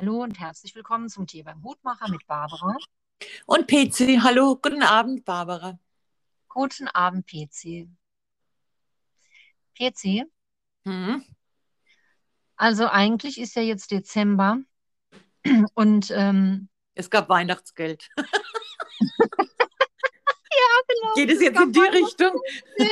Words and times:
Hallo 0.00 0.22
und 0.22 0.40
herzlich 0.40 0.74
willkommen 0.74 1.10
zum 1.10 1.26
Tee 1.26 1.42
beim 1.42 1.62
Hutmacher 1.62 2.08
mit 2.08 2.26
Barbara. 2.26 2.74
Und 3.44 3.66
PC, 3.66 4.22
hallo, 4.22 4.56
guten 4.56 4.82
Abend, 4.82 5.26
Barbara. 5.26 5.78
Guten 6.48 6.88
Abend, 6.88 7.26
PC. 7.26 7.86
PC, 9.78 10.24
Hm? 10.86 11.22
also 12.56 12.88
eigentlich 12.88 13.38
ist 13.38 13.54
ja 13.56 13.60
jetzt 13.60 13.90
Dezember 13.90 14.60
und 15.74 16.10
ähm, 16.16 16.70
Es 16.94 17.10
gab 17.10 17.28
Weihnachtsgeld. 17.28 18.08
genau, 18.16 18.26
Geht 21.14 21.30
es 21.30 21.42
jetzt 21.42 21.60
in 21.60 21.72
die 21.72 21.80
Richtung? 21.80 22.40
nee, 22.78 22.88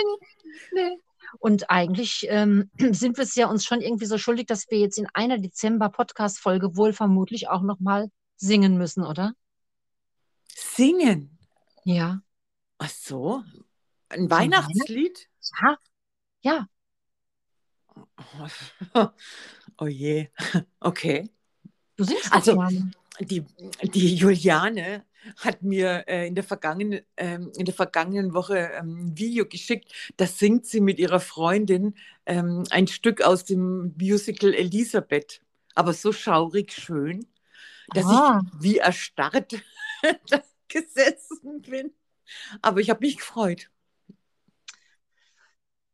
nee. 0.73 0.99
Und 1.39 1.71
eigentlich 1.71 2.27
ähm, 2.29 2.71
sind 2.79 3.17
wir 3.17 3.25
es 3.25 3.35
ja 3.35 3.49
uns 3.49 3.65
schon 3.65 3.81
irgendwie 3.81 4.07
so 4.07 4.19
schuldig, 4.19 4.47
dass 4.47 4.71
wir 4.71 4.79
jetzt 4.79 4.99
in 4.99 5.07
einer 5.15 5.39
Dezember-Podcast-Folge 5.39 6.77
wohl 6.77 6.93
vermutlich 6.93 7.49
auch 7.49 7.63
nochmal 7.63 8.11
singen 8.37 8.79
müssen, 8.79 9.05
oder? 9.05 9.33
Singen. 10.49 11.39
Ja. 11.85 12.21
Ach 12.79 12.91
so, 12.91 13.43
ein 14.09 14.31
Weihnachtslied? 14.31 15.29
Ja. 15.63 15.77
Ja. 16.43 16.67
Oh 19.81 19.87
je, 19.87 20.29
okay. 20.81 21.31
Du 21.97 22.05
singst 22.05 22.33
Also-. 22.33 22.61
Die, 23.21 23.45
die 23.83 24.15
Juliane 24.15 25.05
hat 25.37 25.63
mir 25.63 26.05
äh, 26.09 26.27
in, 26.29 26.35
der 26.35 26.45
vergangenen, 26.45 27.01
ähm, 27.17 27.53
in 27.57 27.65
der 27.65 27.75
vergangenen 27.75 28.35
Woche 28.35 28.71
ähm, 28.75 29.09
ein 29.11 29.19
Video 29.19 29.47
geschickt. 29.47 29.93
Da 30.17 30.27
singt 30.27 30.67
sie 30.67 30.81
mit 30.81 30.99
ihrer 30.99 31.21
Freundin 31.21 31.95
ähm, 32.27 32.65
ein 32.71 32.87
Stück 32.87 33.23
aus 33.23 33.45
dem 33.45 33.95
Musical 34.01 34.55
Elisabeth. 34.55 35.43
Aber 35.75 35.93
so 35.93 36.13
schaurig 36.13 36.73
schön, 36.73 37.27
dass 37.95 38.07
Ah. 38.07 38.41
ich 38.43 38.63
wie 38.63 38.79
erstarrt 38.79 39.55
da 40.31 40.43
gesessen 40.69 41.63
bin. 41.63 41.93
Aber 42.63 42.81
ich 42.81 42.91
habe 42.91 43.01
mich 43.07 43.17
gefreut. 43.19 43.71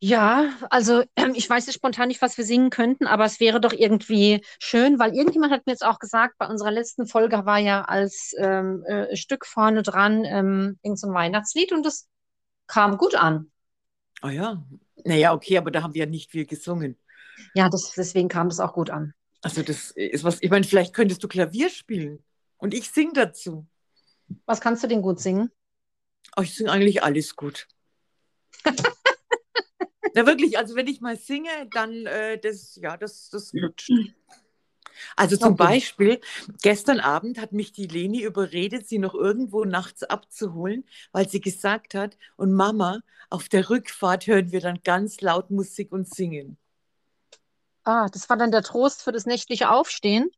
Ja, 0.06 0.52
also 0.69 1.02
ähm, 1.16 1.33
ich 1.34 1.48
weiß 1.48 1.64
jetzt 1.64 1.77
spontan 1.77 2.08
nicht, 2.08 2.20
was 2.20 2.36
wir 2.36 2.44
singen 2.44 2.69
könnten, 2.69 3.06
aber 3.06 3.24
es 3.24 3.41
wäre 3.41 3.58
doch 3.58 3.72
irgendwie 3.72 4.44
schön, 4.58 4.98
weil 4.98 5.14
irgendjemand 5.14 5.50
hat 5.50 5.64
mir 5.64 5.72
jetzt 5.72 5.83
auch 5.83 5.98
gesagt, 5.98 6.34
bei 6.36 6.47
unserer 6.47 6.72
letzten 6.72 7.06
Folge 7.06 7.47
war 7.47 7.56
ja 7.56 7.86
als 7.86 8.34
ähm, 8.36 8.84
äh, 8.84 9.16
Stück 9.16 9.47
vorne 9.47 9.82
dran 9.82 10.27
ähm, 10.27 10.78
irgend 10.82 11.00
so 11.00 11.06
ein 11.06 11.14
Weihnachtslied 11.14 11.72
und 11.72 11.86
das 11.86 12.06
kam 12.66 12.98
gut 12.98 13.14
an. 13.14 13.50
Oh 14.22 14.28
ja, 14.28 14.62
naja, 15.05 15.32
okay, 15.32 15.56
aber 15.56 15.70
da 15.70 15.82
haben 15.82 15.94
wir 15.94 16.05
ja 16.05 16.10
nicht 16.10 16.30
viel 16.30 16.44
gesungen. 16.44 16.98
Ja, 17.55 17.70
das, 17.70 17.94
deswegen 17.97 18.28
kam 18.28 18.50
das 18.50 18.60
auch 18.60 18.75
gut 18.75 18.91
an. 18.91 19.14
Also 19.41 19.62
das 19.62 19.91
ist 19.92 20.22
was, 20.22 20.42
ich 20.42 20.50
meine, 20.50 20.66
vielleicht 20.66 20.92
könntest 20.92 21.25
du 21.25 21.28
Klavier 21.28 21.70
spielen 21.70 22.22
und 22.58 22.75
ich 22.75 22.91
singe 22.91 23.14
dazu. 23.14 23.66
Was 24.44 24.60
kannst 24.60 24.84
du 24.84 24.86
denn 24.86 25.00
gut 25.00 25.19
singen? 25.19 25.50
Oh, 26.36 26.42
ich 26.42 26.55
singe 26.55 26.70
eigentlich 26.70 27.02
alles 27.02 27.36
gut. 27.36 27.69
Na 30.14 30.26
wirklich, 30.26 30.56
also 30.58 30.76
wenn 30.76 30.86
ich 30.86 31.00
mal 31.00 31.16
singe, 31.16 31.50
dann 31.72 32.06
äh, 32.06 32.38
das, 32.38 32.76
ja, 32.76 32.96
das, 32.96 33.30
das 33.30 33.52
lutscht. 33.52 33.90
Also 35.16 35.36
zum. 35.36 35.56
Beispiel, 35.56 36.20
gestern 36.62 37.00
Abend 37.00 37.38
hat 37.38 37.52
mich 37.52 37.72
die 37.72 37.86
Leni 37.86 38.22
überredet, 38.22 38.88
sie 38.88 38.98
noch 38.98 39.14
irgendwo 39.14 39.64
nachts 39.64 40.04
abzuholen, 40.04 40.84
weil 41.12 41.28
sie 41.28 41.40
gesagt 41.40 41.94
hat, 41.94 42.16
und 42.36 42.52
Mama, 42.52 43.00
auf 43.28 43.48
der 43.48 43.70
Rückfahrt 43.70 44.26
hören 44.26 44.52
wir 44.52 44.60
dann 44.60 44.80
ganz 44.84 45.20
laut 45.20 45.50
Musik 45.50 45.92
und 45.92 46.12
singen. 46.12 46.56
Ah, 47.84 48.08
das 48.08 48.30
war 48.30 48.36
dann 48.36 48.50
der 48.50 48.62
Trost 48.62 49.02
für 49.02 49.12
das 49.12 49.26
nächtliche 49.26 49.70
Aufstehen. 49.70 50.30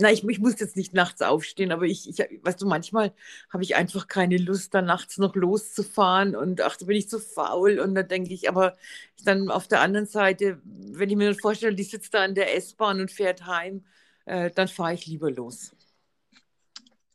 Na, 0.00 0.12
ich, 0.12 0.22
ich 0.22 0.38
muss 0.38 0.60
jetzt 0.60 0.76
nicht 0.76 0.94
nachts 0.94 1.22
aufstehen, 1.22 1.72
aber 1.72 1.84
ich, 1.84 2.08
ich 2.08 2.18
weißt 2.18 2.62
du, 2.62 2.66
manchmal 2.66 3.12
habe 3.50 3.64
ich 3.64 3.74
einfach 3.74 4.06
keine 4.06 4.36
Lust, 4.38 4.72
da 4.72 4.80
nachts 4.80 5.18
noch 5.18 5.34
loszufahren 5.34 6.36
und 6.36 6.60
ach, 6.60 6.76
da 6.76 6.86
bin 6.86 6.96
ich 6.96 7.08
zu 7.08 7.18
faul 7.18 7.80
und 7.80 7.96
da 7.96 8.04
denke 8.04 8.32
ich, 8.32 8.48
aber 8.48 8.76
dann 9.24 9.50
auf 9.50 9.66
der 9.66 9.80
anderen 9.80 10.06
Seite, 10.06 10.60
wenn 10.64 11.10
ich 11.10 11.16
mir 11.16 11.30
dann 11.30 11.40
vorstelle, 11.40 11.74
die 11.74 11.82
sitzt 11.82 12.14
da 12.14 12.24
in 12.24 12.36
der 12.36 12.54
S-Bahn 12.56 13.00
und 13.00 13.10
fährt 13.10 13.46
heim, 13.46 13.84
äh, 14.26 14.50
dann 14.52 14.68
fahre 14.68 14.94
ich 14.94 15.06
lieber 15.06 15.32
los. 15.32 15.72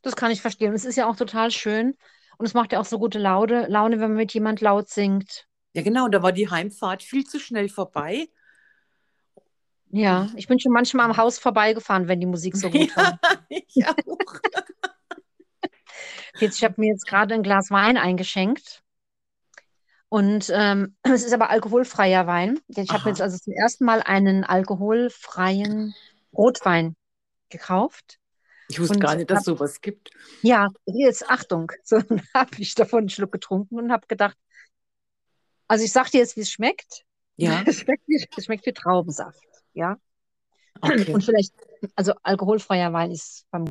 Das 0.02 0.14
kann 0.14 0.30
ich 0.30 0.42
verstehen. 0.42 0.74
Es 0.74 0.84
ist 0.84 0.96
ja 0.96 1.08
auch 1.08 1.16
total 1.16 1.50
schön 1.50 1.96
und 2.36 2.44
es 2.44 2.52
macht 2.52 2.72
ja 2.72 2.80
auch 2.80 2.84
so 2.84 2.98
gute 2.98 3.18
Laune, 3.18 3.66
Laune, 3.68 3.98
wenn 3.98 4.10
man 4.10 4.18
mit 4.18 4.34
jemand 4.34 4.60
laut 4.60 4.90
singt. 4.90 5.46
Ja, 5.72 5.82
genau, 5.82 6.04
und 6.04 6.12
da 6.12 6.22
war 6.22 6.32
die 6.32 6.50
Heimfahrt 6.50 7.02
viel 7.02 7.24
zu 7.24 7.40
schnell 7.40 7.70
vorbei. 7.70 8.28
Ja, 9.96 10.28
ich 10.34 10.48
bin 10.48 10.58
schon 10.58 10.72
manchmal 10.72 11.08
am 11.08 11.16
Haus 11.16 11.38
vorbeigefahren, 11.38 12.08
wenn 12.08 12.18
die 12.18 12.26
Musik 12.26 12.56
so 12.56 12.68
gut 12.68 12.74
war. 12.96 13.16
Ja, 13.48 13.50
ich 13.68 13.86
auch. 13.86 14.18
Jetzt, 16.40 16.56
ich 16.58 16.64
habe 16.64 16.74
mir 16.78 16.88
jetzt 16.88 17.06
gerade 17.06 17.32
ein 17.32 17.44
Glas 17.44 17.70
Wein 17.70 17.96
eingeschenkt. 17.96 18.82
Und 20.08 20.50
ähm, 20.52 20.96
es 21.04 21.22
ist 21.22 21.32
aber 21.32 21.48
alkoholfreier 21.50 22.26
Wein. 22.26 22.58
Ich 22.66 22.90
habe 22.90 23.08
jetzt 23.08 23.22
also 23.22 23.38
zum 23.38 23.52
ersten 23.52 23.84
Mal 23.84 24.02
einen 24.02 24.42
alkoholfreien 24.42 25.94
Rotwein 26.36 26.96
gekauft. 27.50 28.18
Ich 28.68 28.80
wusste 28.80 28.94
Und 28.94 29.00
gar 29.00 29.14
nicht, 29.14 29.30
dass 29.30 29.36
hab- 29.36 29.40
es 29.42 29.46
sowas 29.46 29.80
gibt. 29.80 30.10
Ja, 30.42 30.66
jetzt 30.86 31.30
Achtung. 31.30 31.70
So 31.84 32.02
habe 32.34 32.50
ich 32.58 32.74
davon 32.74 33.00
einen 33.00 33.08
Schluck 33.10 33.30
getrunken 33.30 33.78
und 33.78 33.92
habe 33.92 34.08
gedacht, 34.08 34.36
also 35.68 35.84
ich 35.84 35.92
sag 35.92 36.10
dir 36.10 36.18
jetzt, 36.18 36.36
wie 36.36 36.40
es 36.40 36.50
schmeckt. 36.50 37.04
Ja, 37.36 37.62
Es 37.64 37.80
schmeckt 37.80 38.02
wie, 38.08 38.26
es 38.36 38.44
schmeckt 38.44 38.66
wie 38.66 38.72
Traubensaft. 38.72 39.40
Ja. 39.74 39.96
okay. 40.80 41.12
Und 41.12 41.24
vielleicht, 41.24 41.54
also 41.94 42.14
alkoholfreier 42.22 42.92
Wein 42.92 43.10
ist 43.10 43.46
beim 43.50 43.66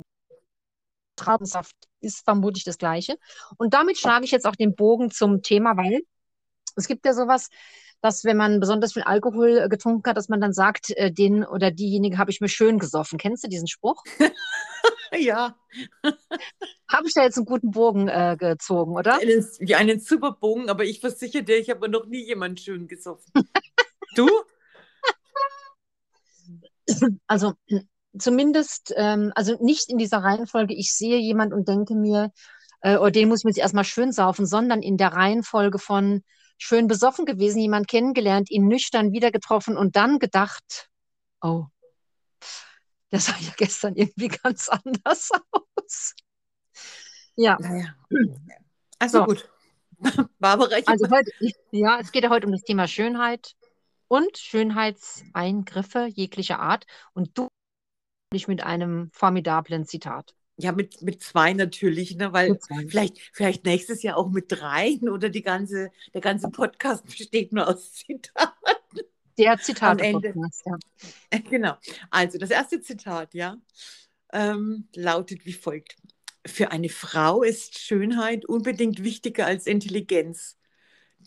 Traubensaft 1.16 1.76
ist 2.02 2.24
vermutlich 2.24 2.64
das 2.64 2.78
Gleiche. 2.78 3.18
Und 3.58 3.74
damit 3.74 3.98
schlage 3.98 4.26
ich 4.26 4.32
jetzt 4.32 4.46
auch 4.46 4.56
den 4.56 4.76
Bogen 4.76 5.12
zum 5.12 5.42
Thema, 5.42 5.78
weil 5.78 6.02
es 6.76 6.88
gibt 6.88 7.06
ja 7.06 7.14
sowas, 7.14 7.50
dass 8.02 8.26
wenn 8.26 8.36
man 8.36 8.60
besonders 8.60 8.94
viel 8.94 9.04
Alkohol 9.04 9.60
äh, 9.60 9.70
getrunken 9.70 10.10
hat, 10.10 10.18
dass 10.18 10.28
man 10.28 10.42
dann 10.42 10.54
sagt, 10.54 10.90
äh, 10.98 11.12
den 11.12 11.46
oder 11.46 11.72
diejenige 11.72 12.18
habe 12.18 12.32
ich 12.32 12.42
mir 12.42 12.50
schön 12.50 12.78
gesoffen. 12.80 13.18
Kennst 13.18 13.44
du 13.44 13.48
diesen 13.48 13.68
Spruch? 13.68 14.04
Ja, 15.16 15.56
Habe 16.90 17.08
ich 17.08 17.14
da 17.14 17.24
jetzt 17.24 17.38
einen 17.38 17.46
guten 17.46 17.72
Bogen 17.72 18.08
äh, 18.08 18.36
gezogen, 18.38 18.96
oder? 18.96 19.20
einen, 19.20 19.48
ja, 19.60 19.78
einen 19.78 20.00
super 20.00 20.32
Bogen, 20.34 20.70
aber 20.70 20.84
ich 20.86 21.00
versichere 21.00 21.44
dir, 21.44 21.58
ich 21.58 21.70
habe 21.70 21.88
noch 21.88 22.06
nie 22.06 22.26
jemanden 22.26 22.58
schön 22.58 22.88
gesoffen. 22.88 23.32
Du? 24.16 24.30
Also 27.28 27.54
zumindest, 28.18 28.94
ähm, 28.96 29.32
also 29.36 29.58
nicht 29.64 29.90
in 29.90 29.98
dieser 29.98 30.20
Reihenfolge, 30.20 30.74
ich 30.74 30.94
sehe 30.94 31.18
jemand 31.18 31.54
und 31.54 31.68
denke 31.68 31.96
mir, 31.96 32.32
äh, 32.82 32.98
oder 32.98 33.12
den 33.12 33.30
muss 33.30 33.40
ich 33.40 33.46
mir 33.46 33.52
jetzt 33.52 33.60
erstmal 33.60 33.84
schön 33.84 34.12
saufen, 34.12 34.46
sondern 34.46 34.82
in 34.82 34.98
der 34.98 35.14
Reihenfolge 35.14 35.80
von 35.80 36.24
schön 36.58 36.88
besoffen 36.88 37.26
gewesen, 37.26 37.60
jemand 37.60 37.88
kennengelernt, 37.88 38.52
ihn 38.52 38.68
nüchtern 38.68 39.12
wieder 39.12 39.32
getroffen 39.32 39.78
und 39.78 39.96
dann 39.96 40.20
gedacht, 40.20 40.90
oh, 41.42 41.66
der 43.12 43.20
sah 43.20 43.36
ja 43.40 43.52
gestern 43.58 43.96
irgendwie 43.96 44.28
ganz 44.44 44.70
anders 44.70 45.30
aus. 45.52 46.16
Ja, 47.36 47.58
Naja. 47.60 47.96
Also 49.00 49.20
So. 49.20 49.26
gut. 49.26 49.50
Barbara, 50.40 50.76
also 50.86 51.10
heute, 51.10 51.32
ja, 51.72 52.00
es 52.00 52.12
geht 52.12 52.24
ja 52.24 52.30
heute 52.30 52.46
um 52.46 52.52
das 52.52 52.64
Thema 52.64 52.88
Schönheit 52.88 53.56
und 54.14 54.38
Schönheitseingriffe 54.38 56.06
jeglicher 56.06 56.60
Art 56.60 56.86
und 57.14 57.36
du 57.36 57.48
dich 58.32 58.48
mit 58.48 58.62
einem 58.62 59.10
formidablen 59.12 59.88
Zitat. 59.88 60.36
ja 60.56 60.72
mit, 60.72 61.02
mit 61.02 61.24
zwei 61.24 61.54
natürlich, 61.54 62.16
ne, 62.16 62.32
weil 62.32 62.60
vielleicht, 62.88 63.18
vielleicht 63.32 63.66
nächstes 63.66 64.04
Jahr 64.04 64.18
auch 64.18 64.30
mit 64.30 64.52
dreien 64.52 65.10
oder 65.10 65.30
die 65.30 65.42
ganze, 65.42 65.90
der 66.14 66.22
ganze 66.22 66.50
Podcast 66.50 67.04
besteht 67.06 67.54
nur 67.54 67.68
aus 67.68 67.92
Zitaten. 67.94 68.54
Der 69.40 69.58
Zitate 69.58 70.04
Ende. 70.04 70.32
Podcast, 70.32 70.64
ja. 71.34 71.40
Genau. 71.50 71.74
Also 72.12 72.38
das 72.38 72.52
erste 72.52 72.82
Zitat, 72.82 73.34
ja, 73.34 73.58
ähm, 74.32 74.90
lautet 74.94 75.44
wie 75.48 75.54
folgt. 75.54 75.96
Für 76.46 76.70
eine 76.70 76.90
Frau 76.90 77.42
ist 77.42 77.80
Schönheit 77.80 78.46
unbedingt 78.46 79.04
wichtiger 79.04 79.48
als 79.48 79.66
Intelligenz. 79.66 80.56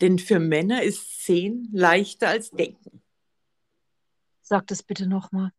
Denn 0.01 0.19
für 0.19 0.39
Männer 0.39 0.83
ist 0.83 1.25
Sehen 1.25 1.69
leichter 1.71 2.29
als 2.29 2.51
Denken. 2.51 3.01
Sag 4.41 4.67
das 4.67 4.83
bitte 4.83 5.07
nochmal. 5.07 5.51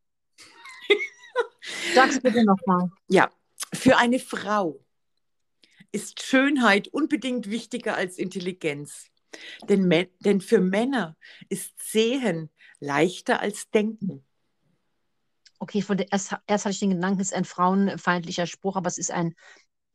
Sag's 1.94 2.20
bitte 2.20 2.44
nochmal. 2.44 2.90
Ja, 3.08 3.30
für 3.72 3.96
eine 3.96 4.18
Frau 4.18 4.84
ist 5.92 6.22
Schönheit 6.22 6.88
unbedingt 6.88 7.50
wichtiger 7.50 7.96
als 7.96 8.18
Intelligenz. 8.18 9.10
Denn, 9.68 10.08
denn 10.20 10.40
für 10.40 10.60
Männer 10.60 11.16
ist 11.48 11.74
Sehen 11.80 12.50
leichter 12.80 13.40
als 13.40 13.70
Denken. 13.70 14.24
Okay, 15.58 15.82
von 15.82 15.96
der, 15.96 16.10
erst, 16.12 16.36
erst 16.46 16.64
hatte 16.64 16.72
ich 16.72 16.80
den 16.80 16.90
Gedanken, 16.90 17.20
es 17.20 17.28
ist 17.28 17.36
ein 17.36 17.44
frauenfeindlicher 17.44 18.46
Spruch, 18.46 18.76
aber 18.76 18.86
es 18.86 18.98
ist 18.98 19.10
ein 19.10 19.34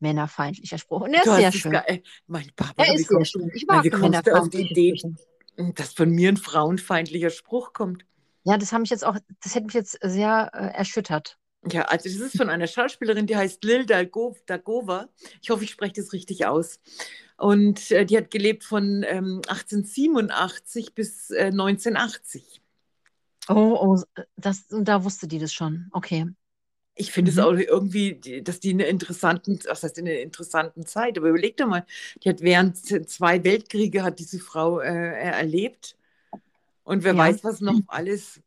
männerfeindlicher 0.04 0.78
Spruch. 0.78 1.02
Und 1.02 1.14
er 1.14 1.20
ist 1.20 1.26
Du 1.26 1.34
sehr 1.36 1.48
es 1.48 1.54
schön. 1.56 1.72
ge- 1.72 1.80
äh, 1.86 2.02
Mein 2.26 2.50
Barbara, 2.54 2.86
Er 2.86 2.94
ist 2.94 3.08
sehr 3.08 3.24
schön. 3.24 3.50
Ich 3.54 3.66
mag 3.66 3.82
wie 3.84 3.90
kommst 3.90 4.26
du 4.26 4.32
auf 4.38 4.48
die 4.50 4.70
Idee? 4.70 4.96
Sprüche. 4.96 5.16
dass 5.74 5.92
von 5.94 6.10
mir 6.10 6.28
ein 6.30 6.36
frauenfeindlicher 6.36 7.30
Spruch 7.30 7.72
kommt? 7.72 8.04
Ja, 8.44 8.58
das 8.58 8.72
hat 8.72 8.80
mich 8.80 8.90
jetzt 8.90 9.04
auch, 9.04 9.16
das 9.42 9.54
hätte 9.54 9.64
mich 9.66 9.74
jetzt 9.74 9.98
sehr 10.02 10.50
äh, 10.52 10.76
erschüttert. 10.76 11.38
Ja, 11.70 11.82
also 11.86 12.08
das 12.10 12.18
ist 12.18 12.36
von 12.36 12.50
einer 12.50 12.66
Schauspielerin, 12.66 13.26
die 13.26 13.36
heißt 13.36 13.64
Lil 13.64 13.86
Dagova. 13.86 15.08
Ich 15.40 15.48
hoffe, 15.50 15.64
ich 15.64 15.70
spreche 15.70 15.94
das 15.96 16.12
richtig 16.12 16.44
aus. 16.46 16.78
Und 17.38 17.90
äh, 17.90 18.04
die 18.04 18.18
hat 18.18 18.30
gelebt 18.30 18.64
von 18.64 19.02
ähm, 19.08 19.40
1887 19.48 20.94
bis 20.94 21.30
äh, 21.30 21.46
1980. 21.46 22.60
Oh, 23.48 23.54
oh, 23.80 24.02
das, 24.36 24.66
da 24.68 25.04
wusste 25.04 25.26
die 25.26 25.38
das 25.38 25.52
schon. 25.54 25.88
Okay. 25.92 26.26
Ich 26.96 27.12
finde 27.12 27.30
es 27.30 27.36
mhm. 27.36 27.42
auch 27.42 27.52
irgendwie, 27.54 28.42
dass 28.42 28.60
die 28.60 28.70
eine 28.70 28.86
interessanten, 28.86 29.58
was 29.66 29.82
heißt 29.82 29.98
in 29.98 30.06
einer 30.06 30.20
interessanten 30.20 30.86
Zeit, 30.86 31.18
aber 31.18 31.28
überleg 31.28 31.56
doch 31.56 31.66
mal, 31.66 31.84
die 32.22 32.28
hat 32.28 32.40
während 32.40 32.76
zwei 33.10 33.42
Weltkriege 33.42 34.02
hat 34.02 34.20
diese 34.20 34.38
Frau 34.38 34.80
äh, 34.80 34.86
erlebt 34.86 35.96
und 36.84 37.02
wer 37.02 37.12
ja. 37.12 37.18
weiß, 37.18 37.42
was 37.42 37.60
noch 37.60 37.80
alles. 37.88 38.40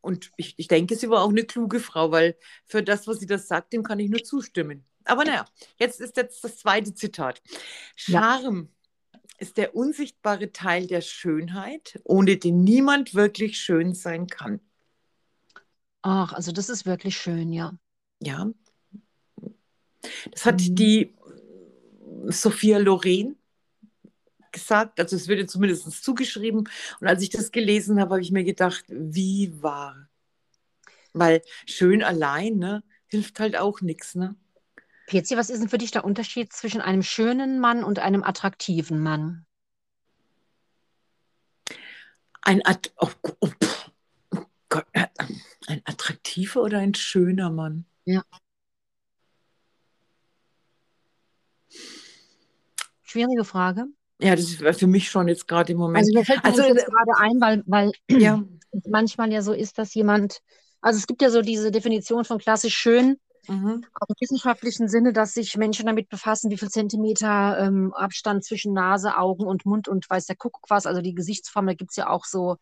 Und 0.00 0.32
ich, 0.36 0.54
ich 0.56 0.66
denke, 0.66 0.96
sie 0.96 1.08
war 1.10 1.22
auch 1.22 1.30
eine 1.30 1.44
kluge 1.44 1.78
Frau, 1.78 2.10
weil 2.10 2.36
für 2.64 2.82
das, 2.82 3.06
was 3.06 3.20
sie 3.20 3.26
das 3.26 3.46
sagt, 3.46 3.72
dem 3.72 3.84
kann 3.84 4.00
ich 4.00 4.10
nur 4.10 4.24
zustimmen. 4.24 4.84
Aber 5.04 5.24
naja, 5.24 5.44
jetzt 5.78 6.00
ist 6.00 6.16
jetzt 6.16 6.42
das 6.42 6.58
zweite 6.58 6.94
Zitat. 6.94 7.40
Charme 7.94 8.68
ja. 9.12 9.20
ist 9.38 9.56
der 9.56 9.76
unsichtbare 9.76 10.50
Teil 10.50 10.86
der 10.86 11.02
Schönheit, 11.02 12.00
ohne 12.04 12.36
den 12.36 12.64
niemand 12.64 13.14
wirklich 13.14 13.58
schön 13.58 13.94
sein 13.94 14.26
kann. 14.26 14.60
Ach, 16.02 16.32
also 16.32 16.50
das 16.50 16.68
ist 16.68 16.84
wirklich 16.84 17.16
schön, 17.16 17.52
ja. 17.52 17.78
Ja. 18.22 18.50
Das 20.30 20.46
hat 20.46 20.60
mhm. 20.60 20.74
die 20.74 21.14
Sophia 22.26 22.78
Loren 22.78 23.36
gesagt, 24.52 25.00
also 25.00 25.16
es 25.16 25.28
wird 25.28 25.50
zumindest 25.50 25.90
zugeschrieben. 26.04 26.68
Und 27.00 27.06
als 27.06 27.22
ich 27.22 27.30
das 27.30 27.50
gelesen 27.50 28.00
habe, 28.00 28.12
habe 28.12 28.22
ich 28.22 28.30
mir 28.30 28.44
gedacht, 28.44 28.84
wie 28.88 29.52
wahr. 29.62 30.08
Weil 31.14 31.42
schön 31.66 32.02
allein 32.02 32.56
ne, 32.56 32.84
hilft 33.06 33.40
halt 33.40 33.56
auch 33.56 33.80
nichts. 33.80 34.14
Ne? 34.14 34.36
Pezi, 35.06 35.36
was 35.36 35.50
ist 35.50 35.60
denn 35.60 35.68
für 35.68 35.78
dich 35.78 35.90
der 35.90 36.04
Unterschied 36.04 36.52
zwischen 36.52 36.80
einem 36.80 37.02
schönen 37.02 37.58
Mann 37.60 37.82
und 37.82 37.98
einem 37.98 38.22
attraktiven 38.22 39.02
Mann? 39.02 39.46
Ein, 42.42 42.64
At 42.64 42.92
oh, 42.98 43.10
oh, 43.22 43.48
oh 44.34 44.44
Gott, 44.68 44.86
äh, 44.92 45.06
ein 45.66 45.82
attraktiver 45.84 46.62
oder 46.62 46.78
ein 46.78 46.94
schöner 46.94 47.50
Mann? 47.50 47.86
Ja. 48.04 48.22
Schwierige 53.02 53.44
Frage. 53.44 53.86
Ja, 54.18 54.36
das 54.36 54.52
ist 54.52 54.78
für 54.78 54.86
mich 54.86 55.10
schon 55.10 55.28
jetzt 55.28 55.48
gerade 55.48 55.72
im 55.72 55.78
Moment. 55.78 56.04
Also 56.04 56.18
mir 56.18 56.24
fällt 56.24 56.44
also, 56.44 56.62
jetzt 56.62 56.86
gerade 56.86 57.12
ein, 57.18 57.40
weil, 57.40 57.62
weil 57.66 57.92
ja. 58.08 58.42
manchmal 58.88 59.32
ja 59.32 59.42
so 59.42 59.52
ist, 59.52 59.78
dass 59.78 59.94
jemand, 59.94 60.40
also 60.80 60.98
es 60.98 61.06
gibt 61.06 61.22
ja 61.22 61.30
so 61.30 61.42
diese 61.42 61.70
Definition 61.70 62.24
von 62.24 62.38
klassisch 62.38 62.74
schön, 62.74 63.18
mhm. 63.48 63.84
auch 64.00 64.08
im 64.08 64.14
wissenschaftlichen 64.20 64.88
Sinne, 64.88 65.12
dass 65.12 65.34
sich 65.34 65.56
Menschen 65.56 65.86
damit 65.86 66.08
befassen, 66.08 66.50
wie 66.50 66.56
viel 66.56 66.70
Zentimeter 66.70 67.58
ähm, 67.58 67.92
Abstand 67.94 68.44
zwischen 68.44 68.72
Nase, 68.72 69.16
Augen 69.16 69.44
und 69.44 69.66
Mund 69.66 69.88
und 69.88 70.08
weiß 70.08 70.26
der 70.26 70.36
Kuckuck 70.36 70.70
was, 70.70 70.86
also 70.86 71.02
die 71.02 71.14
Gesichtsform, 71.14 71.66
da 71.66 71.74
gibt 71.74 71.90
es 71.90 71.96
ja 71.96 72.08
auch 72.08 72.24
so 72.24 72.56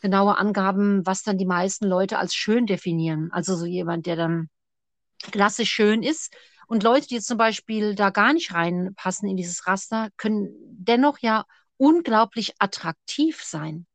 genaue 0.00 0.36
Angaben, 0.36 1.04
was 1.06 1.22
dann 1.22 1.38
die 1.38 1.46
meisten 1.46 1.86
Leute 1.86 2.18
als 2.18 2.34
schön 2.34 2.66
definieren. 2.66 3.30
Also 3.32 3.56
so 3.56 3.64
jemand, 3.66 4.06
der 4.06 4.16
dann 4.16 4.48
klassisch 5.22 5.70
schön 5.70 6.02
ist. 6.02 6.34
Und 6.66 6.82
Leute, 6.82 7.08
die 7.08 7.14
jetzt 7.14 7.26
zum 7.26 7.38
Beispiel 7.38 7.94
da 7.94 8.10
gar 8.10 8.32
nicht 8.32 8.52
reinpassen 8.52 9.28
in 9.28 9.36
dieses 9.36 9.66
Raster, 9.66 10.10
können 10.16 10.50
dennoch 10.70 11.18
ja 11.20 11.46
unglaublich 11.78 12.54
attraktiv 12.58 13.42
sein. 13.42 13.86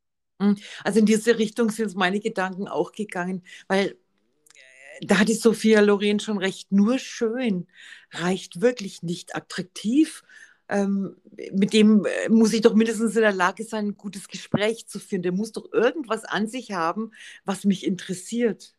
Hm, 0.42 0.58
also 0.84 1.00
in 1.00 1.06
diese 1.06 1.38
Richtung 1.38 1.70
sind 1.70 1.96
meine 1.96 2.20
Gedanken 2.20 2.68
auch 2.68 2.92
gegangen, 2.92 3.44
weil 3.68 3.90
äh, 3.90 5.06
da 5.06 5.20
hat 5.20 5.30
die 5.30 5.36
Sophia 5.36 5.82
Loren 5.82 6.20
schon 6.20 6.40
recht, 6.40 6.72
nur 6.72 6.98
schön 6.98 7.68
reicht 8.12 8.62
wirklich 8.62 9.04
nicht 9.04 9.36
attraktiv. 9.36 10.24
Ähm, 10.68 11.18
mit 11.52 11.74
dem 11.74 12.06
äh, 12.06 12.30
muss 12.30 12.54
ich 12.54 12.62
doch 12.62 12.74
mindestens 12.74 13.16
in 13.16 13.22
der 13.22 13.34
Lage 13.34 13.64
sein, 13.66 13.90
ein 13.90 13.98
gutes 13.98 14.28
Gespräch 14.28 14.88
zu 14.88 15.00
führen. 15.00 15.22
Der 15.22 15.32
muss 15.32 15.52
doch 15.52 15.72
irgendwas 15.72 16.24
an 16.24 16.48
sich 16.48 16.72
haben, 16.72 17.12
was 17.46 17.66
mich 17.66 17.86
interessiert. 17.86 18.74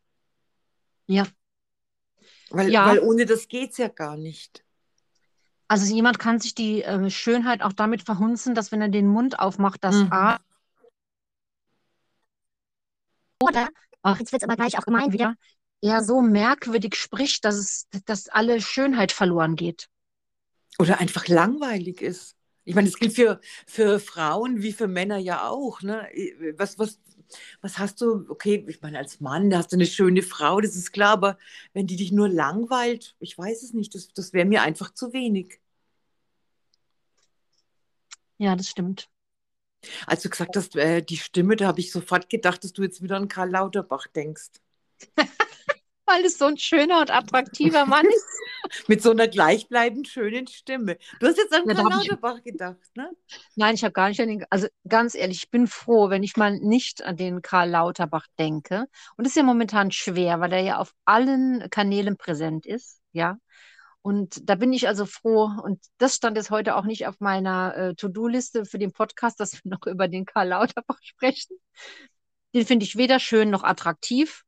Ja, 1.07 1.27
weil, 2.57 2.71
ja. 2.71 2.87
weil 2.87 3.01
ohne 3.01 3.27
das 3.27 3.49
geht 3.49 3.73
es 3.73 3.79
ja 3.79 3.89
gar 3.89 4.17
nicht. 4.17 4.65
Also 5.69 5.93
jemand 5.93 6.19
kann 6.19 6.39
sich 6.39 6.55
die 6.55 6.83
äh, 6.83 7.11
Schönheit 7.11 7.63
auch 7.63 7.73
damit 7.73 8.03
verhunzen, 8.03 8.55
dass 8.55 8.71
wenn 8.71 8.83
er 8.83 8.89
den 8.89 9.07
Mund 9.07 9.39
aufmacht, 9.39 9.83
das 9.83 9.97
mhm. 9.97 10.13
A. 10.13 10.39
Oder, 13.41 13.69
ach, 14.03 14.19
jetzt 14.19 14.33
wird 14.33 14.43
es 14.43 14.49
aber 14.49 14.57
gleich 14.57 14.79
auch 14.79 14.85
gemein 14.85 15.13
wieder, 15.13 15.35
er 15.81 16.03
so 16.03 16.21
merkwürdig 16.21 16.97
spricht, 16.97 17.45
dass, 17.45 17.57
es, 17.57 17.89
dass 18.07 18.29
alle 18.29 18.61
Schönheit 18.61 19.13
verloren 19.13 19.57
geht. 19.57 19.89
Oder 20.79 20.99
einfach 20.99 21.29
langweilig 21.29 22.01
ist. 22.01 22.37
Ich 22.65 22.75
meine, 22.75 22.89
das 22.89 22.99
gilt 22.99 23.15
für, 23.15 23.41
für 23.67 24.01
Frauen 24.01 24.63
wie 24.63 24.73
für 24.73 24.89
Männer 24.89 25.19
ja 25.19 25.49
auch. 25.49 25.83
Ne? 25.83 26.09
Was, 26.57 26.79
was, 26.79 26.99
was 27.61 27.79
hast 27.79 28.01
du, 28.01 28.27
okay, 28.29 28.65
ich 28.69 28.81
meine, 28.83 28.99
als 28.99 29.21
Mann, 29.21 29.51
da 29.51 29.59
hast 29.59 29.73
du 29.73 29.77
eine 29.77 29.87
schöne 29.87 30.23
Frau, 30.23 30.61
das 30.61 30.77
ist 30.77 30.93
klar, 30.93 31.13
aber 31.13 31.39
wenn 31.73 31.87
die 31.87 31.97
dich 31.97 32.13
nur 32.13 32.29
langweilt, 32.29 33.17
ich 33.21 33.37
weiß 33.37 33.63
es 33.63 33.73
nicht, 33.73 33.95
das, 33.95 34.09
das 34.13 34.33
wäre 34.33 34.47
mir 34.47 34.63
einfach 34.63 34.93
zu 34.95 35.13
wenig. 35.13 35.61
Ja, 38.39 38.57
das 38.57 38.69
stimmt. 38.69 39.09
Als 40.07 40.23
du 40.23 40.31
gesagt 40.31 40.57
hast, 40.57 40.77
äh, 40.77 41.03
die 41.03 41.17
Stimme, 41.17 41.57
da 41.57 41.67
habe 41.67 41.81
ich 41.81 41.93
sofort 41.93 42.31
gedacht, 42.31 42.65
dass 42.65 42.73
du 42.73 42.83
jetzt 42.83 43.03
wieder 43.03 43.17
an 43.17 43.29
Karl 43.29 43.51
Lauterbach 43.51 44.07
denkst. 44.09 44.51
weil 46.07 46.25
es 46.25 46.39
so 46.39 46.47
ein 46.47 46.59
schöner 46.59 47.01
und 47.01 47.11
attraktiver 47.11 47.87
Mann 47.87 48.07
ist. 48.07 48.89
Mit 48.89 49.03
so 49.03 49.11
einer 49.11 49.29
gleichbleibend 49.29 50.09
schönen 50.09 50.47
Stimme. 50.47 50.99
Du 51.21 51.27
hast 51.27 51.39
jetzt 51.39 51.53
an 51.53 51.65
ja, 51.67 51.75
Karl 51.75 51.91
Lauterbach 51.91 52.39
ich... 52.39 52.53
gedacht, 52.53 52.79
ne? 52.95 53.11
Nein, 53.57 53.75
ich 53.75 53.85
habe 53.85 53.93
gar 53.93 54.09
nicht 54.09 54.21
an 54.21 54.29
den, 54.29 54.45
also 54.51 54.67
ganz 54.89 55.15
ehrlich, 55.15 55.45
ich 55.45 55.51
bin 55.51 55.67
froh, 55.67 56.11
wenn 56.11 56.23
ich 56.23 56.37
mal 56.37 56.59
nicht 56.59 57.03
an 57.03 57.17
den 57.17 57.43
Karl 57.43 57.71
Lauterbach 57.71 58.27
denke. 58.39 58.87
Und 59.17 59.25
das 59.25 59.33
ist 59.33 59.37
ja 59.37 59.43
momentan 59.43 59.91
schwer, 59.91 60.41
weil 60.41 60.53
er 60.53 60.61
ja 60.61 60.79
auf 60.79 60.93
allen 61.05 61.69
Kanälen 61.71 62.17
präsent 62.17 62.67
ist, 62.67 63.01
ja. 63.13 63.39
Und 64.07 64.51
da 64.51 64.55
bin 64.55 64.75
ich 64.75 64.87
also 64.87 65.07
froh. 65.07 65.51
Und 65.63 65.83
das 65.97 66.15
stand 66.17 66.37
jetzt 66.37 66.51
heute 66.51 66.77
auch 66.77 66.85
nicht 66.85 67.07
auf 67.07 67.21
meiner 67.21 67.75
äh, 67.75 67.95
To-Do-Liste 67.95 68.67
für 68.67 68.79
den 68.79 68.93
Podcast, 68.93 69.41
dass 69.41 69.55
wir 69.55 69.71
noch 69.71 69.87
über 69.87 70.09
den 70.09 70.27
Karl 70.27 70.49
Lauterbach 70.49 70.99
sprechen. 71.03 71.57
Den 72.55 72.67
finde 72.67 72.85
ich 72.85 72.97
weder 72.97 73.19
schön 73.19 73.49
noch 73.49 73.65
attraktiv. 73.65 74.45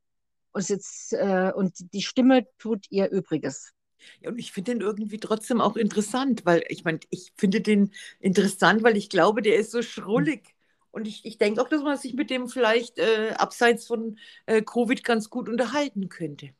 Und, 0.56 0.66
jetzt, 0.70 1.12
äh, 1.12 1.52
und 1.54 1.92
die 1.92 2.00
Stimme 2.00 2.46
tut 2.56 2.86
ihr 2.88 3.10
Übriges. 3.10 3.74
Ja, 4.22 4.30
und 4.30 4.38
ich 4.38 4.52
finde 4.52 4.72
den 4.72 4.80
irgendwie 4.80 5.18
trotzdem 5.18 5.60
auch 5.60 5.76
interessant, 5.76 6.46
weil 6.46 6.64
ich 6.70 6.82
meine, 6.82 7.00
ich 7.10 7.34
finde 7.36 7.60
den 7.60 7.92
interessant, 8.20 8.82
weil 8.82 8.96
ich 8.96 9.10
glaube, 9.10 9.42
der 9.42 9.56
ist 9.56 9.70
so 9.70 9.82
schrullig. 9.82 10.54
Und 10.92 11.06
ich, 11.06 11.26
ich 11.26 11.36
denke 11.36 11.60
auch, 11.60 11.68
dass 11.68 11.82
man 11.82 11.98
sich 11.98 12.14
mit 12.14 12.30
dem 12.30 12.48
vielleicht 12.48 12.96
äh, 12.96 13.34
abseits 13.36 13.86
von 13.86 14.18
äh, 14.46 14.62
Covid 14.62 15.04
ganz 15.04 15.28
gut 15.28 15.50
unterhalten 15.50 16.08
könnte. 16.08 16.54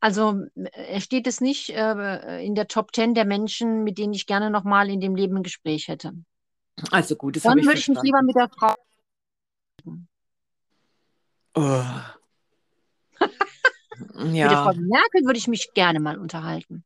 Also 0.00 0.44
er 0.54 1.00
steht 1.00 1.26
es 1.26 1.40
nicht 1.40 1.70
äh, 1.70 2.44
in 2.44 2.54
der 2.54 2.68
Top 2.68 2.92
Ten 2.92 3.14
der 3.14 3.24
Menschen, 3.24 3.84
mit 3.84 3.96
denen 3.96 4.12
ich 4.12 4.26
gerne 4.26 4.50
nochmal 4.50 4.90
in 4.90 5.00
dem 5.00 5.16
Leben 5.16 5.38
ein 5.38 5.42
Gespräch 5.42 5.88
hätte. 5.88 6.12
Also 6.90 7.16
gut, 7.16 7.36
das 7.36 7.44
Dann 7.44 7.64
würde 7.64 7.78
ich 7.78 7.88
mich 7.88 8.02
lieber 8.02 8.20
mit 8.20 8.36
der 8.36 8.50
Frau 8.50 8.74
Oh. 11.54 11.84
ja. 13.20 13.26
Mit 14.14 14.36
der 14.36 14.50
Frau 14.50 14.74
Merkel 14.74 15.24
würde 15.24 15.38
ich 15.38 15.48
mich 15.48 15.72
gerne 15.74 16.00
mal 16.00 16.18
unterhalten. 16.18 16.84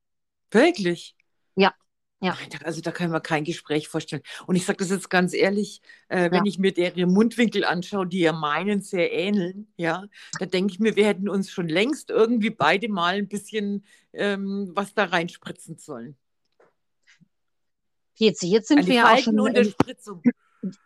Wirklich? 0.50 1.14
Ja. 1.54 1.74
Ja. 2.20 2.36
Also 2.64 2.80
da 2.80 2.92
können 2.92 3.12
wir 3.12 3.20
kein 3.20 3.44
Gespräch 3.44 3.88
vorstellen. 3.88 4.22
Und 4.46 4.56
ich 4.56 4.64
sage 4.64 4.78
das 4.78 4.90
jetzt 4.90 5.10
ganz 5.10 5.34
ehrlich, 5.34 5.80
äh, 6.08 6.30
wenn 6.30 6.44
ja. 6.44 6.46
ich 6.46 6.58
mir 6.58 6.72
deren 6.72 7.12
Mundwinkel 7.12 7.64
anschaue, 7.64 8.06
die 8.06 8.20
ja 8.20 8.32
meinen 8.32 8.80
sehr 8.80 9.12
ähneln, 9.12 9.72
ja, 9.76 10.04
da 10.38 10.46
denke 10.46 10.72
ich 10.72 10.80
mir, 10.80 10.96
wir 10.96 11.06
hätten 11.06 11.28
uns 11.28 11.50
schon 11.50 11.68
längst 11.68 12.10
irgendwie 12.10 12.50
beide 12.50 12.88
mal 12.88 13.16
ein 13.16 13.28
bisschen 13.28 13.84
ähm, 14.12 14.72
was 14.74 14.94
da 14.94 15.04
reinspritzen 15.04 15.76
sollen. 15.78 16.16
Jetzt, 18.14 18.42
jetzt 18.42 18.68
sind 18.68 18.86
wir 18.86 18.94
ja 18.94 19.12
auch 19.12 19.18
schon. 19.18 19.38
Unterspritzung 19.38 20.22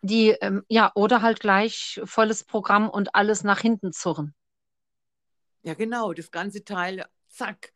die, 0.02 0.30
ähm, 0.40 0.62
ja, 0.68 0.92
oder 0.94 1.22
halt 1.22 1.40
gleich 1.40 2.00
volles 2.04 2.44
Programm 2.44 2.88
und 2.88 3.14
alles 3.14 3.44
nach 3.44 3.60
hinten 3.60 3.92
zurren. 3.92 4.34
Ja, 5.62 5.74
genau, 5.74 6.12
das 6.12 6.30
ganze 6.30 6.64
Teil, 6.64 7.04
zack. 7.28 7.72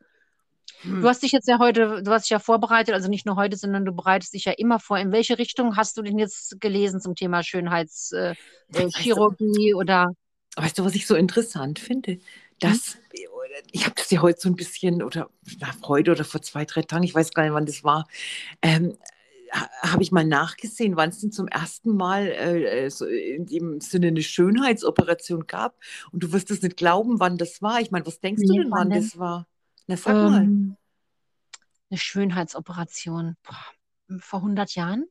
Hm. 0.81 1.03
Du 1.03 1.09
hast 1.09 1.23
dich 1.23 1.33
jetzt 1.33 1.49
ja 1.49 1.59
heute, 1.59 2.03
du 2.03 2.11
hast 2.11 2.25
dich 2.25 2.31
ja 2.31 2.39
vorbereitet, 2.39 2.95
also 2.95 3.09
nicht 3.09 3.27
nur 3.27 3.37
heute, 3.37 3.57
sondern 3.57 3.85
du 3.85 3.93
bereitest 3.93 4.35
dich 4.35 4.45
ja 4.45 4.53
immer 4.53 4.81
vor. 4.81 4.99
In 4.99 5.13
welche 5.13 5.39
Richtung 5.39 5.77
hast 5.77 5.97
du 5.97 6.03
denn 6.03 6.19
jetzt 6.19 6.61
gelesen 6.61 7.01
zum 7.01 7.15
Thema 7.15 7.43
Schönheitschirurgie 7.43 9.71
äh, 9.71 9.75
oder? 9.75 10.09
Weißt 10.57 10.79
du, 10.79 10.85
was 10.85 10.95
ich 10.95 11.07
so 11.07 11.15
interessant 11.15 11.79
finde? 11.79 12.19
Dass, 12.61 12.95
hm? 12.95 13.01
ich 13.73 13.85
habe 13.85 13.95
das 13.97 14.11
ja 14.11 14.23
heute 14.23 14.41
so 14.41 14.49
ein 14.49 14.57
bisschen, 14.57 15.03
oder 15.03 15.29
na, 15.59 15.69
heute 15.87 16.13
oder 16.13 16.25
vor 16.25 16.43
zwei, 16.43 16.65
drei 16.65 16.83
Tagen, 16.83 17.05
ich 17.05 17.15
weiß 17.15 17.33
gar 17.33 17.43
nicht, 17.43 17.53
wann 17.53 17.67
das 17.67 17.85
war, 17.85 18.07
ähm, 18.63 18.97
habe 19.55 20.03
ich 20.03 20.11
mal 20.11 20.25
nachgesehen, 20.25 20.97
wann 20.97 21.11
es 21.11 21.21
denn 21.21 21.31
zum 21.33 21.49
ersten 21.49 21.97
Mal 21.97 22.29
äh, 22.29 22.91
so 22.91 23.07
in 23.07 23.47
dem 23.47 23.81
Sinne 23.81 24.09
eine 24.09 24.23
Schönheitsoperation 24.23 25.47
gab. 25.47 25.79
Und 26.11 26.25
du 26.25 26.33
wirst 26.33 26.51
es 26.51 26.61
nicht 26.63 26.77
glauben, 26.77 27.21
wann 27.21 27.39
das 27.39 27.63
war. 27.63 27.81
Ich 27.81 27.91
meine, 27.91 28.05
was 28.07 28.21
denkst 28.21 28.43
nee, 28.43 28.49
du 28.49 28.55
denn, 28.63 28.73
wann, 28.73 28.91
wann 28.91 29.01
das 29.01 29.19
war? 29.19 29.47
Na, 29.87 29.97
sag 29.97 30.15
ähm, 30.15 30.23
mal. 30.23 30.77
Eine 31.91 31.99
Schönheitsoperation. 31.99 33.37
Boah, 33.43 33.65
vor 34.19 34.41
100 34.41 34.75
Jahren? 34.75 35.07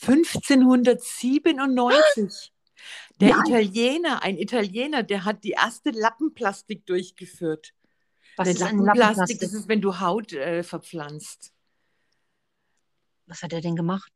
1597. 0.00 2.52
Der 3.20 3.28
ja. 3.30 3.42
Italiener, 3.46 4.22
ein 4.22 4.38
Italiener, 4.38 5.02
der 5.02 5.24
hat 5.24 5.42
die 5.44 5.52
erste 5.52 5.90
Lappenplastik 5.90 6.84
durchgeführt. 6.86 7.72
Was 8.36 8.48
ist 8.48 8.60
Lappenplastik, 8.60 8.98
Lappenplastik? 8.98 9.40
Das 9.40 9.54
ist, 9.54 9.68
wenn 9.68 9.80
du 9.80 9.98
Haut 9.98 10.32
äh, 10.32 10.62
verpflanzt. 10.62 11.55
Was 13.26 13.42
hat 13.42 13.52
er 13.52 13.60
denn 13.60 13.76
gemacht? 13.76 14.10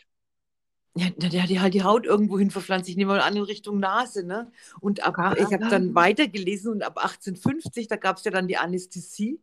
Ja, 0.94 1.08
der 1.10 1.42
hat 1.42 1.50
halt 1.50 1.74
die 1.74 1.84
Haut 1.84 2.04
irgendwo 2.04 2.38
hin 2.38 2.50
verpflanzt. 2.50 2.88
Ich 2.88 2.96
nehme 2.96 3.12
mal 3.12 3.20
an 3.20 3.36
in 3.36 3.42
Richtung 3.42 3.78
Nase, 3.78 4.24
ne? 4.24 4.50
Und 4.80 5.04
ab, 5.04 5.14
ja, 5.18 5.36
ich 5.36 5.52
habe 5.52 5.68
dann 5.68 5.94
weitergelesen 5.94 6.72
und 6.72 6.82
ab 6.82 6.98
1850, 6.98 7.86
da 7.86 7.96
gab 7.96 8.16
es 8.16 8.24
ja 8.24 8.32
dann 8.32 8.48
die 8.48 8.56
Anästhesie. 8.56 9.40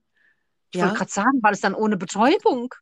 Ich 0.71 0.79
ja. 0.79 0.85
wollte 0.85 0.97
gerade 0.97 1.11
sagen, 1.11 1.41
war 1.41 1.51
das 1.51 1.61
dann 1.61 1.73
ohne 1.73 1.95
Betäubung? 1.95 2.73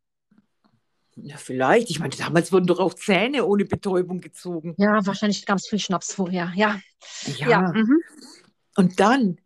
Ja, 1.15 1.37
vielleicht. 1.37 1.91
Ich 1.91 1.99
meine, 1.99 2.15
damals 2.15 2.51
wurden 2.51 2.65
doch 2.65 2.79
auch 2.79 2.95
Zähne 2.95 3.45
ohne 3.45 3.65
Betäubung 3.65 4.19
gezogen. 4.19 4.73
Ja, 4.77 5.05
wahrscheinlich 5.05 5.45
gab 5.45 5.59
es 5.59 5.67
viel 5.67 5.79
Schnaps 5.79 6.13
vorher, 6.13 6.51
ja. 6.55 6.79
Ja. 7.37 7.47
ja 7.47 7.71
mhm. 7.71 8.01
Und 8.75 8.99
dann 8.99 9.37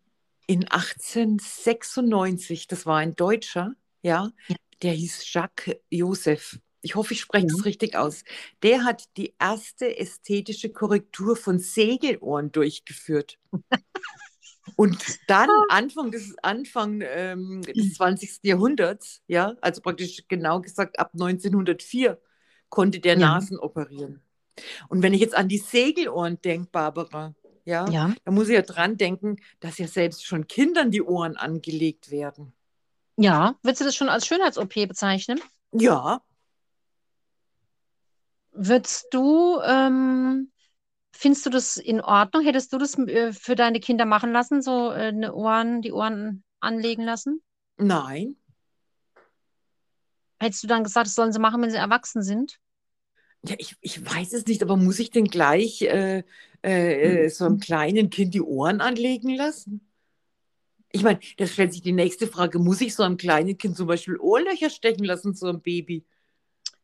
in 0.48 0.64
1896, 0.64 2.68
das 2.68 2.86
war 2.86 2.98
ein 2.98 3.16
Deutscher, 3.16 3.74
ja, 4.02 4.32
ja. 4.48 4.56
der 4.82 4.94
hieß 4.94 5.32
Jacques 5.32 5.76
Joseph 5.90 6.58
ich 6.82 6.96
hoffe, 6.96 7.14
ich 7.14 7.22
spreche 7.22 7.48
es 7.48 7.66
richtig 7.66 7.96
aus, 7.96 8.24
der 8.64 8.84
hat 8.84 9.06
die 9.18 9.34
erste 9.40 9.98
ästhetische 9.98 10.70
Korrektur 10.70 11.36
von 11.36 11.60
Segelohren 11.60 12.52
durchgeführt. 12.52 13.38
Und 14.76 15.04
dann 15.28 15.50
ah. 15.50 15.66
Anfang 15.70 16.12
des, 16.12 16.36
Anfang, 16.42 17.02
ähm, 17.04 17.62
des 17.64 17.96
20. 17.96 18.40
Jahrhunderts, 18.44 19.22
ja, 19.28 19.56
also 19.62 19.82
praktisch 19.82 20.24
genau 20.28 20.62
gesagt 20.62 21.00
ab 21.00 21.12
1904, 21.14 22.20
konnte 22.70 23.00
der 23.00 23.18
ja. 23.18 23.20
Nasen 23.20 23.58
operieren. 23.58 24.22
Und 24.90 25.02
wenn 25.02 25.14
ich 25.14 25.22
jetzt 25.22 25.36
an 25.36 25.48
die 25.48 25.58
Segelohren 25.58 26.40
denke, 26.42 26.70
Barbara, 26.72 27.34
ja, 27.66 27.88
ja, 27.90 28.14
da 28.24 28.32
muss 28.32 28.50
ich 28.50 28.56
ja 28.56 28.62
dran 28.62 28.98
denken, 28.98 29.38
dass 29.60 29.78
ja 29.78 29.88
selbst 29.88 30.26
schon 30.26 30.48
Kindern 30.48 30.92
die 30.92 31.02
Ohren 31.02 31.36
angelegt 31.38 32.12
werden. 32.12 32.54
Ja, 33.18 33.56
würdest 33.64 33.82
du 33.82 33.86
das 33.86 33.96
schon 33.96 34.10
als 34.10 34.26
Schönheits-OP 34.26 34.74
bezeichnen? 34.88 35.42
Ja, 35.72 36.22
Würdest 38.62 39.08
du, 39.12 39.58
ähm, 39.62 40.52
findest 41.14 41.46
du 41.46 41.50
das 41.50 41.78
in 41.78 42.02
Ordnung? 42.02 42.44
Hättest 42.44 42.74
du 42.74 42.78
das 42.78 42.98
äh, 42.98 43.32
für 43.32 43.56
deine 43.56 43.80
Kinder 43.80 44.04
machen 44.04 44.34
lassen, 44.34 44.62
so 44.62 44.92
äh, 44.92 45.08
eine 45.08 45.34
Ohren, 45.34 45.82
die 45.82 45.94
Ohren 45.94 46.44
anlegen 46.60 47.06
lassen? 47.06 47.42
Nein. 47.78 48.36
Hättest 50.42 50.62
du 50.62 50.68
dann 50.68 50.84
gesagt, 50.84 51.08
das 51.08 51.16
sollen 51.16 51.32
sie 51.32 51.40
machen, 51.40 51.62
wenn 51.62 51.72
sie 51.72 51.78
erwachsen 51.78 52.22
sind? 52.22 52.60
Ja, 53.46 53.56
ich, 53.58 53.78
ich 53.80 54.06
weiß 54.06 54.34
es 54.34 54.46
nicht, 54.46 54.62
aber 54.62 54.76
muss 54.76 55.00
ich 55.00 55.10
denn 55.10 55.30
gleich 55.30 55.82
äh, 55.84 56.24
äh, 56.62 57.26
äh 57.26 57.30
so 57.30 57.46
einem 57.46 57.62
kleinen 57.62 58.10
Kind 58.10 58.34
die 58.34 58.42
Ohren 58.42 58.82
anlegen 58.82 59.36
lassen? 59.36 59.90
Ich 60.92 61.04
meine, 61.04 61.20
das 61.38 61.54
stellt 61.54 61.72
sich 61.72 61.82
die 61.82 61.94
nächste 61.94 62.28
Frage, 62.28 62.60
muss 62.60 62.82
ich 62.82 62.94
so 62.94 63.04
einem 63.04 63.16
kleinen 63.16 63.58
Kind 63.58 63.78
zum 63.78 63.88
Beispiel 63.88 64.18
Ohrlöcher 64.18 64.70
stechen 64.70 65.06
lassen, 65.06 65.34
so 65.34 65.48
einem 65.48 65.62
Baby? 65.62 66.04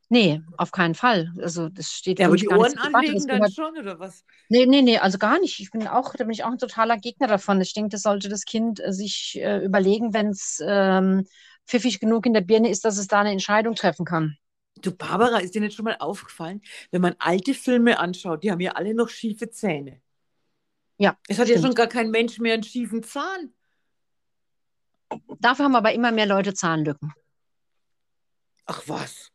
Nee, 0.09 0.41
auf 0.57 0.71
keinen 0.71 0.93
Fall. 0.93 1.33
Also 1.41 1.67
das 1.69 1.91
steht 1.91 2.19
Ja, 2.19 2.27
aber 2.27 2.35
die 2.35 2.47
Ohren 2.47 2.77
anlegen 2.77 3.25
dann 3.27 3.51
schon, 3.51 3.77
oder 3.77 3.99
was? 3.99 4.23
Nee, 4.49 4.65
nee, 4.67 4.81
nee, 4.81 4.99
also 4.99 5.17
gar 5.17 5.39
nicht. 5.39 5.59
Ich 5.59 5.71
bin 5.71 5.87
auch, 5.87 6.13
da 6.13 6.23
bin 6.25 6.33
ich 6.33 6.43
auch 6.43 6.51
ein 6.51 6.59
totaler 6.59 6.97
Gegner 6.97 7.27
davon. 7.27 7.59
Ich 7.61 7.73
denke, 7.73 7.89
das 7.89 8.03
sollte 8.03 8.29
das 8.29 8.45
Kind 8.45 8.79
äh, 8.79 8.93
sich 8.93 9.39
äh, 9.41 9.63
überlegen, 9.65 10.13
wenn 10.13 10.27
es 10.29 10.61
ähm, 10.65 11.25
pfiffig 11.65 11.99
genug 11.99 12.27
in 12.27 12.33
der 12.33 12.41
Birne 12.41 12.69
ist, 12.69 12.85
dass 12.85 12.97
es 12.97 13.07
da 13.07 13.21
eine 13.21 13.31
Entscheidung 13.31 13.73
treffen 13.73 14.05
kann. 14.05 14.37
Du, 14.81 14.91
Barbara, 14.91 15.39
ist 15.39 15.55
dir 15.55 15.61
nicht 15.61 15.75
schon 15.75 15.85
mal 15.85 15.97
aufgefallen, 15.99 16.61
wenn 16.91 17.01
man 17.01 17.15
alte 17.17 17.53
Filme 17.53 17.97
anschaut, 17.97 18.43
die 18.43 18.51
haben 18.51 18.59
ja 18.59 18.73
alle 18.73 18.93
noch 18.93 19.09
schiefe 19.09 19.49
Zähne. 19.49 20.01
Ja. 20.97 21.17
Es 21.27 21.39
hat 21.39 21.47
stimmt. 21.47 21.61
ja 21.61 21.67
schon 21.67 21.75
gar 21.75 21.87
kein 21.87 22.11
Mensch 22.11 22.39
mehr 22.39 22.53
einen 22.53 22.63
schiefen 22.63 23.01
Zahn. 23.01 23.53
Dafür 25.39 25.65
haben 25.65 25.75
aber 25.75 25.93
immer 25.93 26.11
mehr 26.11 26.25
Leute 26.25 26.53
Zahnlücken. 26.53 27.13
Ach 28.65 28.83
was? 28.87 29.31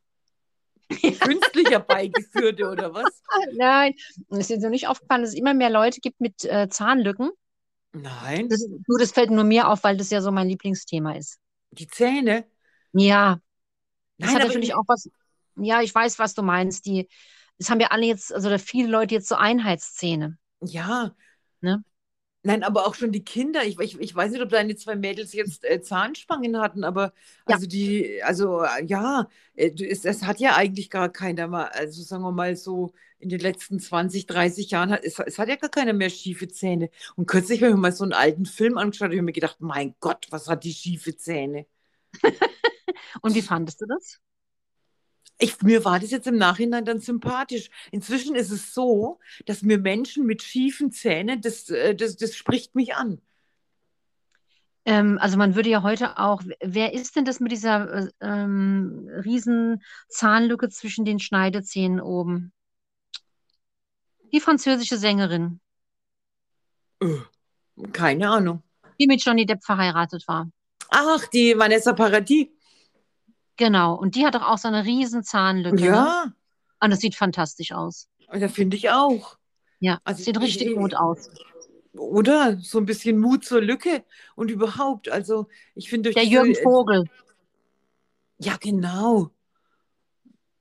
künstlich 1.21 1.71
herbeigeführte 1.71 2.69
oder 2.69 2.93
was? 2.95 3.23
Nein, 3.53 3.95
es 4.31 4.51
ist 4.51 4.63
dir 4.63 4.71
nicht 4.71 4.89
aufgefallen, 4.89 5.23
dass 5.23 5.31
es 5.31 5.37
immer 5.39 5.55
mehr 5.55 5.71
Leute 5.71 6.01
gibt 6.01 6.21
mit 6.21 6.45
äh, 6.45 6.69
Zahnlücken. 6.69 7.31
Nein. 7.93 8.49
Das, 8.49 8.67
du, 8.69 8.97
das 8.99 9.13
fällt 9.13 9.31
nur 9.31 9.45
mir 9.45 9.69
auf, 9.69 9.83
weil 9.85 9.97
das 9.97 10.11
ja 10.11 10.21
so 10.21 10.31
mein 10.31 10.49
Lieblingsthema 10.49 11.17
ist. 11.17 11.39
Die 11.73 11.89
Zähne? 11.89 12.45
Ja. 12.93 13.41
Das 14.19 14.33
Nein, 14.33 14.41
hat 14.41 14.49
natürlich 14.49 14.75
auch 14.75 14.85
was. 14.87 15.09
Ja, 15.57 15.83
ich 15.83 15.95
weiß, 15.95 16.19
was 16.19 16.35
du 16.35 16.43
meinst. 16.43 16.87
Die, 16.87 17.09
das 17.59 17.71
haben 17.71 17.81
ja 17.81 17.89
alle 17.89 18.07
jetzt, 18.07 18.33
also 18.33 18.57
viele 18.59 18.89
Leute 18.89 19.15
jetzt 19.15 19.29
so 19.29 19.35
Einheitszähne. 19.35 20.39
Ja. 20.61 21.15
Ne? 21.61 21.83
Nein, 22.43 22.63
aber 22.63 22.87
auch 22.87 22.95
schon 22.95 23.13
die 23.13 23.23
Kinder. 23.23 23.65
Ich, 23.65 23.79
ich, 23.81 24.01
ich 24.01 24.15
weiß 24.15 24.33
nicht, 24.33 24.41
ob 24.41 24.49
deine 24.49 24.75
zwei 24.75 24.97
Mädels 24.97 25.35
jetzt 25.35 25.63
äh, 25.65 25.83
Zahnspangen 25.83 26.59
hatten, 26.59 26.85
aber 26.85 27.13
ja. 27.47 27.55
also 27.57 27.67
die, 27.67 28.23
also 28.23 28.63
äh, 28.63 28.85
ja, 28.87 29.29
äh, 29.57 29.71
es, 29.85 30.07
es, 30.07 30.23
hat 30.23 30.41
ja 30.41 30.57
eigentlich 30.57 30.89
gar 30.89 31.11
keiner 31.11 31.49
mal, 31.49 31.67
also 31.67 32.03
sagen 32.03 32.23
wir 32.23 32.33
mal 32.33 32.57
so 32.57 32.95
in 33.19 33.29
den 33.29 33.41
letzten 33.41 33.79
20, 33.79 34.25
30 34.27 34.71
Jahren, 34.71 34.91
hat, 34.91 35.05
es, 35.05 35.19
es 35.19 35.39
hat 35.39 35.49
ja 35.51 35.57
gar 35.57 35.69
keiner 35.69 35.93
mehr 35.93 36.09
schiefe 36.09 36.49
Zähne. 36.49 36.89
Und 37.15 37.27
kürzlich 37.27 37.61
habe 37.61 37.71
ich 37.71 37.77
mir 37.77 37.81
mal 37.83 37.93
so 37.93 38.05
einen 38.05 38.15
alten 38.15 38.47
Film 38.47 38.79
angeschaut 38.79 39.11
und 39.11 39.17
habe 39.17 39.23
mir 39.23 39.33
gedacht, 39.33 39.57
mein 39.61 39.95
Gott, 40.01 40.27
was 40.31 40.49
hat 40.49 40.65
die 40.65 40.73
schiefe 40.73 41.17
Zähne? 41.17 41.67
und 43.23 43.35
wie 43.35 43.43
fandest 43.43 43.83
du 43.83 43.87
das? 43.87 44.19
Ich, 45.41 45.63
mir 45.63 45.85
war 45.85 45.99
das 45.99 46.11
jetzt 46.11 46.27
im 46.27 46.37
Nachhinein 46.37 46.85
dann 46.85 47.01
sympathisch. 47.01 47.71
Inzwischen 47.91 48.35
ist 48.35 48.51
es 48.51 48.75
so, 48.75 49.19
dass 49.47 49.63
mir 49.63 49.79
Menschen 49.79 50.27
mit 50.27 50.43
schiefen 50.43 50.93
Zähnen, 50.93 51.41
das, 51.41 51.71
äh, 51.71 51.95
das, 51.95 52.17
das 52.17 52.37
spricht 52.37 52.75
mich 52.75 52.95
an. 52.95 53.21
Ähm, 54.85 55.19
also 55.21 55.39
man 55.39 55.55
würde 55.55 55.71
ja 55.71 55.83
heute 55.83 56.19
auch, 56.19 56.43
wer 56.61 56.93
ist 56.93 57.17
denn 57.17 57.25
das 57.25 57.41
mit 57.41 57.53
dieser 57.53 57.91
äh, 57.91 58.09
ähm, 58.21 59.09
riesen 59.25 59.83
Zahnlücke 60.09 60.69
zwischen 60.69 61.05
den 61.05 61.19
Schneidezähnen 61.19 62.01
oben? 62.01 62.53
Die 64.33 64.41
französische 64.41 64.99
Sängerin. 64.99 65.61
Äh, 67.01 67.17
keine 67.93 68.31
Ahnung. 68.31 68.63
Die 68.99 69.07
mit 69.07 69.25
Johnny 69.25 69.47
Depp 69.47 69.65
verheiratet 69.65 70.29
war. 70.29 70.51
Ach, 70.91 71.27
die 71.29 71.57
Vanessa 71.57 71.93
Paradis. 71.95 72.49
Genau, 73.61 73.95
und 73.95 74.15
die 74.15 74.25
hat 74.25 74.35
doch 74.35 74.49
auch 74.49 74.57
so 74.57 74.69
eine 74.69 74.87
riesen 74.87 75.23
Zahnlücke. 75.23 75.85
Ja. 75.85 76.25
Ne? 76.25 76.35
Und 76.81 76.89
das 76.89 77.01
sieht 77.01 77.15
fantastisch 77.15 77.73
aus. 77.73 78.09
Da 78.33 78.49
finde 78.49 78.79
ich 78.79 78.89
auch. 78.89 79.37
Ja, 79.81 80.01
also 80.03 80.23
sieht 80.23 80.41
richtig 80.41 80.69
ich, 80.69 80.77
gut 80.77 80.95
aus. 80.95 81.31
Oder 81.93 82.57
so 82.63 82.79
ein 82.79 82.87
bisschen 82.87 83.19
Mut 83.19 83.45
zur 83.45 83.61
Lücke 83.61 84.03
und 84.35 84.51
überhaupt. 84.51 85.11
Also 85.11 85.47
ich 85.75 85.91
finde 85.91 86.11
der 86.13 86.25
Jürgen 86.25 86.55
Vogel. 86.55 87.05
Ja, 88.39 88.57
genau. 88.59 89.29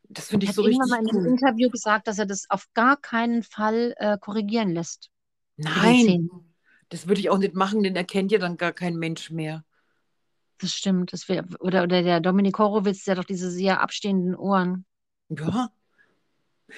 Das 0.10 0.26
finde 0.26 0.48
ich 0.48 0.52
so 0.52 0.64
richtig. 0.64 0.84
Ich 0.86 0.92
habe 0.92 1.02
mal 1.02 1.10
in 1.10 1.18
einem 1.18 1.34
Interview 1.38 1.70
gesagt, 1.70 2.06
dass 2.10 2.20
er 2.20 2.26
das 2.26 2.48
auf 2.50 2.66
gar 2.74 2.98
keinen 2.98 3.44
Fall 3.44 3.94
äh, 3.96 4.18
korrigieren 4.18 4.74
lässt. 4.74 5.10
Nein, 5.56 6.30
das 6.90 7.08
würde 7.08 7.22
ich 7.22 7.30
auch 7.30 7.38
nicht 7.38 7.54
machen, 7.54 7.82
denn 7.82 7.96
er 7.96 8.04
kennt 8.04 8.34
ja 8.34 8.40
dann 8.40 8.58
gar 8.58 8.74
kein 8.74 8.98
Mensch 8.98 9.30
mehr. 9.30 9.64
Das 10.60 10.74
stimmt. 10.74 11.14
Das 11.14 11.30
wär, 11.30 11.46
oder, 11.60 11.84
oder 11.84 12.04
der 12.04 12.20
Dominik 12.20 12.60
Horowitz, 12.60 13.04
der 13.04 13.14
hat 13.14 13.20
doch 13.20 13.28
diese 13.28 13.50
sehr 13.50 13.82
abstehenden 13.82 14.36
Ohren. 14.36 14.86
Ja. 15.30 15.70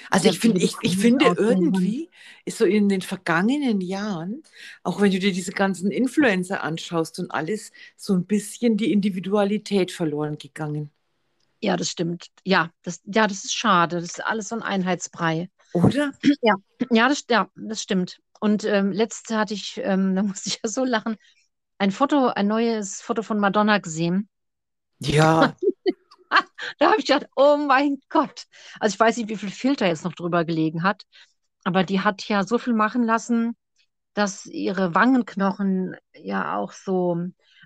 Also 0.10 0.30
ich, 0.30 0.40
find, 0.40 0.62
ich, 0.62 0.76
ich 0.82 0.98
finde 0.98 1.36
irgendwie 1.38 2.10
ist 2.46 2.58
so 2.58 2.66
in 2.66 2.90
den 2.90 3.02
vergangenen 3.02 3.82
Jahren, 3.82 4.44
auch 4.84 5.02
wenn 5.02 5.12
du 5.12 5.20
dir 5.20 5.34
diese 5.34 5.52
ganzen 5.52 5.92
Influencer 5.92 6.64
anschaust 6.64 7.20
und 7.20 7.30
alles, 7.32 7.72
so 7.98 8.14
ein 8.14 8.26
bisschen 8.26 8.78
die 8.78 8.92
Individualität 8.92 9.92
verloren 9.92 10.38
gegangen. 10.38 10.92
Ja, 11.60 11.78
das 11.78 11.90
stimmt. 11.90 12.28
Ja, 12.44 12.72
das, 12.84 13.02
ja, 13.06 13.28
das 13.28 13.46
ist 13.46 13.54
schade. 13.54 13.98
Das 13.98 14.12
ist 14.12 14.26
alles 14.26 14.50
so 14.50 14.56
ein 14.56 14.64
Einheitsbrei. 14.64 15.50
Oder? 15.74 16.12
Ja, 16.42 16.56
ja, 16.90 17.10
das, 17.10 17.26
ja, 17.30 17.50
das 17.56 17.82
stimmt. 17.82 18.20
Und 18.40 18.64
ähm, 18.64 18.92
letzte 18.92 19.38
hatte 19.38 19.54
ich, 19.54 19.80
ähm, 19.84 20.16
da 20.16 20.24
musste 20.24 20.50
ich 20.50 20.60
ja 20.64 20.70
so 20.70 20.84
lachen, 20.84 21.18
ein 21.82 21.90
Foto, 21.90 22.28
ein 22.28 22.46
neues 22.46 23.02
Foto 23.02 23.24
von 23.24 23.40
Madonna 23.40 23.80
gesehen. 23.80 24.30
Ja. 25.00 25.56
da 26.78 26.92
habe 26.92 27.00
ich 27.00 27.08
gedacht, 27.08 27.26
oh 27.36 27.58
mein 27.58 28.00
Gott. 28.08 28.46
Also 28.80 28.94
ich 28.94 29.00
weiß 29.00 29.18
nicht, 29.18 29.30
wie 29.30 29.36
viel 29.36 29.50
Filter 29.50 29.88
jetzt 29.88 30.04
noch 30.04 30.14
drüber 30.14 30.46
gelegen 30.46 30.84
hat, 30.84 31.08
aber 31.64 31.84
die 31.84 32.02
hat 32.02 32.28
ja 32.28 32.44
so 32.44 32.60
viel 32.60 32.74
machen 32.74 33.04
lassen, 33.04 33.58
dass 34.14 34.46
ihre 34.46 34.94
Wangenknochen 34.94 35.96
ja 36.14 36.56
auch 36.56 36.74
so, 36.74 37.18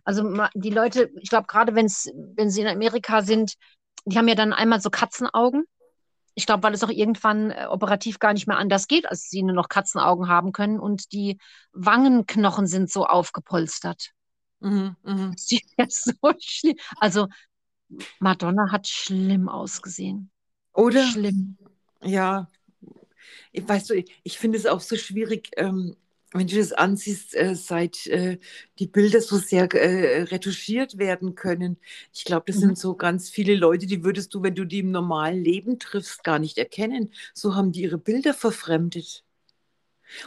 also 0.05 0.33
die 0.53 0.69
Leute, 0.69 1.11
ich 1.19 1.29
glaube 1.29 1.47
gerade 1.47 1.75
wenn 1.75 1.87
wenn 2.37 2.49
sie 2.49 2.61
in 2.61 2.67
Amerika 2.67 3.21
sind, 3.21 3.55
die 4.05 4.17
haben 4.17 4.29
ja 4.29 4.35
dann 4.35 4.53
einmal 4.53 4.79
so 4.79 4.89
Katzenaugen 4.89 5.65
ich 6.35 6.45
glaube, 6.45 6.63
weil 6.63 6.73
es 6.73 6.83
auch 6.83 6.89
irgendwann 6.89 7.51
äh, 7.51 7.65
operativ 7.69 8.19
gar 8.19 8.33
nicht 8.33 8.47
mehr 8.47 8.57
anders 8.57 8.87
geht, 8.87 9.09
als 9.09 9.29
sie 9.29 9.41
nur 9.41 9.55
noch 9.55 9.69
Katzenaugen 9.69 10.27
haben 10.27 10.51
können 10.51 10.79
und 10.79 11.11
die 11.13 11.37
Wangenknochen 11.71 12.67
sind 12.67 12.91
so 12.91 13.05
aufgepolstert. 13.05 14.11
Mhm, 14.59 14.95
ja 15.77 15.85
so. 15.89 16.11
Also 16.99 17.27
Madonna 18.19 18.71
hat 18.71 18.87
schlimm 18.87 19.49
ausgesehen. 19.49 20.29
Oder? 20.73 21.05
Schlimm. 21.07 21.57
Ja, 22.03 22.49
ich, 23.51 23.67
weißt 23.67 23.89
du, 23.89 23.93
ich, 23.95 24.13
ich 24.23 24.37
finde 24.37 24.57
es 24.57 24.65
auch 24.65 24.81
so 24.81 24.95
schwierig, 24.97 25.49
ähm, 25.57 25.95
wenn 26.37 26.47
du 26.47 26.55
das 26.57 26.71
ansiehst, 26.73 27.35
äh, 27.35 27.55
seit 27.55 28.07
äh, 28.07 28.37
die 28.79 28.87
Bilder 28.87 29.21
so 29.21 29.37
sehr 29.37 29.71
äh, 29.73 30.23
retuschiert 30.23 30.97
werden 30.97 31.35
können. 31.35 31.77
Ich 32.13 32.25
glaube, 32.25 32.45
das 32.47 32.57
Mhm. 32.57 32.61
sind 32.61 32.77
so 32.79 32.95
ganz 32.95 33.29
viele 33.29 33.55
Leute, 33.55 33.85
die 33.87 34.03
würdest 34.03 34.33
du, 34.33 34.43
wenn 34.43 34.55
du 34.55 34.65
die 34.65 34.79
im 34.79 34.91
normalen 34.91 35.43
Leben 35.43 35.79
triffst, 35.79 36.23
gar 36.23 36.39
nicht 36.39 36.57
erkennen. 36.57 37.11
So 37.33 37.55
haben 37.55 37.71
die 37.71 37.81
ihre 37.83 37.97
Bilder 37.97 38.33
verfremdet. 38.33 39.23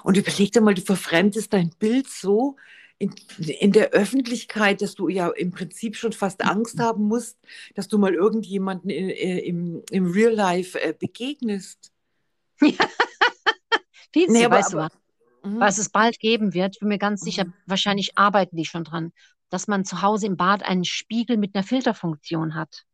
Und 0.02 0.16
überleg 0.16 0.52
dir 0.52 0.60
mal, 0.60 0.74
du 0.74 0.82
verfremdest 0.82 1.52
dein 1.52 1.70
Bild 1.78 2.08
so 2.08 2.56
in, 2.98 3.14
in 3.38 3.70
der 3.72 3.90
Öffentlichkeit, 3.90 4.82
dass 4.82 4.94
du 4.96 5.08
ja 5.08 5.28
im 5.28 5.52
Prinzip 5.52 5.94
schon 5.94 6.12
fast 6.12 6.42
Angst 6.44 6.80
haben 6.80 7.04
musst, 7.04 7.38
dass 7.76 7.86
du 7.86 7.96
mal 7.98 8.12
irgendjemanden 8.14 8.90
in, 8.90 9.08
äh, 9.10 9.38
im, 9.38 9.82
im 9.90 10.10
Real 10.10 10.32
Life 10.34 10.80
äh, 10.80 10.92
begegnest. 10.98 11.92
Viel 14.12 14.26
Nee, 14.28 14.44
aber- 14.46 14.56
weißt 14.56 14.72
du 14.72 14.78
aber- 14.78 14.86
was? 14.86 14.98
Mhm. 15.54 15.60
was 15.60 15.78
es 15.78 15.90
bald 15.90 16.18
geben 16.20 16.54
wird, 16.54 16.74
ich 16.76 16.80
bin 16.80 16.88
mir 16.88 16.98
ganz 16.98 17.20
sicher, 17.22 17.44
Mhm. 17.44 17.54
wahrscheinlich 17.66 18.18
arbeiten 18.18 18.56
die 18.56 18.64
schon 18.64 18.84
dran, 18.84 19.12
dass 19.50 19.68
man 19.68 19.84
zu 19.84 20.02
Hause 20.02 20.26
im 20.26 20.36
Bad 20.36 20.62
einen 20.62 20.84
Spiegel 20.84 21.36
mit 21.36 21.54
einer 21.54 21.64
Filterfunktion 21.64 22.54
hat. 22.54 22.84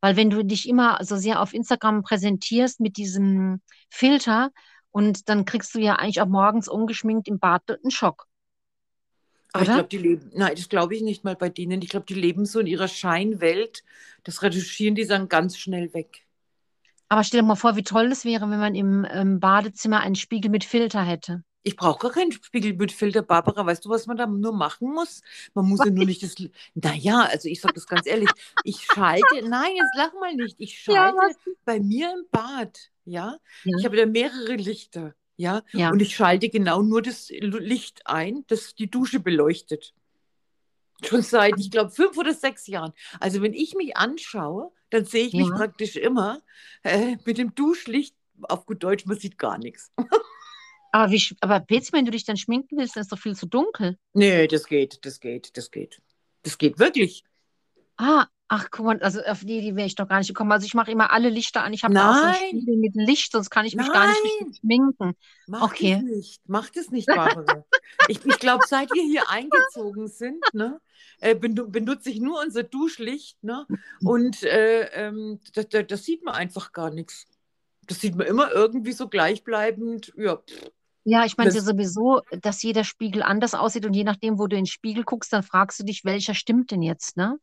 Weil 0.00 0.16
wenn 0.16 0.30
du 0.30 0.44
dich 0.44 0.68
immer 0.68 0.98
so 1.02 1.16
sehr 1.16 1.40
auf 1.40 1.54
Instagram 1.54 2.02
präsentierst 2.02 2.80
mit 2.80 2.96
diesem 2.96 3.60
Filter 3.88 4.50
und 4.90 5.28
dann 5.28 5.44
kriegst 5.44 5.74
du 5.74 5.78
ja 5.80 5.96
eigentlich 5.96 6.20
auch 6.20 6.26
morgens 6.26 6.68
ungeschminkt 6.68 7.28
im 7.28 7.38
Bad 7.38 7.62
einen 7.70 7.90
Schock. 7.90 8.26
Aber 9.52 9.64
ich 9.64 9.70
glaube, 9.70 9.88
die 9.88 9.98
leben, 9.98 10.30
nein, 10.34 10.54
das 10.54 10.68
glaube 10.68 10.94
ich 10.94 11.02
nicht 11.02 11.24
mal 11.24 11.34
bei 11.34 11.48
denen. 11.48 11.80
Ich 11.80 11.88
glaube, 11.88 12.04
die 12.06 12.14
leben 12.14 12.44
so 12.44 12.60
in 12.60 12.66
ihrer 12.66 12.88
Scheinwelt. 12.88 13.84
Das 14.24 14.42
Retuschieren 14.42 14.94
die 14.94 15.06
dann 15.06 15.28
ganz 15.28 15.56
schnell 15.56 15.94
weg. 15.94 16.26
Aber 17.08 17.24
stell 17.24 17.40
dir 17.40 17.46
mal 17.46 17.54
vor, 17.54 17.76
wie 17.76 17.82
toll 17.82 18.08
das 18.10 18.24
wäre, 18.24 18.50
wenn 18.50 18.58
man 18.58 18.74
im 18.74 19.06
ähm, 19.10 19.40
Badezimmer 19.40 20.00
einen 20.00 20.16
Spiegel 20.16 20.50
mit 20.50 20.64
Filter 20.64 21.02
hätte. 21.02 21.42
Ich 21.66 21.74
brauche 21.74 21.98
gar 21.98 22.12
keinen 22.12 22.30
Spiegel 22.30 22.74
mit 22.74 22.92
Filter, 22.92 23.22
Barbara. 23.22 23.66
Weißt 23.66 23.84
du, 23.84 23.88
was 23.88 24.06
man 24.06 24.16
da 24.16 24.24
nur 24.28 24.52
machen 24.52 24.92
muss? 24.94 25.20
Man 25.52 25.68
muss 25.68 25.80
ja 25.84 25.90
nur 25.90 26.04
nicht 26.04 26.22
das. 26.22 26.36
Naja, 26.74 27.22
also 27.28 27.48
ich 27.48 27.60
sage 27.60 27.74
das 27.74 27.88
ganz 27.88 28.06
ehrlich. 28.06 28.30
Ich 28.62 28.82
schalte, 28.84 29.42
nein, 29.48 29.74
jetzt 29.74 29.96
lach 29.96 30.12
mal 30.20 30.32
nicht. 30.36 30.54
Ich 30.60 30.86
Ja, 30.86 31.12
schalte 31.12 31.34
bei 31.64 31.80
mir 31.80 32.12
im 32.12 32.24
Bad, 32.30 32.78
ja. 33.04 33.36
Ja. 33.64 33.78
Ich 33.80 33.84
habe 33.84 33.96
da 33.96 34.06
mehrere 34.06 34.54
Lichter, 34.54 35.16
ja. 35.36 35.62
Ja. 35.72 35.90
Und 35.90 36.00
ich 36.00 36.14
schalte 36.14 36.50
genau 36.50 36.82
nur 36.82 37.02
das 37.02 37.30
Licht 37.30 38.02
ein, 38.06 38.44
das 38.46 38.76
die 38.76 38.88
Dusche 38.88 39.18
beleuchtet. 39.18 39.92
Schon 41.04 41.22
seit, 41.22 41.58
ich 41.58 41.72
glaube, 41.72 41.90
fünf 41.90 42.16
oder 42.16 42.32
sechs 42.32 42.68
Jahren. 42.68 42.92
Also 43.18 43.42
wenn 43.42 43.54
ich 43.54 43.74
mich 43.74 43.96
anschaue, 43.96 44.70
dann 44.90 45.04
sehe 45.04 45.26
ich 45.26 45.32
mich 45.32 45.48
Ja. 45.48 45.56
praktisch 45.56 45.96
immer 45.96 46.42
äh, 46.84 47.16
mit 47.24 47.38
dem 47.38 47.56
Duschlicht, 47.56 48.14
auf 48.42 48.66
gut 48.66 48.84
Deutsch, 48.84 49.04
man 49.06 49.18
sieht 49.18 49.36
gar 49.36 49.58
nichts. 49.58 49.90
Aber, 50.96 51.12
wie, 51.12 51.22
aber 51.40 51.60
Petzi, 51.60 51.92
wenn 51.92 52.06
du 52.06 52.10
dich 52.10 52.24
dann 52.24 52.38
schminken 52.38 52.78
willst, 52.78 52.96
dann 52.96 53.02
ist 53.02 53.12
doch 53.12 53.18
viel 53.18 53.36
zu 53.36 53.44
dunkel. 53.46 53.98
Nee, 54.14 54.46
das 54.46 54.66
geht, 54.66 55.04
das 55.04 55.20
geht, 55.20 55.54
das 55.58 55.70
geht. 55.70 56.00
Das 56.42 56.56
geht 56.56 56.78
wirklich. 56.78 57.22
Ah, 57.98 58.26
ach, 58.48 58.68
guck 58.70 58.86
mal, 58.86 58.98
also 59.02 59.20
auf 59.20 59.40
die 59.40 59.58
Idee 59.58 59.76
wäre 59.76 59.86
ich 59.86 59.94
doch 59.94 60.08
gar 60.08 60.18
nicht 60.20 60.28
gekommen. 60.28 60.52
Also 60.52 60.64
ich 60.64 60.72
mache 60.72 60.90
immer 60.90 61.12
alle 61.12 61.28
Lichter 61.28 61.62
an. 61.64 61.74
Ich 61.74 61.84
habe 61.84 61.94
auch 62.00 62.14
so 62.14 62.22
Nein. 62.22 62.34
Spiegel 62.48 62.76
mit 62.78 62.94
Licht, 62.94 63.30
sonst 63.32 63.50
kann 63.50 63.66
ich 63.66 63.76
mich 63.76 63.92
gar 63.92 64.06
nicht 64.08 64.20
Nein. 64.40 64.54
schminken. 64.54 65.16
Mach 65.48 65.62
Okay. 65.64 65.96
das 65.96 66.02
nicht. 66.16 66.40
Mach 66.46 66.70
das 66.70 66.90
nicht, 66.90 67.08
Barbara. 67.08 67.66
ich 68.08 68.24
ich 68.24 68.38
glaube, 68.38 68.64
seit 68.66 68.90
wir 68.90 69.02
hier 69.02 69.28
eingezogen 69.28 70.08
sind, 70.08 70.42
ne, 70.54 70.80
äh, 71.20 71.34
benu- 71.34 71.68
benutze 71.70 72.08
ich 72.08 72.20
nur 72.20 72.40
unser 72.40 72.62
Duschlicht, 72.62 73.44
ne? 73.44 73.66
Und 74.02 74.42
äh, 74.44 74.84
ähm, 74.94 75.40
da, 75.52 75.62
da, 75.62 75.82
das 75.82 76.04
sieht 76.04 76.24
man 76.24 76.34
einfach 76.36 76.72
gar 76.72 76.88
nichts. 76.88 77.26
Das 77.86 78.00
sieht 78.00 78.14
man 78.16 78.26
immer 78.26 78.50
irgendwie 78.50 78.92
so 78.92 79.08
gleichbleibend. 79.08 80.14
Ja, 80.16 80.36
pff. 80.36 80.70
Ja, 81.08 81.24
ich 81.24 81.36
meine 81.36 81.52
Das- 81.52 81.64
sowieso, 81.64 82.20
dass 82.42 82.64
jeder 82.64 82.82
Spiegel 82.82 83.22
anders 83.22 83.54
aussieht 83.54 83.86
und 83.86 83.94
je 83.94 84.02
nachdem, 84.02 84.40
wo 84.40 84.48
du 84.48 84.56
in 84.56 84.62
den 84.64 84.66
Spiegel 84.70 85.04
guckst, 85.04 85.32
dann 85.32 85.44
fragst 85.44 85.78
du 85.78 85.84
dich, 85.84 86.04
welcher 86.04 86.34
stimmt 86.34 86.72
denn 86.72 86.82
jetzt, 86.82 87.16
ne? 87.16 87.38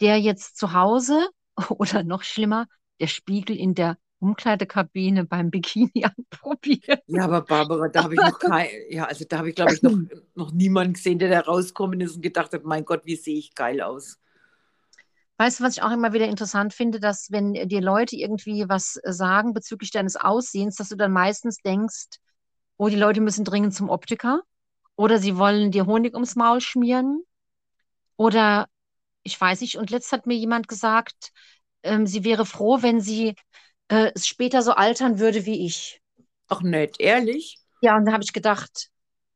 Der 0.00 0.18
jetzt 0.20 0.56
zu 0.56 0.72
Hause 0.74 1.28
oder 1.70 2.04
noch 2.04 2.22
schlimmer, 2.22 2.66
der 3.00 3.08
Spiegel 3.08 3.56
in 3.56 3.74
der 3.74 3.98
Umkleidekabine 4.20 5.24
beim 5.24 5.50
Bikini 5.50 6.04
anprobiert. 6.04 7.02
ja, 7.08 7.24
aber 7.24 7.40
Barbara, 7.40 7.88
da 7.88 8.04
habe 8.04 8.14
ich 8.14 8.20
noch 8.20 8.38
kein, 8.38 8.68
ja, 8.90 9.06
also 9.06 9.24
da 9.28 9.38
habe 9.38 9.48
ich, 9.48 9.56
glaube 9.56 9.74
ich, 9.74 9.82
noch, 9.82 9.98
noch 10.36 10.52
niemanden 10.52 10.92
gesehen, 10.92 11.18
der 11.18 11.30
da 11.30 11.40
rausgekommen 11.40 12.00
ist 12.00 12.14
und 12.14 12.22
gedacht 12.22 12.52
hat, 12.52 12.62
mein 12.62 12.84
Gott, 12.84 13.02
wie 13.06 13.16
sehe 13.16 13.38
ich 13.38 13.56
geil 13.56 13.80
aus. 13.80 14.18
Weißt 15.38 15.58
du, 15.58 15.64
was 15.64 15.76
ich 15.78 15.82
auch 15.82 15.90
immer 15.90 16.12
wieder 16.12 16.28
interessant 16.28 16.74
finde, 16.74 17.00
dass 17.00 17.32
wenn 17.32 17.54
dir 17.54 17.80
Leute 17.80 18.14
irgendwie 18.14 18.68
was 18.68 19.00
äh, 19.02 19.12
sagen 19.12 19.52
bezüglich 19.52 19.90
deines 19.90 20.14
Aussehens, 20.14 20.76
dass 20.76 20.90
du 20.90 20.96
dann 20.96 21.12
meistens 21.12 21.56
denkst, 21.56 22.20
oh, 22.80 22.88
die 22.88 22.96
Leute 22.96 23.20
müssen 23.20 23.44
dringend 23.44 23.74
zum 23.74 23.90
Optiker 23.90 24.40
oder 24.96 25.18
sie 25.18 25.36
wollen 25.36 25.70
dir 25.70 25.84
Honig 25.84 26.14
ums 26.14 26.34
Maul 26.34 26.62
schmieren 26.62 27.22
oder 28.16 28.68
ich 29.22 29.38
weiß 29.38 29.60
nicht. 29.60 29.76
Und 29.76 29.90
letzt 29.90 30.12
hat 30.12 30.26
mir 30.26 30.36
jemand 30.36 30.66
gesagt, 30.66 31.30
ähm, 31.82 32.06
sie 32.06 32.24
wäre 32.24 32.46
froh, 32.46 32.80
wenn 32.80 33.02
sie 33.02 33.34
äh, 33.88 34.10
später 34.18 34.62
so 34.62 34.72
altern 34.72 35.18
würde 35.18 35.44
wie 35.44 35.66
ich. 35.66 36.00
Ach 36.48 36.62
nett, 36.62 36.98
ehrlich? 36.98 37.58
Ja, 37.82 37.98
und 37.98 38.06
da 38.06 38.12
habe 38.12 38.24
ich 38.24 38.32
gedacht, 38.32 38.88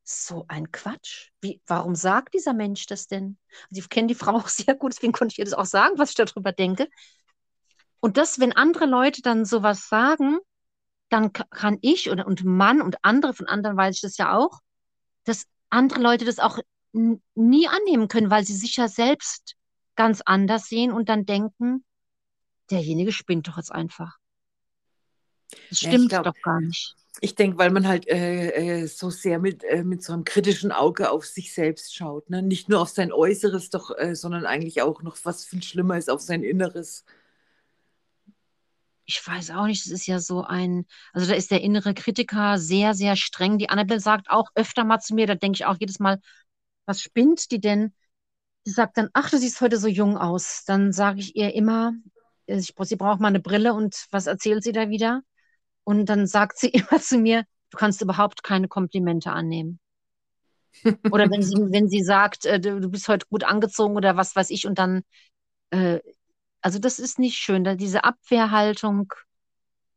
so 0.04 0.46
ein 0.48 0.72
Quatsch. 0.72 1.28
Wie, 1.42 1.60
warum 1.66 1.94
sagt 1.94 2.32
dieser 2.32 2.54
Mensch 2.54 2.86
das 2.86 3.08
denn? 3.08 3.36
Also 3.70 3.82
ich 3.82 3.90
kenne 3.90 4.06
die 4.06 4.14
Frau 4.14 4.32
auch 4.36 4.48
sehr 4.48 4.74
gut, 4.74 4.94
deswegen 4.94 5.12
konnte 5.12 5.32
ich 5.34 5.38
ihr 5.38 5.44
das 5.44 5.52
auch 5.52 5.66
sagen, 5.66 5.98
was 5.98 6.10
ich 6.10 6.16
darüber 6.16 6.52
denke. 6.52 6.88
Und 8.00 8.16
das, 8.16 8.40
wenn 8.40 8.52
andere 8.52 8.86
Leute 8.86 9.20
dann 9.20 9.44
sowas 9.44 9.86
sagen, 9.90 10.38
dann 11.14 11.32
ka- 11.32 11.46
kann 11.50 11.78
ich 11.80 12.10
oder 12.10 12.26
und 12.26 12.44
Mann 12.44 12.82
und 12.82 12.96
andere, 13.02 13.34
von 13.34 13.46
anderen 13.46 13.76
weiß 13.76 13.94
ich 13.94 14.00
das 14.00 14.16
ja 14.16 14.36
auch, 14.36 14.60
dass 15.24 15.46
andere 15.70 16.00
Leute 16.00 16.24
das 16.24 16.40
auch 16.40 16.58
nie 16.92 17.68
annehmen 17.68 18.08
können, 18.08 18.30
weil 18.30 18.44
sie 18.44 18.54
sich 18.54 18.76
ja 18.76 18.88
selbst 18.88 19.54
ganz 19.96 20.22
anders 20.24 20.66
sehen 20.66 20.92
und 20.92 21.08
dann 21.08 21.24
denken, 21.24 21.84
derjenige 22.70 23.12
spinnt 23.12 23.46
doch 23.48 23.56
jetzt 23.56 23.72
einfach. 23.72 24.16
Das 25.70 25.80
Ja, 25.80 25.88
stimmt 25.90 26.08
glaub- 26.08 26.24
doch 26.24 26.40
gar 26.42 26.60
nicht. 26.60 26.96
Ich 27.20 27.36
denke, 27.36 27.58
weil 27.58 27.70
man 27.70 27.86
halt 27.86 28.08
äh, 28.08 28.82
äh, 28.82 28.86
so 28.86 29.08
sehr 29.08 29.38
mit, 29.38 29.62
äh, 29.62 29.84
mit 29.84 30.02
so 30.02 30.12
einem 30.12 30.24
kritischen 30.24 30.72
Auge 30.72 31.10
auf 31.12 31.24
sich 31.24 31.54
selbst 31.54 31.94
schaut. 31.94 32.28
Ne? 32.28 32.42
Nicht 32.42 32.68
nur 32.68 32.80
auf 32.80 32.88
sein 32.88 33.12
Äußeres, 33.12 33.70
doch, 33.70 33.96
äh, 33.96 34.16
sondern 34.16 34.46
eigentlich 34.46 34.82
auch 34.82 35.00
noch 35.02 35.16
was 35.22 35.44
viel 35.44 35.62
schlimmer 35.62 35.96
ist, 35.96 36.10
auf 36.10 36.20
sein 36.20 36.42
Inneres. 36.42 37.04
Ich 39.06 39.26
weiß 39.26 39.50
auch 39.50 39.66
nicht, 39.66 39.84
es 39.84 39.92
ist 39.92 40.06
ja 40.06 40.18
so 40.18 40.42
ein, 40.44 40.86
also 41.12 41.28
da 41.28 41.34
ist 41.34 41.50
der 41.50 41.60
innere 41.60 41.94
Kritiker 41.94 42.58
sehr, 42.58 42.94
sehr 42.94 43.16
streng. 43.16 43.58
Die 43.58 43.68
Annabelle 43.68 44.00
sagt 44.00 44.30
auch 44.30 44.48
öfter 44.54 44.84
mal 44.84 45.00
zu 45.00 45.14
mir, 45.14 45.26
da 45.26 45.34
denke 45.34 45.56
ich 45.56 45.66
auch 45.66 45.76
jedes 45.78 45.98
Mal, 45.98 46.20
was 46.86 47.02
spinnt 47.02 47.50
die 47.50 47.60
denn? 47.60 47.94
Sie 48.64 48.72
sagt 48.72 48.96
dann, 48.98 49.10
ach, 49.12 49.30
du 49.30 49.38
siehst 49.38 49.60
heute 49.60 49.78
so 49.78 49.88
jung 49.88 50.16
aus. 50.16 50.64
Dann 50.66 50.92
sage 50.92 51.20
ich 51.20 51.36
ihr 51.36 51.54
immer, 51.54 51.92
äh, 52.46 52.58
ich, 52.58 52.74
sie 52.78 52.96
braucht 52.96 53.20
mal 53.20 53.28
eine 53.28 53.40
Brille 53.40 53.74
und 53.74 54.06
was 54.10 54.26
erzählt 54.26 54.64
sie 54.64 54.72
da 54.72 54.88
wieder? 54.88 55.22
Und 55.84 56.06
dann 56.06 56.26
sagt 56.26 56.58
sie 56.58 56.68
immer 56.70 57.00
zu 57.00 57.18
mir, 57.18 57.44
du 57.70 57.78
kannst 57.78 58.02
überhaupt 58.02 58.42
keine 58.42 58.68
Komplimente 58.68 59.32
annehmen. 59.32 59.80
Oder 61.10 61.30
wenn 61.30 61.42
sie, 61.42 61.56
wenn 61.72 61.88
sie 61.88 62.02
sagt, 62.02 62.46
äh, 62.46 62.60
du, 62.60 62.80
du 62.80 62.90
bist 62.90 63.08
heute 63.08 63.26
gut 63.28 63.44
angezogen 63.44 63.96
oder 63.96 64.16
was 64.16 64.34
weiß 64.36 64.50
ich, 64.50 64.66
und 64.66 64.78
dann, 64.78 65.02
äh, 65.70 66.00
also 66.64 66.78
das 66.78 66.98
ist 66.98 67.18
nicht 67.18 67.36
schön, 67.36 67.62
da 67.62 67.74
diese 67.74 68.04
Abwehrhaltung. 68.04 69.12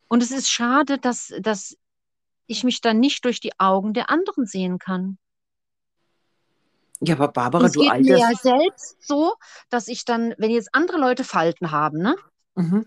Und 0.10 0.22
es 0.22 0.32
ist 0.32 0.50
schade, 0.50 0.98
dass, 0.98 1.34
dass 1.40 1.78
ich 2.46 2.66
mich 2.66 2.82
dann 2.82 3.00
nicht 3.00 3.24
durch 3.24 3.40
die 3.40 3.58
Augen 3.58 3.94
der 3.94 4.10
anderen 4.10 4.46
sehen 4.46 4.78
kann. 4.78 5.18
Ja, 7.00 7.16
aber 7.16 7.30
Barbara, 7.30 7.68
es 7.68 7.72
du 7.72 7.80
geht 7.80 8.02
mir 8.02 8.18
ja 8.18 8.28
alterst. 8.28 8.44
selbst 8.44 8.98
so, 9.00 9.36
dass 9.70 9.88
ich 9.88 10.04
dann, 10.04 10.36
wenn 10.38 10.52
jetzt 10.52 10.68
andere 10.74 10.98
Leute 10.98 11.24
Falten 11.24 11.72
haben, 11.72 12.00
ne? 12.00 12.18
Mhm. 12.56 12.86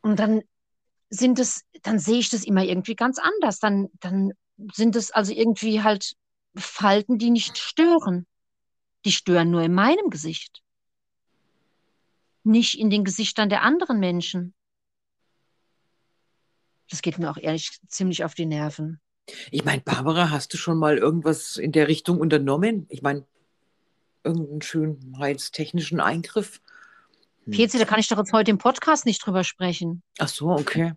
Und 0.00 0.18
dann 0.18 0.42
sind 1.10 1.38
es, 1.38 1.62
dann 1.84 2.00
sehe 2.00 2.18
ich 2.18 2.30
das 2.30 2.42
immer 2.42 2.64
irgendwie 2.64 2.96
ganz 2.96 3.20
anders. 3.20 3.60
Dann, 3.60 3.90
dann 4.00 4.32
sind 4.72 4.96
es 4.96 5.12
also 5.12 5.32
irgendwie 5.32 5.84
halt 5.84 6.14
Falten, 6.56 7.18
die 7.18 7.30
nicht 7.30 7.58
stören. 7.58 8.26
Die 9.04 9.12
stören 9.12 9.52
nur 9.52 9.62
in 9.62 9.72
meinem 9.72 10.10
Gesicht. 10.10 10.62
Nicht 12.44 12.78
in 12.78 12.90
den 12.90 13.04
Gesichtern 13.04 13.48
der 13.48 13.62
anderen 13.62 14.00
Menschen. 14.00 14.54
Das 16.90 17.02
geht 17.02 17.18
mir 17.18 17.30
auch 17.30 17.36
ehrlich 17.36 17.78
ziemlich 17.88 18.24
auf 18.24 18.34
die 18.34 18.46
Nerven. 18.46 19.00
Ich 19.50 19.64
meine, 19.64 19.82
Barbara, 19.82 20.30
hast 20.30 20.54
du 20.54 20.56
schon 20.56 20.78
mal 20.78 20.96
irgendwas 20.96 21.56
in 21.56 21.72
der 21.72 21.88
Richtung 21.88 22.18
unternommen? 22.18 22.86
Ich 22.88 23.02
meine, 23.02 23.26
irgendeinen 24.24 24.62
schönheitstechnischen 24.62 26.00
Eingriff? 26.00 26.60
PC, 27.50 27.78
da 27.78 27.84
kann 27.84 28.00
ich 28.00 28.08
doch 28.08 28.18
jetzt 28.18 28.32
heute 28.32 28.50
im 28.50 28.58
Podcast 28.58 29.06
nicht 29.06 29.24
drüber 29.24 29.44
sprechen. 29.44 30.02
Ach 30.18 30.28
so, 30.28 30.50
okay. 30.50 30.92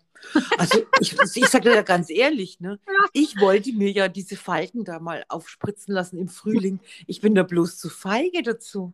Also 0.57 0.83
ich, 0.99 1.17
ich 1.35 1.47
sage 1.47 1.69
dir 1.69 1.75
ja 1.75 1.81
ganz 1.81 2.09
ehrlich, 2.09 2.59
ne? 2.59 2.79
ich 3.13 3.39
wollte 3.39 3.73
mir 3.73 3.91
ja 3.91 4.07
diese 4.07 4.35
Falten 4.35 4.83
da 4.83 4.99
mal 4.99 5.23
aufspritzen 5.29 5.93
lassen 5.93 6.17
im 6.17 6.27
Frühling. 6.27 6.79
Ich 7.07 7.21
bin 7.21 7.33
da 7.35 7.43
bloß 7.43 7.77
zu 7.77 7.89
feige 7.89 8.43
dazu. 8.43 8.93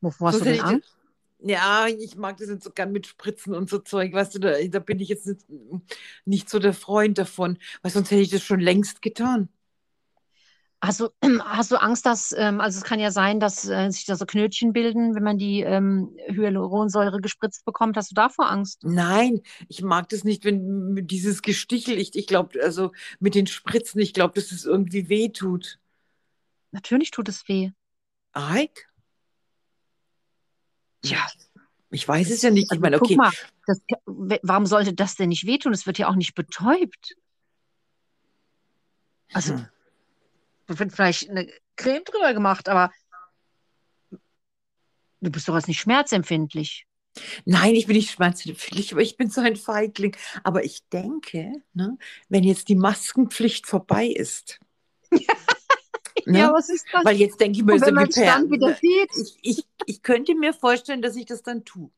Wovor 0.00 0.28
hast 0.28 0.38
So 0.38 0.44
du 0.44 0.50
denn 0.50 0.60
Angst? 0.60 0.96
Ja, 1.42 1.86
ich 1.88 2.16
mag 2.16 2.36
das 2.36 2.48
nicht 2.48 2.62
so 2.62 2.70
gern 2.70 2.92
mit 2.92 3.06
Spritzen 3.06 3.54
und 3.54 3.70
so 3.70 3.78
Zeug, 3.78 4.12
weißt 4.12 4.34
du, 4.34 4.38
da, 4.40 4.52
da 4.68 4.78
bin 4.78 5.00
ich 5.00 5.08
jetzt 5.08 5.26
nicht, 5.26 5.46
nicht 6.26 6.50
so 6.50 6.58
der 6.58 6.74
Freund 6.74 7.16
davon, 7.18 7.58
weil 7.82 7.90
sonst 7.90 8.10
hätte 8.10 8.20
ich 8.20 8.30
das 8.30 8.42
schon 8.42 8.60
längst 8.60 9.00
getan. 9.00 9.48
Hast 10.82 11.00
du, 11.00 11.08
hast 11.44 11.70
du 11.70 11.76
Angst, 11.80 12.06
dass, 12.06 12.32
ähm, 12.36 12.60
also 12.60 12.78
es 12.78 12.84
kann 12.84 13.00
ja 13.00 13.10
sein, 13.10 13.40
dass 13.40 13.68
äh, 13.68 13.90
sich 13.90 14.04
da 14.06 14.16
so 14.16 14.26
Knötchen 14.26 14.72
bilden, 14.72 15.14
wenn 15.14 15.22
man 15.22 15.38
die 15.38 15.60
ähm, 15.60 16.14
Hyaluronsäure 16.28 17.20
gespritzt 17.20 17.64
bekommt. 17.64 17.96
Hast 17.96 18.10
du 18.10 18.14
davor 18.14 18.50
Angst? 18.50 18.82
Nein, 18.82 19.42
ich 19.68 19.82
mag 19.82 20.08
das 20.08 20.24
nicht, 20.24 20.44
wenn 20.44 21.06
dieses 21.06 21.42
Gestichel, 21.42 21.98
ich, 21.98 22.14
ich 22.16 22.26
glaube, 22.26 22.62
also 22.62 22.92
mit 23.18 23.34
den 23.34 23.46
Spritzen, 23.46 24.00
ich 24.00 24.14
glaube, 24.14 24.34
dass 24.34 24.52
es 24.52 24.64
irgendwie 24.64 25.08
weh 25.08 25.28
tut. 25.28 25.78
Natürlich 26.72 27.10
tut 27.10 27.28
es 27.28 27.46
weh. 27.48 27.70
Eik? 28.34 28.89
Tja, 31.02 31.26
Ich 31.90 32.06
weiß 32.06 32.30
es 32.30 32.42
ja 32.42 32.50
nicht. 32.50 32.64
Ich 32.64 32.70
Also 32.70 32.80
meine, 32.80 32.98
guck 32.98 33.06
okay, 33.06 33.16
mal, 33.16 33.32
das, 33.66 33.80
warum 34.06 34.66
sollte 34.66 34.92
das 34.92 35.16
denn 35.16 35.28
nicht 35.30 35.46
wehtun? 35.46 35.72
Es 35.72 35.86
wird 35.86 35.98
ja 35.98 36.08
auch 36.08 36.14
nicht 36.16 36.34
betäubt. 36.34 37.16
Also, 39.32 39.54
Hm. 39.54 39.68
da 40.66 40.78
wird 40.78 40.92
vielleicht 40.92 41.30
eine 41.30 41.48
Creme 41.76 42.04
drüber 42.04 42.34
gemacht, 42.34 42.68
aber 42.68 42.90
du 45.20 45.30
bist 45.30 45.48
doch 45.48 45.54
jetzt 45.54 45.68
nicht 45.68 45.80
schmerzempfindlich. 45.80 46.86
Nein, 47.44 47.74
ich 47.74 47.86
bin 47.86 47.96
nicht 47.96 48.10
schmerzempfindlich, 48.10 48.92
aber 48.92 49.02
ich 49.02 49.16
bin 49.16 49.30
so 49.30 49.40
ein 49.40 49.56
Feigling. 49.56 50.16
Aber 50.44 50.64
ich 50.64 50.86
denke, 50.92 51.52
ne, 51.74 51.98
wenn 52.28 52.44
jetzt 52.44 52.68
die 52.68 52.76
Maskenpflicht 52.76 53.66
vorbei 53.66 54.06
ist, 54.06 54.60
ne, 56.26 56.50
was 56.52 56.68
ist 56.68 56.86
das? 56.92 57.04
weil 57.04 57.16
jetzt 57.16 57.40
denke 57.40 57.58
ich 57.58 57.64
mir, 57.64 57.80
wenn 57.80 57.88
wie 57.88 57.92
man 57.92 58.08
es 58.08 58.14
dann 58.16 58.50
wieder 58.50 58.74
sieht, 58.74 59.10
ich, 59.16 59.38
ich, 59.42 59.66
ich 59.86 60.02
könnte 60.02 60.34
mir 60.34 60.52
vorstellen, 60.52 61.02
dass 61.02 61.16
ich 61.16 61.26
das 61.26 61.42
dann 61.42 61.64
tue. 61.64 61.90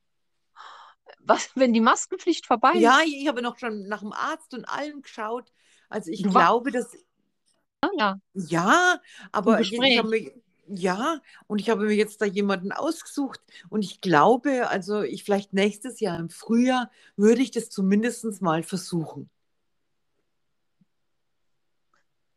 was, 1.24 1.50
wenn 1.54 1.72
die 1.72 1.80
Maskenpflicht 1.80 2.46
vorbei 2.46 2.72
ist? 2.74 2.80
Ja, 2.82 3.00
ich 3.04 3.28
habe 3.28 3.42
noch 3.42 3.58
schon 3.58 3.88
nach 3.88 4.00
dem 4.00 4.12
Arzt 4.12 4.54
und 4.54 4.64
allem 4.64 5.02
geschaut. 5.02 5.52
Also 5.88 6.10
ich 6.10 6.22
Du 6.22 6.32
war- 6.34 6.42
glaube, 6.42 6.70
dass 6.70 6.96
ja. 7.98 8.18
ja, 8.34 9.00
aber 9.32 9.60
ich 9.60 9.78
habe 9.78 10.08
mir 10.08 10.32
ja, 10.68 11.20
und 11.48 11.60
ich 11.60 11.68
habe 11.68 11.84
mir 11.84 11.94
jetzt 11.94 12.22
da 12.22 12.24
jemanden 12.24 12.72
ausgesucht 12.72 13.40
und 13.68 13.84
ich 13.84 14.00
glaube, 14.00 14.68
also 14.68 15.02
ich 15.02 15.24
vielleicht 15.24 15.52
nächstes 15.52 16.00
Jahr 16.00 16.18
im 16.18 16.30
Frühjahr 16.30 16.90
würde 17.16 17.42
ich 17.42 17.50
das 17.50 17.68
zumindest 17.68 18.40
mal 18.40 18.62
versuchen. 18.62 19.28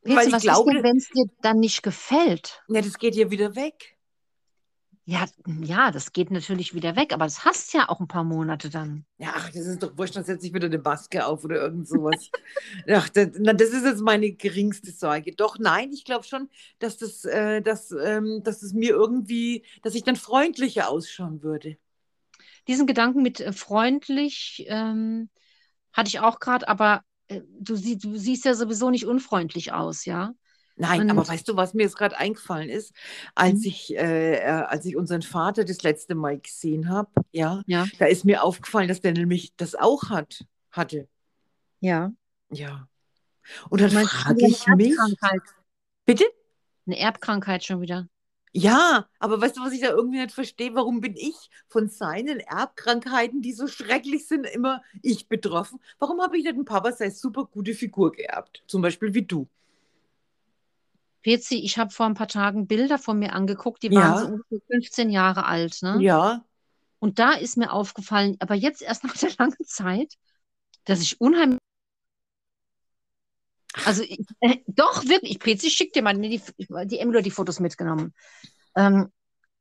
Petze, 0.06 0.18
Weil 0.18 0.28
ich 0.30 0.34
was 0.34 0.44
glaube, 0.44 0.72
wenn 0.84 0.98
es 0.98 1.10
dir 1.10 1.26
dann 1.42 1.60
nicht 1.60 1.84
gefällt? 1.84 2.64
ja, 2.68 2.82
das 2.82 2.98
geht 3.00 3.16
ja 3.16 3.32
wieder 3.32 3.56
weg. 3.56 3.98
Ja, 5.08 5.26
ja, 5.62 5.92
das 5.92 6.14
geht 6.14 6.32
natürlich 6.32 6.74
wieder 6.74 6.96
weg, 6.96 7.14
aber 7.14 7.26
das 7.26 7.46
hast 7.46 7.74
ja 7.74 7.90
auch 7.90 8.00
ein 8.00 8.08
paar 8.08 8.24
Monate 8.24 8.70
dann. 8.70 9.06
Ja, 9.18 9.32
ach, 9.36 9.48
das 9.50 9.66
ist 9.66 9.82
doch 9.82 9.98
wurscht, 9.98 10.16
dann 10.18 10.26
setze 10.26 10.46
ich 10.48 10.54
wieder 10.54 10.66
eine 10.66 10.78
Maske 10.78 11.26
auf 11.26 11.46
oder 11.46 11.56
irgend 11.62 11.88
sowas. 11.88 12.30
ach, 12.90 13.08
das, 13.10 13.30
na, 13.40 13.54
das 13.54 13.70
ist 13.70 13.86
jetzt 13.86 14.02
meine 14.02 14.32
geringste 14.34 14.92
Sorge. 14.92 15.34
Doch, 15.34 15.58
nein, 15.58 15.94
ich 15.94 16.04
glaube 16.04 16.26
schon, 16.26 16.50
dass 16.80 16.98
das, 16.98 17.24
äh, 17.24 17.62
dass, 17.62 17.92
ähm, 17.92 18.42
dass 18.44 18.62
es 18.62 18.74
mir 18.74 18.90
irgendwie, 18.90 19.64
dass 19.84 19.96
ich 19.96 20.04
dann 20.04 20.18
freundlicher 20.18 20.90
ausschauen 20.90 21.44
würde. 21.44 21.78
Diesen 22.68 22.88
Gedanken 22.88 23.22
mit 23.22 23.40
äh, 23.40 23.54
freundlich 23.54 24.66
ähm, 24.68 25.30
hatte 25.94 26.10
ich 26.10 26.20
auch 26.20 26.40
gerade, 26.42 26.68
aber 26.68 27.04
du, 27.60 27.76
sie, 27.76 27.98
du 27.98 28.16
siehst 28.18 28.46
ja 28.46 28.54
sowieso 28.54 28.90
nicht 28.90 29.06
unfreundlich 29.06 29.74
aus, 29.74 30.06
ja? 30.06 30.34
Nein, 30.78 31.02
Und- 31.02 31.12
aber 31.12 31.28
weißt 31.28 31.48
du, 31.48 31.56
was 31.56 31.74
mir 31.74 31.84
jetzt 31.84 31.98
gerade 31.98 32.18
eingefallen 32.18 32.70
ist, 32.70 32.94
als 33.34 33.60
Mhm. 33.62 33.66
ich, 33.66 33.96
äh, 33.96 34.36
äh, 34.40 34.44
als 34.46 34.86
ich 34.86 34.98
unseren 34.98 35.22
Vater 35.22 35.64
das 35.64 35.84
letzte 35.84 36.16
Mal 36.16 36.40
gesehen 36.40 36.90
habe, 36.90 37.10
ja, 37.32 37.62
Ja. 37.66 37.86
da 37.98 38.06
ist 38.06 38.26
mir 38.26 38.44
aufgefallen, 38.44 38.88
dass 38.90 39.00
der 39.02 39.14
nämlich 39.14 39.54
das 39.56 39.76
auch 39.76 40.10
hat, 40.10 40.46
hatte. 40.72 41.08
Ja. 41.80 42.12
Ja. 42.52 42.88
Und 43.70 43.80
dann 43.82 43.92
frage 43.92 44.46
ich 44.48 44.66
eine 44.68 44.76
mich, 44.76 44.88
Erbkrankheit. 44.98 45.42
bitte? 46.06 46.26
Eine 46.88 47.00
Erbkrankheit 47.00 47.64
schon 47.64 47.80
wieder. 47.82 48.08
Ja, 48.58 49.06
aber 49.20 49.42
weißt 49.42 49.58
du, 49.58 49.62
was 49.62 49.74
ich 49.74 49.82
da 49.82 49.90
irgendwie 49.90 50.20
nicht 50.20 50.32
verstehe? 50.32 50.74
Warum 50.76 51.02
bin 51.02 51.18
ich 51.18 51.36
von 51.68 51.90
seinen 51.90 52.40
Erbkrankheiten, 52.40 53.42
die 53.42 53.52
so 53.52 53.68
schrecklich 53.68 54.28
sind, 54.30 54.46
immer 54.46 54.82
ich 55.02 55.28
betroffen? 55.28 55.82
Warum 56.00 56.22
habe 56.22 56.38
ich 56.38 56.46
nicht 56.46 56.56
einen 56.56 56.64
Papa 56.64 56.94
seine 56.94 57.12
super 57.12 57.46
gute 57.46 57.74
Figur 57.74 58.14
geerbt? 58.14 58.64
Zum 58.68 58.82
Beispiel 58.82 59.14
wie 59.14 59.24
du. 59.24 59.50
Pezi, 61.22 61.56
ich 61.56 61.78
habe 61.78 61.92
vor 61.92 62.06
ein 62.06 62.14
paar 62.14 62.30
Tagen 62.30 62.66
Bilder 62.66 62.98
von 62.98 63.20
mir 63.20 63.34
angeguckt, 63.34 63.84
die 63.84 63.90
Ja. 63.90 64.00
waren 64.00 64.18
so 64.18 64.28
ungefähr 64.28 64.60
15 64.72 65.10
Jahre 65.10 65.46
alt, 65.46 65.80
ne? 65.82 66.02
Ja. 66.02 66.46
Und 67.00 67.20
da 67.20 67.34
ist 67.34 67.58
mir 67.58 67.74
aufgefallen, 67.74 68.38
aber 68.40 68.56
jetzt 68.56 68.82
erst 68.82 69.04
nach 69.04 69.18
der 69.18 69.32
langen 69.38 69.66
Zeit, 69.66 70.14
dass 70.86 71.02
ich 71.02 71.20
unheimlich. 71.20 71.60
Also, 73.86 74.04
äh, 74.04 74.58
doch, 74.68 75.04
wirklich, 75.06 75.40
PC, 75.40 75.66
ich 75.66 75.74
schick 75.74 75.94
dir 75.94 76.02
mal, 76.02 76.18
die, 76.18 76.42
die 76.58 77.00
Emily 77.00 77.22
die 77.22 77.32
Fotos 77.32 77.60
mitgenommen. 77.60 78.14
Ähm, 78.76 79.12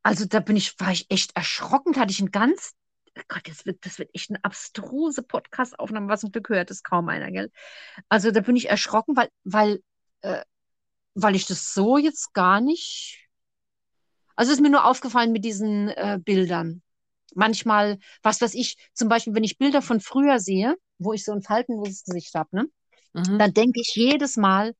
also, 0.03 0.25
da 0.27 0.41
bin 0.41 0.57
ich, 0.57 0.79
war 0.81 0.93
ich 0.93 1.11
echt 1.11 1.37
erschrocken, 1.37 1.93
da 1.93 2.01
hatte 2.01 2.13
ich 2.13 2.21
ein 2.21 2.31
ganz, 2.31 2.73
oh 3.17 3.23
Gott, 3.29 3.49
das 3.49 3.67
wird, 3.67 3.85
das 3.85 3.99
wird 3.99 4.11
echt 4.15 4.31
eine 4.31 4.43
abstruse 4.45 5.23
Podcast-Aufnahme, 5.23 6.09
was 6.09 6.21
zum 6.21 6.33
Glück 6.33 6.49
hört 6.49 6.71
ist 6.71 6.85
kaum 6.85 7.09
einer, 7.09 7.31
gell? 7.31 7.51
Also, 8.09 8.31
da 8.31 8.41
bin 8.41 8.57
ich 8.57 8.69
erschrocken, 8.69 9.17
weil, 9.17 9.29
weil, 9.45 9.83
äh, 10.23 10.43
weil 11.15 11.37
ich 11.37 11.47
das 11.47 11.75
so 11.75 11.99
jetzt 11.99 12.33
gar 12.35 12.61
nicht. 12.61 13.29
Also, 14.37 14.53
ist 14.53 14.61
mir 14.61 14.71
nur 14.71 14.85
aufgefallen 14.85 15.33
mit 15.33 15.45
diesen 15.45 15.89
äh, 15.89 16.19
Bildern 16.23 16.83
manchmal, 17.35 17.99
was 18.23 18.41
weiß 18.41 18.55
ich, 18.55 18.77
zum 18.93 19.09
Beispiel, 19.09 19.35
wenn 19.35 19.45
ich 19.45 19.59
Bilder 19.59 19.83
von 19.83 20.01
früher 20.01 20.39
sehe, 20.39 20.77
wo 20.99 21.13
ich 21.13 21.25
so 21.25 21.33
ein 21.33 21.43
faltenloses 21.43 22.05
Gesicht 22.05 22.35
habe, 22.35 22.49
ne, 22.53 22.67
Mhm. 23.15 23.39
dann 23.39 23.55
denke 23.55 23.81
ich 23.81 23.95
jedes 23.95 24.37
Mal, 24.37 24.75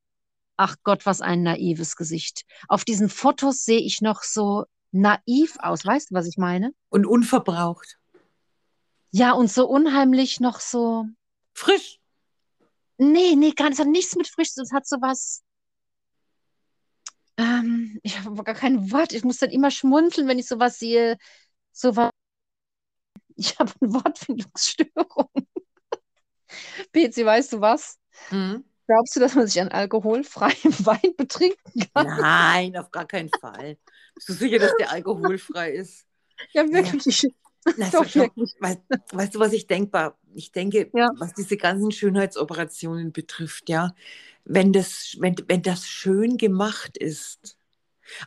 ach 0.57 0.75
Gott, 0.83 1.05
was 1.05 1.21
ein 1.21 1.43
naives 1.43 1.95
Gesicht. 1.95 2.43
Auf 2.67 2.85
diesen 2.85 3.09
Fotos 3.09 3.65
sehe 3.65 3.79
ich 3.79 4.01
noch 4.01 4.23
so 4.23 4.65
naiv 4.91 5.57
aus. 5.59 5.85
Weißt 5.85 6.11
du, 6.11 6.15
was 6.15 6.27
ich 6.27 6.37
meine? 6.37 6.73
Und 6.89 7.05
unverbraucht. 7.05 7.97
Ja, 9.11 9.31
und 9.31 9.49
so 9.49 9.67
unheimlich 9.67 10.39
noch 10.39 10.59
so. 10.59 11.05
Frisch. 11.53 11.99
Nee, 12.97 13.35
nee, 13.35 13.51
gar 13.51 13.69
nicht. 13.69 13.79
Es 13.79 13.85
hat 13.85 13.91
nichts 13.91 14.15
mit 14.15 14.27
frisch. 14.27 14.49
Es 14.57 14.71
hat 14.73 14.87
so 14.87 14.97
was. 15.01 15.43
Ähm, 17.37 17.99
ich 18.03 18.17
habe 18.17 18.31
aber 18.31 18.43
gar 18.43 18.55
kein 18.55 18.91
Wort. 18.91 19.13
Ich 19.13 19.23
muss 19.23 19.37
dann 19.37 19.49
immer 19.49 19.71
schmunzeln, 19.71 20.27
wenn 20.27 20.39
ich 20.39 20.47
sowas 20.47 20.79
sehe. 20.79 21.17
So 21.71 21.95
was. 21.95 22.11
Ich 23.37 23.57
habe 23.59 23.71
eine 23.81 23.93
Wortfindungsstörung. 23.93 25.29
Betsy, 26.93 27.25
weißt 27.25 27.53
du 27.53 27.61
was? 27.61 27.97
Mhm. 28.31 28.63
Glaubst 28.87 29.15
du, 29.15 29.19
dass 29.19 29.33
man 29.33 29.47
sich 29.47 29.59
an 29.59 29.69
alkoholfreiem 29.69 30.53
Wein 30.85 31.15
betrinken 31.17 31.87
kann? 31.93 32.05
Nein, 32.05 32.77
auf 32.77 32.91
gar 32.91 33.05
keinen 33.05 33.29
Fall. 33.29 33.77
Bist 34.13 34.29
du 34.29 34.33
sicher, 34.33 34.59
dass 34.59 34.75
der 34.77 34.91
alkoholfrei 34.91 35.71
ist? 35.71 36.05
Ja, 36.53 36.69
wirklich. 36.69 37.27
Na, 37.77 37.89
Doch, 37.91 38.13
wirklich. 38.13 38.53
weißt, 38.59 38.79
weißt 39.11 39.35
du, 39.35 39.39
was 39.39 39.53
ich 39.53 39.67
denkbar? 39.67 40.17
Ich 40.35 40.51
denke, 40.51 40.91
Ja. 40.93 41.09
was 41.17 41.33
diese 41.33 41.57
ganzen 41.57 41.91
Schönheitsoperationen 41.91 43.11
betrifft, 43.11 43.69
ja, 43.69 43.95
wenn 44.43 44.71
das, 44.71 45.15
wenn, 45.19 45.35
wenn 45.47 45.63
das 45.63 45.87
schön 45.87 46.37
gemacht 46.37 46.97
ist. 46.97 47.57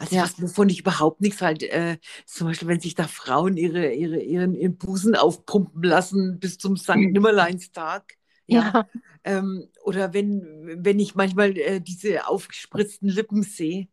Also 0.01 0.17
Ja. 0.17 0.23
was, 0.25 0.43
wovon 0.43 0.69
ich 0.71 0.81
überhaupt 0.81 1.21
nichts 1.21 1.41
halt, 1.41 1.63
äh, 1.63 1.99
zum 2.27 2.49
Beispiel, 2.49 2.67
wenn 2.67 2.81
sich 2.81 2.97
da 2.97 3.07
Frauen 3.07 3.57
ihre, 3.57 3.93
ihre, 3.93 4.21
ihren, 4.21 4.55
ihren 4.55 4.77
Busen 4.77 5.15
aufpumpen 5.15 5.85
lassen 5.85 6.41
bis 6.41 6.59
zum 6.59 6.77
St. 6.77 6.97
Nimmerleinstag. 6.97 8.15
Ja. 8.49 8.73
Ja. 8.75 8.89
Ähm, 9.25 9.69
oder 9.85 10.15
wenn, 10.15 10.83
wenn 10.85 10.99
ich 10.99 11.15
manchmal 11.15 11.57
äh, 11.59 11.81
diese 11.81 12.27
aufgespritzten 12.29 13.09
Lippen 13.09 13.43
sehe. 13.43 13.89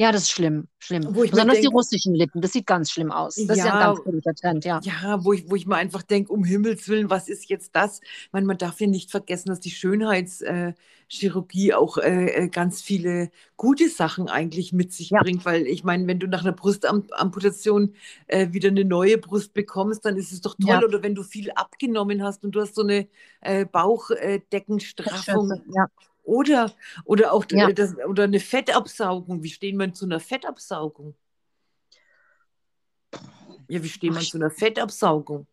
Ja, 0.00 0.10
das 0.12 0.22
ist 0.22 0.30
schlimm. 0.30 0.66
Schlimm. 0.78 1.12
Besonders 1.12 1.56
die 1.56 1.62
denke- 1.64 1.76
russischen 1.76 2.14
Lippen. 2.14 2.40
Das 2.40 2.52
sieht 2.52 2.66
ganz 2.66 2.90
schlimm 2.90 3.12
aus. 3.12 3.34
Das 3.34 3.58
ist 3.58 3.64
ja 3.64 3.74
ein 3.74 3.80
Ja. 3.80 3.86
ganz 3.92 4.02
guter 4.02 4.34
Trend, 4.34 4.64
ja. 4.64 4.80
Ja, 4.82 5.22
wo 5.22 5.34
ich, 5.34 5.50
wo 5.50 5.56
ich 5.56 5.66
mir 5.66 5.76
einfach 5.76 6.00
denke, 6.02 6.32
um 6.32 6.42
Himmels 6.42 6.88
Willen, 6.88 7.10
was 7.10 7.28
ist 7.28 7.50
jetzt 7.50 7.76
das? 7.76 8.00
Ich 8.02 8.32
meine, 8.32 8.46
man 8.46 8.56
darf 8.56 8.80
ja 8.80 8.86
nicht 8.86 9.10
vergessen, 9.10 9.50
dass 9.50 9.60
die 9.60 9.70
Schönheitschirurgie 9.70 11.74
auch 11.74 11.98
äh, 11.98 12.44
äh, 12.44 12.48
ganz 12.48 12.80
viele 12.80 13.30
gute 13.58 13.90
Sachen 13.90 14.30
eigentlich 14.30 14.72
mit 14.72 14.94
sich 14.94 15.10
Ja. 15.10 15.20
bringt, 15.20 15.44
weil 15.44 15.66
ich 15.66 15.84
meine, 15.84 16.06
wenn 16.06 16.18
du 16.18 16.28
nach 16.28 16.44
einer 16.44 16.52
Brustamputation 16.52 17.92
äh, 18.26 18.50
wieder 18.52 18.70
eine 18.70 18.86
neue 18.86 19.18
Brust 19.18 19.52
bekommst, 19.52 20.06
dann 20.06 20.16
ist 20.16 20.32
es 20.32 20.40
doch 20.40 20.54
toll. 20.54 20.70
Ja. 20.70 20.82
Oder 20.82 21.02
wenn 21.02 21.14
du 21.14 21.22
viel 21.22 21.50
abgenommen 21.50 22.22
hast 22.22 22.42
und 22.42 22.52
du 22.52 22.62
hast 22.62 22.74
so 22.74 22.84
eine 22.84 23.06
äh, 23.42 23.66
Bauchdeckenstraffung 23.66 25.60
Ja. 25.74 25.88
Oder, 26.30 26.72
oder 27.04 27.32
auch 27.32 27.44
Ja. 27.50 27.68
äh, 27.68 27.74
das, 27.74 27.96
oder 28.06 28.24
eine 28.24 28.40
Fettabsaugung. 28.40 29.42
Wie 29.42 29.48
stehen 29.50 29.76
wir 29.78 29.92
zu 29.92 30.04
einer 30.04 30.20
Fettabsaugung? 30.20 31.14
Ja, 33.68 33.82
wie 33.82 33.88
stehen 33.88 34.14
wir 34.14 34.20
zu 34.20 34.38
einer 34.38 34.50
Fettabsaugung? 34.50 35.46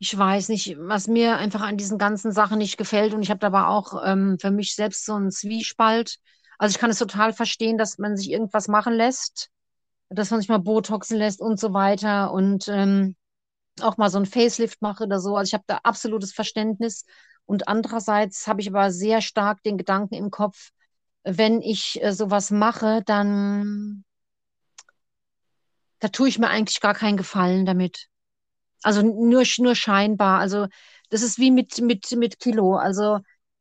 Ich 0.00 0.16
weiß 0.16 0.48
nicht, 0.50 0.76
was 0.78 1.08
mir 1.08 1.36
einfach 1.36 1.62
an 1.62 1.76
diesen 1.76 1.98
ganzen 1.98 2.30
Sachen 2.30 2.58
nicht 2.58 2.76
gefällt. 2.78 3.14
Und 3.14 3.22
ich 3.22 3.30
habe 3.30 3.40
da 3.40 3.48
aber 3.48 3.68
auch 3.68 4.00
ähm, 4.04 4.38
für 4.40 4.52
mich 4.52 4.76
selbst 4.76 5.04
so 5.04 5.14
einen 5.14 5.32
Zwiespalt. 5.32 6.18
Also 6.56 6.74
ich 6.74 6.78
kann 6.80 6.90
es 6.90 6.98
total 6.98 7.32
verstehen, 7.32 7.78
dass 7.78 7.98
man 7.98 8.16
sich 8.16 8.30
irgendwas 8.30 8.68
machen 8.68 8.94
lässt, 8.94 9.50
dass 10.08 10.30
man 10.30 10.40
sich 10.40 10.48
mal 10.48 10.58
Botoxen 10.58 11.18
lässt 11.18 11.40
und 11.40 11.58
so 11.58 11.72
weiter 11.74 12.32
und 12.32 12.68
ähm, 12.68 13.16
auch 13.80 13.96
mal 13.96 14.10
so 14.10 14.18
ein 14.18 14.26
Facelift 14.26 14.80
mache 14.82 15.04
oder 15.04 15.18
so. 15.20 15.36
Also 15.36 15.50
ich 15.50 15.54
habe 15.54 15.64
da 15.66 15.80
absolutes 15.82 16.32
Verständnis. 16.32 17.04
Und 17.48 17.66
andererseits 17.66 18.46
habe 18.46 18.60
ich 18.60 18.68
aber 18.68 18.90
sehr 18.90 19.22
stark 19.22 19.62
den 19.62 19.78
Gedanken 19.78 20.14
im 20.14 20.30
Kopf, 20.30 20.68
wenn 21.24 21.62
ich 21.62 21.98
äh, 22.02 22.12
sowas 22.12 22.50
mache, 22.50 23.02
dann 23.06 24.04
da 25.98 26.08
tue 26.08 26.28
ich 26.28 26.38
mir 26.38 26.48
eigentlich 26.48 26.80
gar 26.80 26.92
keinen 26.92 27.16
Gefallen 27.16 27.64
damit. 27.64 28.08
Also 28.82 29.00
nur, 29.00 29.44
nur 29.58 29.74
scheinbar. 29.74 30.40
Also 30.40 30.66
das 31.08 31.22
ist 31.22 31.38
wie 31.38 31.50
mit, 31.50 31.80
mit, 31.80 32.12
mit 32.12 32.38
Kilo. 32.38 32.76
Also 32.76 33.20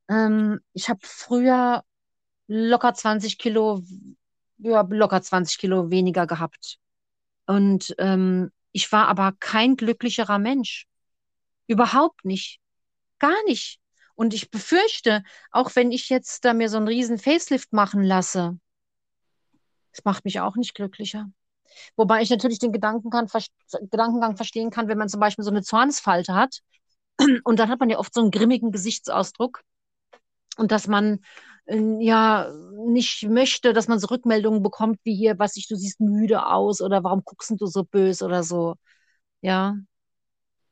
ähm, 0.09 0.59
ich 0.73 0.89
habe 0.89 0.99
früher 1.03 1.85
locker 2.47 2.93
20 2.93 3.37
Kilo, 3.37 3.83
ja, 4.57 4.81
locker 4.81 5.21
20 5.21 5.59
Kilo 5.59 5.91
weniger 5.91 6.27
gehabt. 6.27 6.77
Und 7.45 7.95
ähm, 7.99 8.51
ich 8.73 8.91
war 8.91 9.07
aber 9.07 9.31
kein 9.39 9.77
glücklicherer 9.77 10.39
Mensch. 10.39 10.87
Überhaupt 11.67 12.25
nicht. 12.25 12.59
Gar 13.19 13.43
nicht. 13.45 13.79
Und 14.15 14.33
ich 14.33 14.49
befürchte, 14.49 15.23
auch 15.51 15.75
wenn 15.75 15.91
ich 15.91 16.09
jetzt 16.09 16.43
da 16.43 16.53
mir 16.53 16.69
so 16.69 16.77
einen 16.77 16.87
riesen 16.87 17.19
Facelift 17.19 17.71
machen 17.71 18.03
lasse, 18.03 18.59
das 19.91 20.03
macht 20.05 20.25
mich 20.25 20.39
auch 20.39 20.55
nicht 20.55 20.75
glücklicher. 20.75 21.29
Wobei 21.95 22.21
ich 22.21 22.29
natürlich 22.29 22.59
den 22.59 22.71
Gedankengang, 22.71 23.27
Gedankengang 23.91 24.35
verstehen 24.35 24.69
kann, 24.69 24.87
wenn 24.87 24.97
man 24.97 25.09
zum 25.09 25.19
Beispiel 25.19 25.43
so 25.43 25.51
eine 25.51 25.61
Zornsfalte 25.63 26.33
hat. 26.33 26.61
Und 27.43 27.59
dann 27.59 27.69
hat 27.69 27.79
man 27.79 27.89
ja 27.89 27.99
oft 27.99 28.13
so 28.13 28.21
einen 28.21 28.31
grimmigen 28.31 28.71
Gesichtsausdruck. 28.71 29.61
Und 30.57 30.71
dass 30.71 30.87
man 30.87 31.19
äh, 31.65 32.03
ja 32.03 32.51
nicht 32.87 33.23
möchte, 33.23 33.73
dass 33.73 33.87
man 33.87 33.99
so 33.99 34.07
Rückmeldungen 34.07 34.63
bekommt, 34.63 34.99
wie 35.03 35.15
hier, 35.15 35.37
was 35.39 35.57
ich, 35.57 35.67
du 35.67 35.75
siehst 35.75 35.99
müde 35.99 36.45
aus 36.47 36.81
oder 36.81 37.03
warum 37.03 37.23
guckst 37.23 37.53
du 37.59 37.65
so 37.65 37.83
böse 37.83 38.25
oder 38.25 38.43
so. 38.43 38.75
Ja. 39.41 39.75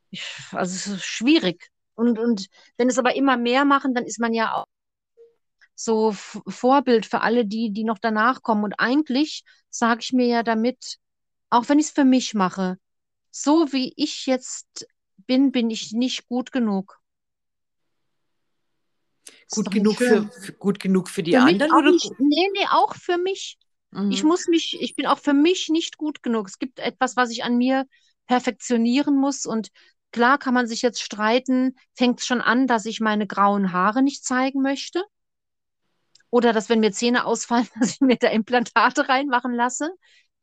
Ich, 0.09 0.23
also 0.51 0.75
es 0.75 0.87
ist 0.87 1.03
schwierig. 1.03 1.69
Und, 1.95 2.19
und 2.19 2.47
wenn 2.77 2.89
es 2.89 2.97
aber 2.97 3.15
immer 3.15 3.37
mehr 3.37 3.65
machen, 3.65 3.93
dann 3.93 4.05
ist 4.05 4.19
man 4.19 4.33
ja 4.33 4.53
auch 4.53 4.65
so 5.75 6.13
Vorbild 6.13 7.05
für 7.05 7.21
alle, 7.21 7.45
die, 7.45 7.71
die 7.71 7.83
noch 7.83 7.99
danach 7.99 8.41
kommen. 8.41 8.63
Und 8.63 8.79
eigentlich 8.79 9.43
sage 9.69 10.01
ich 10.01 10.13
mir 10.13 10.27
ja 10.27 10.43
damit, 10.43 10.97
auch 11.49 11.67
wenn 11.69 11.79
ich 11.79 11.87
es 11.87 11.91
für 11.91 12.05
mich 12.05 12.33
mache, 12.33 12.77
so 13.31 13.71
wie 13.73 13.93
ich 13.97 14.25
jetzt 14.25 14.87
bin, 15.27 15.51
bin 15.51 15.69
ich 15.69 15.91
nicht 15.91 16.27
gut 16.27 16.51
genug. 16.51 16.99
Gut 19.51 19.71
genug 19.71 19.97
für, 19.97 20.29
für, 20.41 20.53
gut 20.53 20.79
genug 20.79 21.09
für 21.09 21.23
die 21.23 21.31
für 21.31 21.41
anderen? 21.41 21.73
Oder? 21.73 21.91
Nicht, 21.91 22.11
nee, 22.19 22.49
nee, 22.53 22.67
auch 22.71 22.95
für 22.95 23.17
mich. 23.17 23.57
Mhm. 23.91 24.11
Ich 24.11 24.23
muss 24.23 24.47
mich, 24.47 24.77
ich 24.81 24.95
bin 24.95 25.05
auch 25.05 25.19
für 25.19 25.33
mich 25.33 25.69
nicht 25.69 25.97
gut 25.97 26.23
genug. 26.23 26.47
Es 26.47 26.57
gibt 26.59 26.79
etwas, 26.79 27.15
was 27.15 27.29
ich 27.31 27.43
an 27.43 27.57
mir 27.57 27.85
perfektionieren 28.27 29.17
muss. 29.17 29.45
Und 29.45 29.69
klar 30.15 30.37
kann 30.37 30.53
man 30.53 30.65
sich 30.65 30.81
jetzt 30.81 31.01
streiten, 31.01 31.75
fängt 31.93 32.21
es 32.21 32.25
schon 32.25 32.39
an, 32.39 32.67
dass 32.67 32.85
ich 32.85 33.01
meine 33.01 33.27
grauen 33.27 33.73
Haare 33.73 34.01
nicht 34.01 34.23
zeigen 34.23 34.61
möchte. 34.61 35.03
Oder 36.29 36.53
dass, 36.53 36.69
wenn 36.69 36.79
mir 36.79 36.93
Zähne 36.93 37.25
ausfallen, 37.25 37.67
dass 37.79 37.95
ich 37.95 37.99
mir 37.99 38.15
da 38.15 38.29
Implantate 38.29 39.09
reinmachen 39.09 39.53
lasse. 39.53 39.89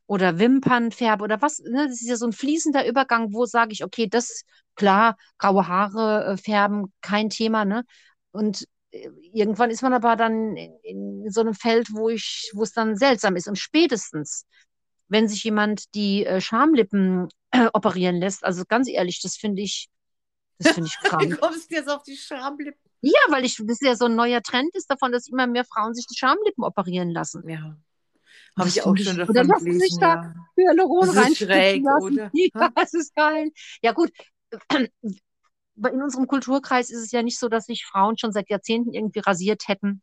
Oder 0.05 0.39
Wimpernfärbe 0.39 1.25
oder 1.25 1.41
was. 1.41 1.61
Ne? 1.61 1.87
Das 1.89 2.03
ist 2.03 2.07
ja 2.07 2.17
so 2.17 2.27
ein 2.27 2.35
fließender 2.35 2.87
Übergang, 2.87 3.33
wo 3.33 3.47
sage 3.47 3.73
ich, 3.73 3.83
okay, 3.83 4.09
das, 4.09 4.43
klar, 4.75 5.17
graue 5.39 5.67
Haare 5.69 6.27
äh, 6.27 6.37
färben, 6.37 6.93
kein 7.01 7.31
Thema, 7.31 7.65
ne? 7.65 7.85
Und 8.31 8.67
äh, 8.91 9.09
irgendwann 9.33 9.71
ist 9.71 9.81
man 9.81 9.95
aber 9.95 10.17
dann 10.17 10.55
in, 10.55 10.75
in, 10.83 11.31
so 11.31 11.41
einem 11.41 11.55
Feld, 11.55 11.89
wo 11.95 12.11
es 12.11 12.73
dann 12.75 12.97
seltsam 12.97 13.37
ist. 13.37 13.49
Und 13.49 13.59
spätestens, 13.59 14.45
wenn 15.13 15.29
sich 15.29 15.45
jemand 15.45 15.95
die 15.95 16.25
äh, 16.25 16.41
Schamlippen 16.41 17.29
äh, 17.51 17.69
operieren 17.75 18.17
lässt, 18.17 18.45
also 18.45 18.65
ganz 18.67 18.89
ehrlich, 18.89 19.21
das 19.21 19.37
finde 19.37 19.63
ich, 19.63 19.89
das 20.59 20.73
finde 20.73 20.89
ich 20.89 20.99
krank. 21.09 21.31
Wie 21.31 21.37
kommst 21.37 21.71
du 21.71 21.75
jetzt 21.75 21.91
auf 21.91 22.03
die 22.03 22.17
Schamlippen? 22.17 22.81
Ja, 23.03 23.21
weil 23.29 23.45
ich, 23.45 23.59
das 23.63 23.81
ja 23.83 23.95
so 23.95 24.07
ein 24.07 24.17
neuer 24.17 24.43
Trend 24.43 24.75
ist 24.75 24.91
davon, 24.91 25.13
dass 25.13 25.29
immer 25.29 25.47
mehr 25.47 25.65
Frauen 25.65 25.95
sich 25.95 26.07
die 26.07 26.17
Schamlippen 26.17 26.65
operieren 26.65 27.11
lassen. 27.11 27.47
Ja. 27.49 27.77
Habe 28.59 28.69
ich 28.69 28.83
auch 28.83 28.97
schon 28.97 29.19
davon 29.19 29.37
Oder 29.37 29.45
gelesen. 29.59 29.81
Sich 29.81 29.99
da 29.99 30.15
ja. 30.15 30.35
Hyaluron 30.57 31.15
das 31.15 31.31
ist 31.31 31.39
schräg, 31.39 31.85
lassen. 31.85 32.05
oder? 32.05 32.31
Ja, 32.35 32.71
das 32.75 32.95
ist 32.95 33.15
geil. 33.15 33.51
Ja 33.83 33.93
gut, 33.93 34.11
in 34.71 36.03
unserem 36.03 36.27
Kulturkreis 36.27 36.91
ist 36.91 37.03
es 37.03 37.13
ja 37.13 37.23
nicht 37.23 37.39
so, 37.39 37.49
dass 37.49 37.67
sich 37.67 37.85
Frauen 37.85 38.17
schon 38.17 38.33
seit 38.33 38.49
Jahrzehnten 38.49 38.95
irgendwie 38.95 39.21
rasiert 39.21 39.69
hätten. 39.69 40.03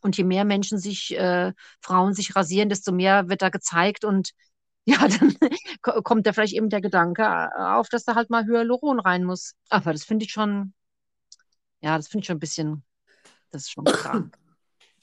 Und 0.00 0.16
je 0.16 0.24
mehr 0.24 0.44
Menschen 0.44 0.78
sich, 0.78 1.16
äh, 1.16 1.52
Frauen 1.80 2.14
sich 2.14 2.34
rasieren, 2.34 2.68
desto 2.68 2.92
mehr 2.92 3.28
wird 3.28 3.42
da 3.42 3.48
gezeigt. 3.50 4.04
Und 4.04 4.30
ja, 4.86 5.06
dann 5.08 5.36
kommt 6.02 6.26
da 6.26 6.32
vielleicht 6.32 6.54
eben 6.54 6.70
der 6.70 6.80
Gedanke 6.80 7.22
äh, 7.22 7.62
auf, 7.62 7.88
dass 7.88 8.04
da 8.04 8.14
halt 8.14 8.30
mal 8.30 8.46
Hyaluron 8.46 9.00
rein 9.00 9.24
muss. 9.24 9.54
Aber 9.68 9.92
das 9.92 10.04
finde 10.04 10.24
ich 10.24 10.32
schon, 10.32 10.72
ja, 11.80 11.96
das 11.96 12.08
finde 12.08 12.22
ich 12.22 12.26
schon 12.26 12.36
ein 12.36 12.40
bisschen, 12.40 12.84
das 13.50 13.62
ist 13.62 13.72
schon 13.72 13.84
krank. 13.84 14.36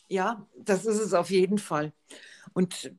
Ja, 0.10 0.48
das 0.56 0.86
ist 0.86 1.02
es 1.02 1.14
auf 1.14 1.30
jeden 1.32 1.58
Fall. 1.58 1.92
Und 2.54 2.94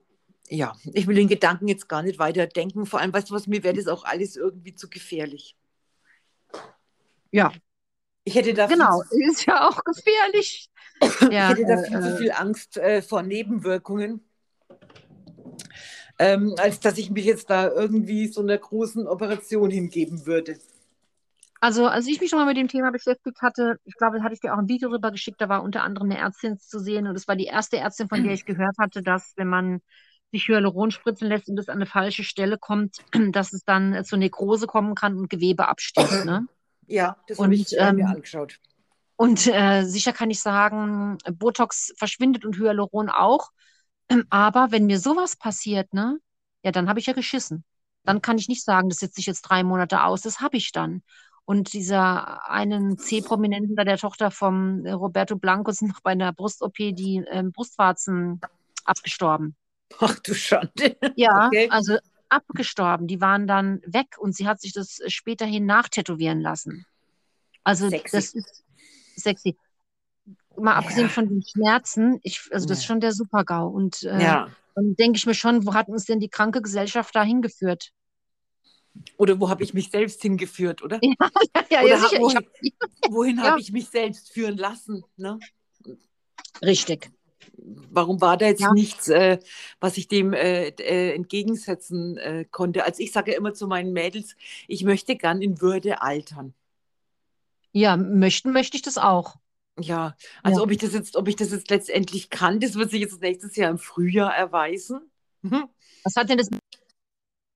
ja, 0.51 0.77
ich 0.93 1.07
will 1.07 1.17
den 1.17 1.29
Gedanken 1.29 1.67
jetzt 1.67 1.89
gar 1.89 2.03
nicht 2.03 2.19
weiter 2.19 2.47
denken. 2.47 2.85
Vor 2.85 3.01
allem, 3.01 3.15
weißt 3.15 3.31
du 3.31 3.35
was, 3.35 3.47
mir 3.47 3.63
wäre 3.63 3.75
das 3.75 3.89
auch 3.89 4.05
alles 4.05 4.37
irgendwie 4.37 4.75
zu 4.75 4.91
gefährlich. 4.91 5.57
Ja. 7.31 7.53
Ich 8.29 8.35
hätte 8.35 8.53
da 8.53 8.67
genau, 8.67 9.03
viel, 9.09 9.31
ist 9.31 9.47
ja 9.47 9.67
auch 9.67 9.83
gefährlich. 9.85 10.69
ja, 11.31 11.51
ich 11.51 11.61
hätte 11.61 11.65
da 11.67 11.83
viel 11.83 11.97
äh, 11.97 12.03
zu 12.03 12.17
viel 12.19 12.33
Angst 12.33 12.77
äh, 12.77 13.01
vor 13.01 13.23
Nebenwirkungen, 13.23 14.21
ähm, 16.19 16.55
als 16.59 16.79
dass 16.79 16.99
ich 16.99 17.11
mich 17.11 17.25
jetzt 17.25 17.49
da 17.49 17.69
irgendwie 17.69 18.27
so 18.27 18.43
einer 18.43 18.59
großen 18.59 19.07
Operation 19.07 19.71
hingeben 19.71 20.27
würde. 20.27 20.59
Also, 21.59 21.87
als 21.87 22.07
ich 22.07 22.21
mich 22.21 22.29
schon 22.29 22.39
mal 22.39 22.45
mit 22.45 22.59
dem 22.59 22.69
Thema 22.69 22.93
beschäftigt 22.93 23.41
hatte, 23.41 23.79
ich 23.87 23.95
glaube, 23.95 24.19
da 24.19 24.25
hatte 24.25 24.35
ich 24.35 24.41
dir 24.41 24.53
auch 24.53 24.59
ein 24.59 24.69
Video 24.69 24.91
rüber 24.91 25.11
geschickt, 25.11 25.41
da 25.41 25.49
war 25.49 25.63
unter 25.63 25.83
anderem 25.83 26.11
eine 26.11 26.21
Ärztin 26.21 26.59
zu 26.59 26.81
sehen 26.81 27.07
und 27.07 27.17
es 27.17 27.29
war 27.29 27.35
die 27.35 27.47
erste 27.47 27.79
Ärztin, 27.79 28.11
von 28.11 28.23
der 28.23 28.35
ich 28.35 28.45
gehört 28.45 28.77
hatte, 28.77 29.03
dass 29.03 29.33
wenn 29.37 29.49
man 29.49 29.81
sich 30.33 30.47
Hyaluron 30.49 30.91
spritzen 30.91 31.29
lässt 31.29 31.49
und 31.49 31.57
das 31.57 31.71
an 31.71 31.77
eine 31.77 31.87
falsche 31.87 32.25
Stelle 32.25 32.59
kommt, 32.59 32.99
dass 33.33 33.55
es 33.55 33.65
dann 33.65 34.05
zur 34.05 34.19
Nekrose 34.19 34.67
kommen 34.67 34.95
kann 34.95 35.17
und 35.17 35.31
Gewebe 35.31 35.67
abstirbt. 35.67 36.27
Ne? 36.27 36.47
Ja, 36.89 37.17
das 37.27 37.39
habe 37.39 37.55
ich 37.55 37.75
ähm, 37.79 37.97
mir 37.97 38.09
angeschaut. 38.09 38.59
Und 39.17 39.47
äh, 39.47 39.85
sicher 39.85 40.13
kann 40.13 40.31
ich 40.31 40.41
sagen, 40.41 41.19
Botox 41.33 41.93
verschwindet 41.97 42.45
und 42.45 42.57
Hyaluron 42.57 43.09
auch. 43.09 43.51
Aber 44.31 44.69
wenn 44.71 44.87
mir 44.87 44.99
sowas 44.99 45.37
passiert, 45.37 45.93
ne, 45.93 46.19
ja, 46.63 46.73
dann 46.73 46.89
habe 46.89 47.01
ich 47.01 47.07
ja 47.07 47.13
geschissen. 47.13 47.65
Dann 48.05 48.23
kann 48.23 48.39
ich 48.39 48.49
nicht 48.49 48.65
sagen, 48.65 48.89
das 48.89 48.99
setze 48.99 49.21
ich 49.21 49.27
jetzt 49.27 49.43
drei 49.43 49.65
Monate 49.65 50.03
aus. 50.03 50.23
Das 50.23 50.41
habe 50.41 50.57
ich 50.57 50.73
dann. 50.73 51.03
Und 51.45 51.73
dieser 51.73 52.49
einen 52.49 52.99
C-Prominenten 52.99 53.75
da, 53.75 53.85
der 53.85 53.99
Tochter 53.99 54.31
vom 54.31 54.85
äh, 54.85 54.93
Roberto 54.93 55.37
Blanco, 55.37 55.73
sind 55.73 55.89
noch 55.93 56.01
bei 56.01 56.13
einer 56.13 56.33
Brust-OP 56.33 56.77
die 56.77 57.25
äh, 57.27 57.43
Brustwarzen 57.43 58.41
abgestorben. 58.85 59.57
Ach 59.99 60.19
du 60.19 60.35
Schande. 60.35 60.97
Ja, 61.17 61.47
okay. 61.47 61.69
also 61.71 61.97
abgestorben. 62.29 63.07
Die 63.07 63.21
waren 63.21 63.47
dann 63.47 63.81
weg 63.85 64.17
und 64.19 64.35
sie 64.35 64.47
hat 64.47 64.61
sich 64.61 64.73
das 64.73 65.01
späterhin 65.07 65.67
nachtätowieren 65.67 66.41
lassen. 66.41 66.87
Also 67.65 67.89
sexy. 67.89 68.17
das 68.17 68.35
ist 68.35 68.65
sexy. 69.17 69.57
Mal 70.57 70.73
ja. 70.73 70.77
abgesehen 70.79 71.09
von 71.09 71.29
den 71.29 71.43
Schmerzen, 71.43 72.19
ich, 72.23 72.49
also 72.51 72.67
das 72.67 72.79
ist 72.79 72.85
schon 72.85 73.01
der 73.01 73.13
Super-GAU. 73.13 73.69
Und 73.69 74.03
äh, 74.03 74.23
ja. 74.23 74.49
dann 74.75 74.97
denke 74.97 75.19
ich 75.19 75.27
mir 75.27 75.35
schon, 75.35 75.67
wo 75.67 75.75
hat 75.75 75.89
uns 75.89 76.05
denn 76.05 76.21
die 76.21 76.29
kranke 76.29 76.63
Gesellschaft 76.63 77.15
da 77.15 77.23
hingeführt? 77.23 77.93
Oder 79.17 79.39
wo 79.39 79.49
habe 79.49 79.63
ich 79.63 79.75
mich 79.75 79.91
selbst 79.91 80.21
hingeführt, 80.23 80.83
oder? 80.83 81.01
Ja, 81.71 81.83
ja, 81.83 81.87
ja, 81.87 81.99
sicher. 81.99 82.21
Wohin, 82.21 82.37
hab, 82.37 82.45
wohin 83.11 83.37
ja. 83.37 83.43
habe 83.45 83.61
ich 83.61 83.71
mich 83.73 83.89
selbst 83.89 84.33
führen 84.33 84.57
lassen? 84.57 85.05
Ne? 85.17 85.39
Richtig. 86.63 87.11
Warum 87.91 88.21
war 88.21 88.37
da 88.37 88.47
jetzt 88.47 88.61
ja. 88.61 88.73
nichts, 88.73 89.09
äh, 89.09 89.39
was 89.81 89.97
ich 89.97 90.09
dem 90.09 90.33
äh, 90.33 90.69
äh, 90.69 91.15
entgegensetzen 91.15 92.17
äh, 92.17 92.45
konnte? 92.51 92.85
Also 92.85 93.03
ich 93.03 93.13
sage 93.13 93.33
ja 93.33 93.37
immer 93.37 93.55
zu 93.55 93.67
meinen 93.67 93.93
Mädels, 93.93 94.37
ich 94.67 94.85
möchte 94.85 95.17
gern 95.17 95.43
in 95.43 95.61
Würde 95.61 96.03
altern. 96.03 96.55
Ja, 97.73 97.97
möchten 97.97 98.53
möchte 98.53 98.77
ich 98.77 98.83
das 98.83 98.99
auch. 98.99 99.37
Ja, 99.79 100.17
also 100.43 100.63
ob 100.63 100.71
ich 100.73 100.79
das 100.79 100.93
jetzt, 100.93 101.17
ob 101.17 101.29
ich 101.29 101.37
das 101.37 101.53
jetzt 101.53 101.71
letztendlich 101.71 102.31
kann, 102.31 102.59
das 102.59 102.75
wird 102.75 102.91
sich 102.91 103.01
jetzt 103.01 103.21
nächstes 103.21 103.55
Jahr 103.55 103.71
im 103.71 103.79
Frühjahr 103.79 104.35
erweisen. 104.35 105.11
Mhm. 105.43 105.69
Was 106.03 106.17
hat 106.17 106.31
denn 106.31 106.39
das 106.39 106.49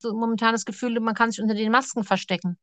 so 0.03 0.13
momentan 0.13 0.53
das 0.53 0.65
Gefühl, 0.65 1.01
man 1.01 1.15
kann 1.15 1.31
sich 1.31 1.41
unter 1.41 1.55
den 1.55 1.73
Masken 1.73 2.05
verstecken. 2.05 2.59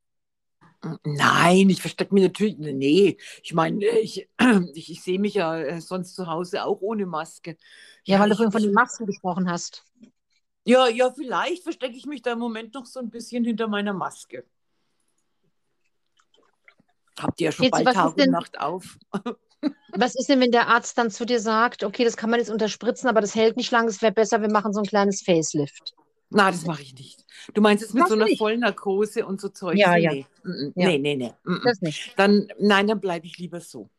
Nein, 1.04 1.70
ich 1.70 1.82
verstecke 1.82 2.14
mich 2.14 2.24
natürlich. 2.24 2.58
Nee, 2.58 3.18
ich 3.44 3.54
meine, 3.54 3.86
ich, 3.86 4.30
ich, 4.74 4.92
ich 4.92 5.02
sehe 5.02 5.20
mich 5.20 5.34
ja 5.34 5.60
äh, 5.60 5.82
sonst 5.82 6.16
zu 6.16 6.28
Hause 6.28 6.64
auch 6.64 6.82
ohne 6.82 7.06
Maske. 7.06 7.58
Ja, 8.06 8.16
ja 8.16 8.20
weil 8.22 8.30
du 8.30 8.36
vorhin 8.36 8.52
von 8.52 8.62
den 8.62 8.74
Masken 8.74 9.06
gesprochen 9.06 9.50
hast. 9.50 9.84
Ja, 10.64 10.88
ja, 10.88 11.12
vielleicht 11.12 11.64
verstecke 11.64 11.96
ich 11.96 12.06
mich 12.06 12.22
da 12.22 12.34
im 12.34 12.40
Moment 12.40 12.74
noch 12.74 12.86
so 12.86 13.00
ein 13.00 13.10
bisschen 13.10 13.44
hinter 13.44 13.68
meiner 13.68 13.94
Maske. 13.94 14.46
Habt 17.20 17.42
ihr 17.42 17.46
ja 17.46 17.52
schon 17.52 17.66
Jetzt, 17.66 17.72
bald 17.72 17.94
Tag 17.94 18.18
und 18.18 18.32
Nacht 18.32 18.60
auf. 18.60 18.98
Was 19.92 20.16
ist 20.16 20.30
denn, 20.30 20.40
wenn 20.40 20.52
der 20.52 20.70
Arzt 20.70 20.98
dann 20.98 21.12
zu 21.12 21.26
dir 21.26 21.42
sagt, 21.42 21.84
okay, 21.84 22.06
das 22.06 22.16
kann 22.16 22.30
man 22.30 22.40
jetzt 22.40 22.50
unterspritzen, 22.50 23.10
aber 23.10 23.20
das 23.20 23.36
hält 23.36 23.58
nicht 23.58 23.72
lang, 23.72 23.88
es 23.88 24.02
wäre 24.02 24.14
besser, 24.14 24.42
wir 24.42 24.50
machen 24.50 24.72
so 24.72 24.80
ein 24.80 24.86
kleines 24.86 25.22
Facelift. 25.22 25.96
Na, 26.32 26.52
das 26.52 26.66
mache 26.66 26.84
ich 26.84 26.94
nicht. 26.94 27.26
Du 27.54 27.62
meinst 27.62 27.82
jetzt 27.82 27.94
mit 27.96 28.08
so 28.08 28.14
einer 28.14 28.26
nicht? 28.26 28.38
Vollnarkose 28.38 29.26
und 29.26 29.42
so 29.42 29.50
Zeug? 29.50 29.78
Ja, 29.78 29.96
ja. 29.96 30.12
Nee, 30.12 30.26
Ja. 30.76 30.88
nee, 30.90 30.98
nee. 31.00 31.16
nee. 31.16 31.34
Das 31.64 31.82
nicht. 31.82 32.14
Dann, 32.18 32.48
nein, 32.60 32.88
dann 32.88 33.00
bleibe 33.00 33.26
ich 33.26 33.38
lieber 33.40 33.60
so. 33.62 33.90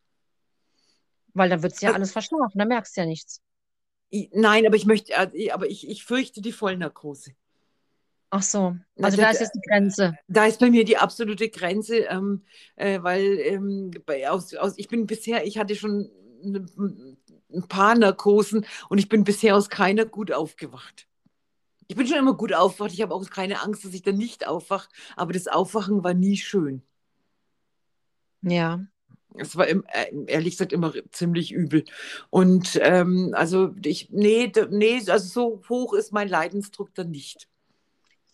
Weil 1.34 1.48
dann 1.48 1.62
wird 1.62 1.72
es 1.74 1.80
ja 1.80 1.88
Also- 1.90 1.96
alles 1.96 2.12
verschlafen, 2.12 2.58
dann 2.58 2.68
merkst 2.68 2.96
du 2.96 3.00
ja 3.00 3.06
nichts. 3.06 3.40
Nein, 4.32 4.66
aber 4.66 4.76
ich 4.76 4.86
möchte, 4.86 5.12
äh, 5.12 5.50
aber 5.50 5.68
ich, 5.68 5.88
ich 5.88 6.04
fürchte 6.04 6.40
die 6.40 6.52
Vollnarkose. 6.52 7.32
Ach 8.32 8.42
so, 8.42 8.76
also 9.02 9.16
da 9.16 9.24
das- 9.24 9.34
ist 9.34 9.40
jetzt 9.40 9.54
die 9.54 9.60
Grenze. 9.68 10.16
Da 10.28 10.46
ist 10.46 10.60
bei 10.60 10.70
mir 10.70 10.84
die 10.84 10.96
absolute 10.96 11.48
Grenze, 11.48 11.98
ähm, 12.04 12.44
äh, 12.76 13.02
weil 13.02 13.38
ähm, 13.40 13.90
bei, 14.06 14.28
aus, 14.30 14.54
aus, 14.54 14.74
ich 14.78 14.86
bin 14.88 15.06
bisher, 15.06 15.44
ich 15.46 15.58
hatte 15.58 15.74
schon 15.74 16.10
ein 16.44 17.64
paar 17.68 17.96
Narkosen 17.96 18.66
und 18.88 18.98
ich 18.98 19.08
bin 19.08 19.24
bisher 19.24 19.56
aus 19.56 19.68
keiner 19.68 20.04
gut 20.06 20.30
aufgewacht. 20.32 21.06
Ich 21.90 21.96
bin 21.96 22.06
schon 22.06 22.18
immer 22.18 22.34
gut 22.34 22.54
aufgewacht, 22.54 22.92
ich 22.92 23.02
habe 23.02 23.12
auch 23.12 23.30
keine 23.30 23.62
Angst, 23.62 23.84
dass 23.84 23.92
ich 23.94 24.02
dann 24.02 24.16
nicht 24.16 24.46
aufwache, 24.46 24.88
aber 25.16 25.32
das 25.32 25.48
Aufwachen 25.48 26.04
war 26.04 26.14
nie 26.14 26.36
schön. 26.36 26.82
Ja. 28.42 28.86
Es 29.34 29.56
war 29.56 29.66
im, 29.66 29.82
äh, 29.88 30.14
ehrlich 30.28 30.52
gesagt 30.52 30.72
immer 30.72 30.92
ziemlich 31.10 31.50
übel. 31.50 31.84
Und 32.30 32.78
ähm, 32.80 33.32
also 33.32 33.74
ich, 33.84 34.08
nee, 34.10 34.52
nee, 34.70 35.02
also 35.08 35.18
so 35.18 35.62
hoch 35.68 35.92
ist 35.94 36.12
mein 36.12 36.28
Leidensdruck 36.28 36.94
dann 36.94 37.10
nicht. 37.10 37.48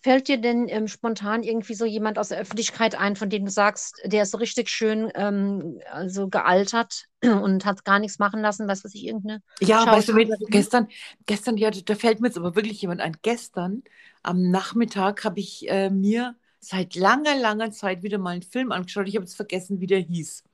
Fällt 0.06 0.28
dir 0.28 0.36
denn 0.36 0.68
ähm, 0.68 0.86
spontan 0.86 1.42
irgendwie 1.42 1.74
so 1.74 1.84
jemand 1.84 2.16
aus 2.16 2.28
der 2.28 2.38
Öffentlichkeit 2.38 2.94
ein, 2.94 3.16
von 3.16 3.28
dem 3.28 3.44
du 3.44 3.50
sagst, 3.50 4.00
der 4.04 4.22
ist 4.22 4.30
so 4.30 4.38
richtig 4.38 4.68
schön 4.68 5.10
ähm, 5.16 5.80
also 5.90 6.28
gealtert 6.28 7.06
und 7.24 7.64
hat 7.64 7.84
gar 7.84 7.98
nichts 7.98 8.20
machen 8.20 8.40
lassen, 8.40 8.68
was 8.68 8.84
weiß 8.84 8.94
ich, 8.94 9.04
irgendeine 9.04 9.42
Ja, 9.58 9.84
weißt 9.84 10.10
du, 10.10 10.14
gestern, 10.46 10.86
gestern, 11.26 11.56
ja, 11.56 11.72
da 11.72 11.96
fällt 11.96 12.20
mir 12.20 12.28
jetzt 12.28 12.38
aber 12.38 12.54
wirklich 12.54 12.80
jemand 12.80 13.00
ein. 13.00 13.16
Gestern 13.22 13.82
am 14.22 14.48
Nachmittag 14.48 15.24
habe 15.24 15.40
ich 15.40 15.68
äh, 15.68 15.90
mir 15.90 16.36
seit 16.60 16.94
langer, 16.94 17.34
langer 17.34 17.72
Zeit 17.72 18.04
wieder 18.04 18.18
mal 18.18 18.30
einen 18.30 18.42
Film 18.42 18.70
angeschaut. 18.70 19.08
Ich 19.08 19.16
habe 19.16 19.24
jetzt 19.24 19.34
vergessen, 19.34 19.80
wie 19.80 19.88
der 19.88 19.98
hieß. 19.98 20.44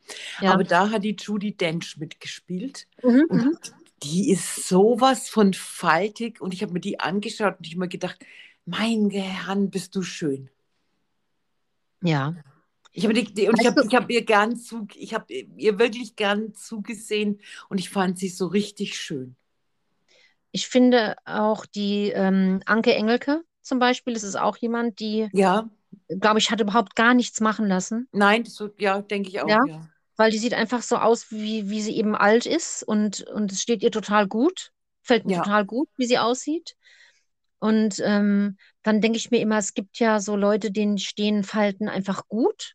Ja. 0.41 0.55
Aber 0.55 0.65
da 0.65 0.89
hat 0.89 1.05
die 1.05 1.15
Judy 1.21 1.55
Dench 1.55 1.99
mitgespielt. 1.99 2.87
Mhm, 3.03 3.27
Und 3.29 3.45
mhm. 3.45 3.59
die 4.03 4.31
ist 4.31 4.67
sowas 4.67 5.29
von 5.29 5.53
faltig. 5.53 6.41
Und 6.41 6.55
ich 6.55 6.63
habe 6.63 6.73
mir 6.73 6.81
die 6.81 7.01
angeschaut 7.01 7.59
und 7.59 7.67
ich 7.67 7.75
habe 7.75 7.81
mir 7.81 7.89
gedacht, 7.89 8.19
mein 8.65 9.11
Herrn, 9.11 9.71
bist 9.71 9.95
du 9.97 10.03
schön. 10.03 10.51
Ja. 12.03 12.35
Ich 12.93 13.05
habe 13.05 13.15
die, 13.15 13.25
die, 13.25 13.49
und 13.49 13.55
ich 13.61 13.67
Weißt 13.67 13.77
habe 13.77 13.83
du- 13.83 13.89
ich 13.89 13.95
hab 13.95 14.11
ihr 14.11 14.25
gern 14.25 14.57
zu, 14.57 14.87
ich 14.95 15.15
habe 15.15 15.33
ihr 15.33 15.79
wirklich 15.79 16.15
gern 16.17 16.55
zugesehen 16.55 17.41
und 17.69 17.79
ich 17.79 17.89
fand 17.91 18.19
sie 18.19 18.29
so 18.29 18.47
richtig 18.47 18.99
schön. 18.99 19.35
Ich 20.51 20.69
finde 20.69 21.17
auch 21.25 21.65
die 21.65 22.11
ähm, 22.11 22.61
Anke 22.67 22.95
Engelke 22.95 23.43
zum 23.63 23.79
Beispiel, 23.79 24.13
das 24.13 24.25
ist 24.25 24.37
auch 24.37 24.57
jemand, 24.59 25.01
die, 25.01 25.29
Ja, 25.33 25.71
glaube 26.21 26.39
ich, 26.39 26.51
hat 26.51 26.61
überhaupt 26.61 26.95
gar 26.95 27.15
nichts 27.15 27.41
machen 27.41 27.67
lassen, 27.67 28.09
nein, 28.13 28.45
das, 28.45 28.63
ja, 28.79 29.01
denke 29.01 29.31
ich 29.31 29.41
auch, 29.41 29.49
Ja? 29.49 29.61
ja. 29.67 29.89
weil 30.17 30.31
die 30.31 30.39
sieht 30.39 30.53
einfach 30.53 30.83
so 30.83 30.97
aus, 30.97 31.31
wie, 31.31 31.71
wie 31.71 31.81
sie 31.81 31.97
eben 31.97 32.15
alt 32.15 32.45
ist 32.45 32.83
und, 32.83 33.23
und 33.23 33.53
es 33.53 33.63
steht 33.63 33.83
ihr 33.83 33.91
total 33.93 34.27
gut, 34.27 34.73
fällt 35.01 35.25
mir 35.25 35.37
Ja. 35.37 35.43
total 35.43 35.65
gut, 35.65 35.89
wie 35.97 36.07
sie 36.07 36.19
aussieht. 36.19 36.77
Und 37.63 38.01
ähm, 38.05 38.57
dann 38.83 39.01
denke 39.01 39.19
ich 39.19 39.31
mir 39.31 39.41
immer, 39.41 39.59
es 39.59 39.75
gibt 39.75 40.01
ja 40.01 40.19
so 40.19 40.35
Leute, 40.35 40.73
denen 40.73 40.99
stehen 40.99 41.45
Falten 41.45 41.89
einfach 41.89 42.27
gut. 42.27 42.75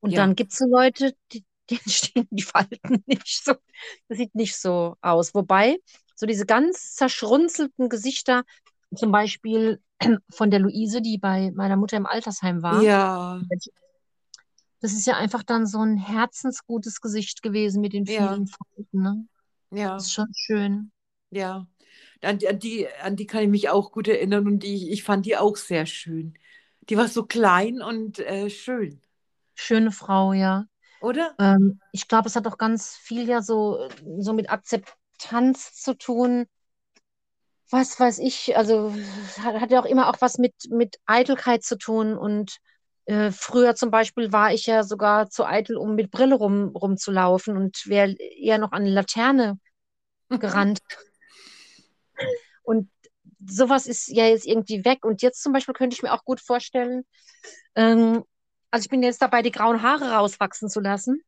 Und 0.00 0.16
Ja. 0.16 0.18
dann 0.18 0.36
gibt 0.36 0.52
es 0.52 0.58
so 0.58 0.66
Leute, 0.66 1.14
die, 1.32 1.44
denen 1.70 1.80
stehen 1.88 2.28
die 2.30 2.42
Falten 2.42 3.02
nicht 3.06 3.44
so. 3.44 3.54
Das 4.08 4.18
sieht 4.18 4.34
nicht 4.34 4.56
so 4.56 4.96
aus. 5.02 5.34
Wobei, 5.34 5.78
so 6.16 6.26
diese 6.26 6.46
ganz 6.46 6.94
zerschrunzelten 6.94 7.90
Gesichter, 7.90 8.44
zum 8.96 9.12
Beispiel 9.12 9.80
von 10.30 10.50
der 10.50 10.60
Luise, 10.60 11.02
die 11.02 11.18
bei 11.18 11.52
meiner 11.54 11.76
Mutter 11.76 11.98
im 11.98 12.06
Altersheim 12.06 12.62
war, 12.62 12.86
Ja, 12.86 13.40
das 14.80 14.92
ist 14.92 15.06
ja 15.06 15.16
einfach 15.16 15.42
dann 15.42 15.66
so 15.66 15.80
ein 15.80 15.96
herzensgutes 15.96 17.00
Gesicht 17.00 17.42
gewesen 17.42 17.80
mit 17.80 17.92
den 17.92 18.06
Ja. 18.06 18.06
vielen 18.06 18.46
Falten, 18.46 19.02
ne? 19.02 19.26
ja, 19.70 19.94
Das 19.96 20.08
ist 20.08 20.12
schon 20.14 20.28
schön. 20.34 20.92
ja. 21.30 21.66
An, 22.22 22.38
die- 22.38 22.48
an, 22.48 22.58
die, 22.58 22.88
an 23.02 23.16
die 23.16 23.26
kann 23.26 23.42
ich 23.42 23.48
mich 23.48 23.68
auch 23.70 23.92
gut 23.92 24.08
erinnern 24.08 24.46
und 24.46 24.60
die, 24.62 24.90
ich 24.92 25.02
fand 25.04 25.26
die 25.26 25.36
auch 25.36 25.56
sehr 25.56 25.86
schön. 25.86 26.34
Die 26.90 26.96
war 26.96 27.08
so 27.08 27.24
klein 27.26 27.80
und 27.82 28.18
äh, 28.20 28.50
schön, 28.50 29.00
Schöne 29.54 29.92
Frau, 29.92 30.32
ja. 30.32 30.66
oder? 31.00 31.36
Ähm, 31.38 31.80
ich 31.92 32.08
glaube, 32.08 32.28
es 32.28 32.36
hat 32.36 32.46
auch 32.46 32.58
ganz 32.58 32.96
viel 32.96 33.28
ja 33.28 33.42
so, 33.42 33.88
so 34.18 34.32
mit 34.32 34.50
Akzeptanz 34.50 35.74
zu 35.74 35.94
tun. 35.96 36.46
Was 37.70 37.98
weiß 37.98 38.18
ich, 38.18 38.56
also 38.56 38.94
hat, 39.42 39.60
hat 39.60 39.70
ja 39.70 39.80
auch 39.80 39.84
immer 39.86 40.08
auch 40.08 40.20
was 40.20 40.38
mit, 40.38 40.54
mit 40.70 40.96
Eitelkeit 41.06 41.64
zu 41.64 41.76
tun. 41.76 42.16
Und 42.16 42.58
äh, 43.06 43.30
früher 43.32 43.74
zum 43.74 43.90
Beispiel 43.90 44.32
war 44.32 44.52
ich 44.52 44.66
ja 44.66 44.84
sogar 44.84 45.28
zu 45.30 45.44
eitel, 45.44 45.76
um 45.76 45.94
mit 45.94 46.10
Brille 46.10 46.36
rum, 46.36 46.68
rumzulaufen 46.68 47.56
und 47.56 47.86
wäre 47.86 48.12
eher 48.12 48.58
noch 48.58 48.72
an 48.72 48.82
eine 48.82 48.90
Laterne 48.92 49.58
gerannt. 50.40 50.80
Und 52.62 52.90
sowas 53.46 53.86
ist 53.86 54.08
ja 54.08 54.26
jetzt 54.26 54.46
irgendwie 54.46 54.84
weg. 54.84 55.04
Und 55.04 55.22
jetzt 55.22 55.42
zum 55.42 55.52
Beispiel 55.52 55.74
könnte 55.74 55.94
ich 55.94 56.02
mir 56.02 56.12
auch 56.12 56.24
gut 56.24 56.40
vorstellen, 56.40 57.04
ähm, 57.74 58.24
also 58.70 58.84
ich 58.84 58.90
bin 58.90 59.02
jetzt 59.02 59.22
dabei, 59.22 59.42
die 59.42 59.52
grauen 59.52 59.82
Haare 59.82 60.12
rauswachsen 60.12 60.68
zu 60.68 60.80
lassen. 60.80 61.22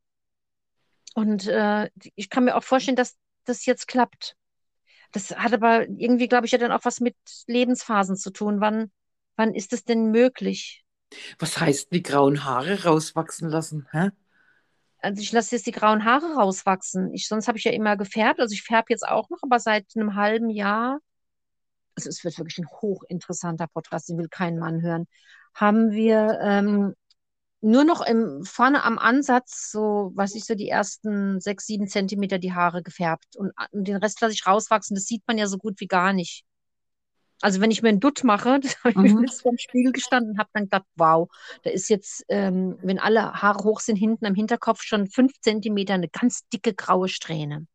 Und 1.14 1.46
äh, 1.46 1.88
ich 2.14 2.28
kann 2.28 2.44
mir 2.44 2.56
auch 2.56 2.64
vorstellen, 2.64 2.96
dass 2.96 3.16
das 3.44 3.64
jetzt 3.66 3.86
klappt. 3.86 4.36
Das 5.12 5.30
hat 5.30 5.52
aber 5.52 5.88
irgendwie, 5.88 6.28
glaube 6.28 6.46
ich, 6.46 6.52
ja 6.52 6.58
dann 6.58 6.72
auch 6.72 6.84
was 6.84 7.00
mit 7.00 7.16
Lebensphasen 7.46 8.16
zu 8.16 8.30
tun. 8.30 8.60
Wann, 8.60 8.90
wann 9.36 9.54
ist 9.54 9.72
es 9.72 9.84
denn 9.84 10.10
möglich? 10.10 10.84
Was 11.38 11.58
heißt 11.58 11.92
die 11.92 12.02
grauen 12.02 12.44
Haare 12.44 12.84
rauswachsen 12.84 13.48
lassen? 13.48 13.86
Hä? 13.92 14.10
Also 15.06 15.22
ich 15.22 15.30
lasse 15.30 15.54
jetzt 15.54 15.66
die 15.66 15.72
grauen 15.72 16.04
Haare 16.04 16.34
rauswachsen. 16.34 17.14
Ich, 17.14 17.28
sonst 17.28 17.46
habe 17.46 17.58
ich 17.58 17.64
ja 17.64 17.70
immer 17.70 17.96
gefärbt. 17.96 18.40
Also 18.40 18.52
ich 18.54 18.62
färbe 18.64 18.86
jetzt 18.90 19.06
auch 19.06 19.30
noch, 19.30 19.38
aber 19.42 19.60
seit 19.60 19.86
einem 19.94 20.16
halben 20.16 20.50
Jahr, 20.50 20.98
also 21.94 22.08
es 22.08 22.24
wird 22.24 22.36
wirklich 22.38 22.58
ein 22.58 22.66
hochinteressanter 22.66 23.68
Podcast, 23.68 24.08
den 24.08 24.18
will 24.18 24.28
kein 24.28 24.58
Mann 24.58 24.82
hören, 24.82 25.06
haben 25.54 25.92
wir 25.92 26.40
ähm, 26.42 26.94
nur 27.60 27.84
noch 27.84 28.00
im, 28.04 28.44
vorne 28.44 28.82
am 28.82 28.98
Ansatz, 28.98 29.70
so, 29.70 30.10
weiß 30.16 30.34
ich, 30.34 30.44
so 30.44 30.56
die 30.56 30.68
ersten 30.68 31.40
sechs, 31.40 31.66
sieben 31.66 31.86
Zentimeter 31.86 32.38
die 32.38 32.52
Haare 32.52 32.82
gefärbt. 32.82 33.36
Und, 33.36 33.52
und 33.70 33.86
den 33.86 33.96
Rest 33.98 34.20
lasse 34.20 34.34
ich 34.34 34.44
rauswachsen. 34.44 34.96
Das 34.96 35.04
sieht 35.04 35.22
man 35.28 35.38
ja 35.38 35.46
so 35.46 35.56
gut 35.58 35.78
wie 35.78 35.86
gar 35.86 36.12
nicht. 36.12 36.44
Also 37.42 37.60
wenn 37.60 37.70
ich 37.70 37.82
mir 37.82 37.90
einen 37.90 38.00
Dutt 38.00 38.24
mache, 38.24 38.60
das 38.62 38.76
habe 38.84 38.90
ich 38.90 39.14
Mhm. 39.14 39.20
mir 39.20 39.28
vor 39.28 39.52
dem 39.52 39.58
Spiegel 39.58 39.92
gestanden 39.92 40.32
und 40.32 40.38
habe 40.38 40.50
dann 40.52 40.64
gedacht, 40.64 40.84
wow, 40.96 41.28
da 41.62 41.70
ist 41.70 41.88
jetzt, 41.88 42.24
ähm, 42.28 42.78
wenn 42.82 42.98
alle 42.98 43.34
Haare 43.34 43.64
hoch 43.64 43.80
sind, 43.80 43.96
hinten 43.96 44.26
am 44.26 44.34
Hinterkopf 44.34 44.82
schon 44.82 45.06
fünf 45.06 45.32
Zentimeter 45.40 45.94
eine 45.94 46.08
ganz 46.08 46.46
dicke 46.48 46.74
graue 46.74 47.08
Strähne. 47.08 47.66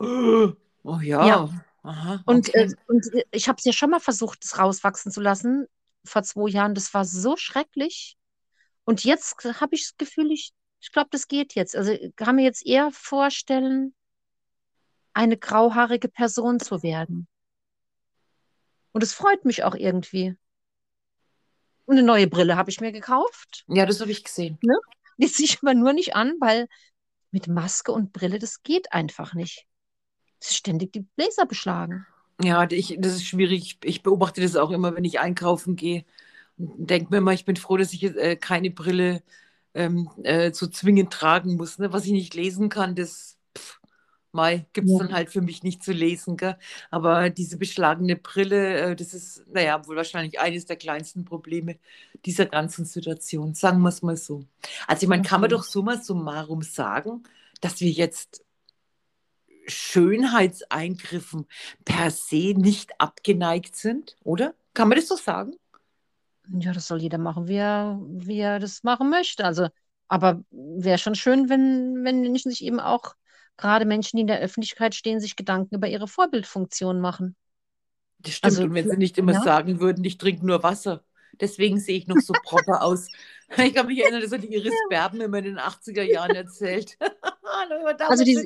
Oh 0.84 0.98
ja. 1.00 1.26
Ja. 1.26 1.48
Aha, 1.84 2.22
Und, 2.26 2.48
okay. 2.48 2.64
äh, 2.64 2.74
und 2.86 3.06
äh, 3.14 3.24
ich 3.30 3.48
habe 3.48 3.56
es 3.58 3.64
ja 3.64 3.72
schon 3.72 3.90
mal 3.90 4.00
versucht, 4.00 4.42
das 4.44 4.58
rauswachsen 4.58 5.12
zu 5.12 5.20
lassen, 5.20 5.66
vor 6.04 6.22
zwei 6.22 6.48
Jahren. 6.48 6.74
Das 6.74 6.92
war 6.94 7.04
so 7.04 7.36
schrecklich. 7.36 8.16
Und 8.84 9.04
jetzt 9.04 9.36
habe 9.60 9.74
ich 9.74 9.82
das 9.82 9.96
Gefühl, 9.96 10.32
ich, 10.32 10.52
ich 10.80 10.90
glaube, 10.92 11.08
das 11.12 11.28
geht 11.28 11.54
jetzt. 11.54 11.76
Also 11.76 11.92
ich 11.92 12.14
kann 12.16 12.36
mir 12.36 12.44
jetzt 12.44 12.66
eher 12.66 12.90
vorstellen, 12.92 13.94
eine 15.14 15.36
grauhaarige 15.36 16.08
Person 16.08 16.58
zu 16.58 16.82
werden. 16.82 17.28
Und 18.92 19.02
es 19.02 19.14
freut 19.14 19.44
mich 19.44 19.64
auch 19.64 19.74
irgendwie. 19.74 20.36
Und 21.84 21.98
eine 21.98 22.06
neue 22.06 22.26
Brille 22.26 22.56
habe 22.56 22.70
ich 22.70 22.80
mir 22.80 22.92
gekauft. 22.92 23.64
ja, 23.68 23.84
das 23.86 24.00
habe 24.00 24.10
ich 24.10 24.24
gesehen. 24.24 24.58
Die 25.18 25.26
ziehe 25.26 25.46
ich 25.46 25.58
aber 25.62 25.74
nur 25.74 25.92
nicht 25.92 26.14
an, 26.14 26.34
weil 26.40 26.68
mit 27.30 27.48
Maske 27.48 27.92
und 27.92 28.12
Brille, 28.12 28.38
das 28.38 28.62
geht 28.62 28.92
einfach 28.92 29.34
nicht. 29.34 29.66
Es 30.40 30.50
ist 30.50 30.56
ständig 30.56 30.92
die 30.92 31.06
Bläser 31.16 31.46
beschlagen. 31.46 32.06
Ja, 32.42 32.68
ich, 32.70 32.96
das 32.98 33.14
ist 33.14 33.24
schwierig. 33.24 33.78
Ich 33.84 34.02
beobachte 34.02 34.40
das 34.40 34.56
auch 34.56 34.70
immer, 34.70 34.94
wenn 34.94 35.04
ich 35.04 35.20
einkaufen 35.20 35.76
gehe. 35.76 36.04
Und 36.56 36.90
denke 36.90 37.10
mir 37.10 37.18
immer, 37.18 37.32
ich 37.32 37.44
bin 37.44 37.56
froh, 37.56 37.76
dass 37.76 37.92
ich 37.92 38.02
äh, 38.04 38.36
keine 38.36 38.70
Brille 38.70 39.22
ähm, 39.74 40.10
äh, 40.22 40.52
so 40.52 40.66
zwingend 40.66 41.12
tragen 41.12 41.56
muss. 41.56 41.78
Ne? 41.78 41.92
Was 41.92 42.04
ich 42.04 42.12
nicht 42.12 42.34
lesen 42.34 42.68
kann, 42.68 42.94
das 42.94 43.38
gibt 44.72 44.86
es 44.88 44.92
Ja. 44.92 44.98
dann 44.98 45.12
halt 45.12 45.30
für 45.30 45.42
mich 45.42 45.62
nicht 45.62 45.82
zu 45.82 45.92
lesen. 45.92 46.36
Gell? 46.36 46.56
Aber 46.90 47.30
diese 47.30 47.58
beschlagene 47.58 48.16
Brille, 48.16 48.92
äh, 48.92 48.96
das 48.96 49.14
ist, 49.14 49.44
naja, 49.48 49.86
wohl 49.86 49.96
wahrscheinlich 49.96 50.40
eines 50.40 50.66
der 50.66 50.76
kleinsten 50.76 51.24
Probleme 51.24 51.78
dieser 52.24 52.46
ganzen 52.46 52.84
Situation. 52.84 53.54
Sagen 53.54 53.80
wir 53.82 53.88
es 53.90 54.02
mal 54.02 54.16
so. 54.16 54.44
Also, 54.86 55.04
ich 55.04 55.08
meine, 55.08 55.22
kann 55.22 55.40
man 55.40 55.50
doch 55.50 55.64
summa 55.64 55.98
summarum 55.98 56.62
sagen, 56.62 57.22
dass 57.60 57.80
wir 57.80 57.90
jetzt 57.90 58.44
Schönheitseingriffen 59.66 61.46
per 61.84 62.10
se 62.10 62.54
nicht 62.56 62.90
abgeneigt 63.00 63.76
sind, 63.76 64.16
oder? 64.24 64.54
Kann 64.74 64.88
man 64.88 64.96
das 64.98 65.08
so 65.08 65.16
sagen? 65.16 65.52
Ja, 66.58 66.72
das 66.72 66.88
soll 66.88 67.00
jeder 67.00 67.18
machen, 67.18 67.46
wie 67.46 67.56
er, 67.56 68.00
wie 68.02 68.38
er 68.40 68.58
das 68.58 68.82
machen 68.82 69.10
möchte. 69.10 69.44
Also, 69.44 69.68
aber 70.08 70.42
wäre 70.50 70.98
schon 70.98 71.14
schön, 71.14 71.48
wenn, 71.48 72.04
wenn 72.04 72.22
Menschen 72.22 72.50
sich 72.50 72.64
eben 72.64 72.80
auch, 72.80 73.14
gerade 73.56 73.84
Menschen, 73.84 74.16
die 74.16 74.22
in 74.22 74.26
der 74.26 74.40
Öffentlichkeit 74.40 74.94
stehen, 74.94 75.20
sich 75.20 75.36
Gedanken 75.36 75.74
über 75.76 75.88
ihre 75.88 76.08
Vorbildfunktion 76.08 77.00
machen. 77.00 77.36
Das 78.18 78.34
stimmt. 78.34 78.52
Also, 78.52 78.62
Und 78.64 78.74
wenn 78.74 78.88
sie 78.88 78.96
nicht 78.96 79.18
immer 79.18 79.32
ja. 79.32 79.42
sagen 79.42 79.80
würden, 79.80 80.04
ich 80.04 80.18
trinke 80.18 80.46
nur 80.46 80.62
Wasser. 80.62 81.04
Deswegen 81.40 81.80
sehe 81.80 81.96
ich 81.96 82.06
noch 82.06 82.20
so 82.20 82.32
proper 82.44 82.82
aus. 82.82 83.08
Ich 83.56 83.74
kann 83.74 83.86
mich 83.86 83.98
erinnern, 84.00 84.22
das 84.22 84.32
hat 84.32 84.42
die 84.42 84.52
Iris 84.54 84.72
Berben 84.88 85.20
immer 85.20 85.38
in 85.38 85.44
den 85.44 85.58
80er 85.58 86.02
Jahren 86.02 86.34
erzählt. 86.34 86.96
Also 88.08 88.24
die, 88.24 88.36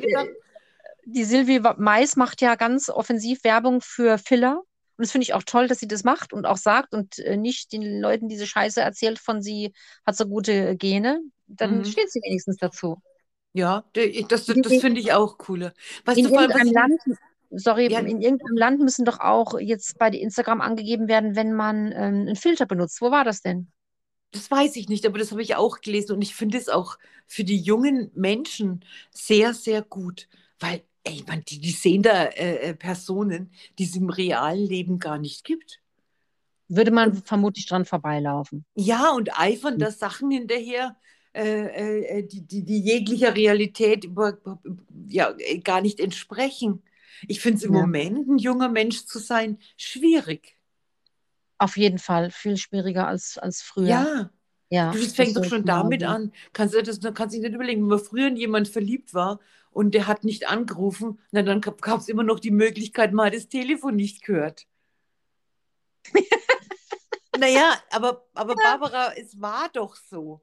die 1.05 1.25
Silvie 1.25 1.61
Mais 1.79 2.17
macht 2.17 2.41
ja 2.43 2.55
ganz 2.57 2.89
offensiv 2.89 3.45
Werbung 3.45 3.81
für 3.81 4.19
Filler. 4.19 4.59
Und 4.97 5.05
das 5.05 5.13
finde 5.13 5.25
ich 5.25 5.35
auch 5.35 5.43
toll, 5.43 5.69
dass 5.69 5.79
sie 5.79 5.89
das 5.89 6.05
macht 6.05 6.33
und 6.33 6.47
auch 6.47 6.57
sagt 6.57 6.95
und 6.95 7.19
äh, 7.19 7.37
nicht 7.37 7.73
den 7.73 8.01
Leuten 8.01 8.29
diese 8.29 8.47
Scheiße 8.47 8.81
erzählt 8.81 9.19
von 9.19 9.43
sie 9.43 9.73
hat 10.07 10.17
so 10.17 10.27
gute 10.27 10.77
Gene. 10.77 11.21
Dann 11.47 11.79
Mhm. 11.79 11.85
steht 11.85 12.11
sie 12.11 12.21
wenigstens 12.21 12.57
dazu. 12.57 13.01
Ja, 13.57 13.85
das, 13.95 14.45
das, 14.47 14.47
das 14.47 14.77
finde 14.81 15.01
ich 15.01 15.13
auch 15.13 15.39
cooler. 15.39 15.73
Weißt 16.05 16.19
in 16.19 16.27
du, 16.27 16.35
irgendeinem 16.35 16.73
Land, 16.73 17.01
sorry, 17.51 17.91
ja, 17.91 18.01
in 18.01 18.21
irgendeinem 18.21 18.57
Land 18.57 18.81
müssen 18.81 19.05
doch 19.05 19.21
auch 19.21 19.59
jetzt 19.59 19.99
bei 19.99 20.09
Instagram 20.11 20.61
angegeben 20.61 21.09
werden, 21.09 21.37
wenn 21.37 21.55
man 21.55 21.93
ähm, 21.93 22.27
einen 22.27 22.37
Filter 22.37 22.67
benutzt. 22.67 23.01
Wo 23.01 23.11
war 23.11 23.25
das 23.25 23.41
denn? 23.41 23.69
das 24.33 24.51
weiß 24.51 24.77
ich 24.77 24.89
nicht, 24.89 25.07
aber 25.07 25.19
das 25.19 25.31
habe 25.31 25.43
ich 25.43 25.57
auch 25.57 25.81
gelesen 25.81 26.13
und 26.13 26.23
ich 26.23 26.35
finde 26.35 26.59
es 26.59 26.69
auch 26.69 26.99
für 27.27 27.45
die 27.45 27.59
jungen 27.59 28.11
Menschen 28.15 28.85
sehr, 29.11 29.55
sehr 29.55 29.83
gut, 29.83 30.29
weil, 30.61 30.83
ey, 31.05 31.25
man, 31.27 31.43
die, 31.49 31.59
die 31.59 31.71
sehen 31.71 32.03
da 32.03 32.25
äh, 32.25 32.71
äh, 32.71 32.75
Personen, 32.75 33.53
die 33.79 33.85
es 33.85 33.97
im 33.97 34.11
realen 34.11 34.67
Leben 34.67 34.99
gar 34.99 35.19
nicht 35.19 35.45
gibt. 35.45 35.81
Würde 36.69 36.91
man 36.91 37.23
vermutlich 37.23 37.67
dran 37.67 37.85
vorbeilaufen. 37.85 38.65
ja, 38.75 39.11
und 39.13 39.39
eifern 39.39 39.79
da 39.79 39.91
Sachen 39.91 40.31
hinterher, 40.31 40.97
äh, 41.37 42.19
äh, 42.19 42.23
die, 42.23 42.41
die, 42.41 42.63
die 42.65 42.81
jeglicher 42.81 43.35
Realität 43.35 44.05
über, 44.05 44.39
ja, 45.09 45.35
äh, 45.39 45.59
gar 45.59 45.81
nicht 45.81 46.01
entsprechen. 46.01 46.83
Ich 47.29 47.41
finde 47.41 47.59
es 47.59 47.65
im 47.65 47.75
Ja. 47.75 47.81
Moment, 47.81 48.29
ein 48.29 48.39
junger 48.39 48.69
Mensch 48.69 49.05
zu 49.07 49.19
sein, 49.19 49.59
schwierig. 49.77 50.57
Auf 51.59 51.77
jeden 51.77 51.99
Fall 51.99 52.31
viel 52.31 52.57
schwieriger 52.57 53.07
als, 53.07 53.39
als 53.39 53.63
früher. 53.63 53.89
Ja, 53.89 54.31
Ja, 54.69 54.93
du, 54.93 54.99
das 54.99 55.13
fängt 55.13 55.37
doch 55.37 55.45
schon 55.45 55.65
damit 55.65 56.01
genauso. 56.01 56.25
an. 56.25 56.33
Kannst 56.53 56.75
du 56.75 56.83
das, 56.83 57.01
kannst 57.01 57.35
du 57.35 57.39
dich 57.39 57.41
nicht 57.49 57.55
überlegen, 57.55 57.83
wenn 57.83 57.89
man 57.89 57.99
früher 57.99 58.29
in 58.29 58.37
jemand 58.37 58.69
verliebt 58.69 59.15
war 59.15 59.41
und 59.71 59.95
der 59.95 60.07
hat 60.07 60.25
nicht 60.25 60.49
angerufen, 60.49 61.19
na, 61.31 61.43
dann 61.43 61.61
gab 61.61 62.01
es 62.01 62.09
immer 62.09 62.23
noch 62.25 62.41
die 62.41 62.51
Möglichkeit, 62.51 63.13
man 63.13 63.27
hat 63.27 63.35
das 63.35 63.49
Telefon 63.49 63.97
nicht 63.97 64.23
gehört. 64.23 64.67
Naja, 67.39 67.75
aber, 67.91 68.27
aber 68.35 68.55
Barbara, 68.55 69.13
es 69.15 69.39
war 69.41 69.69
doch 69.73 69.97
so. 69.97 70.41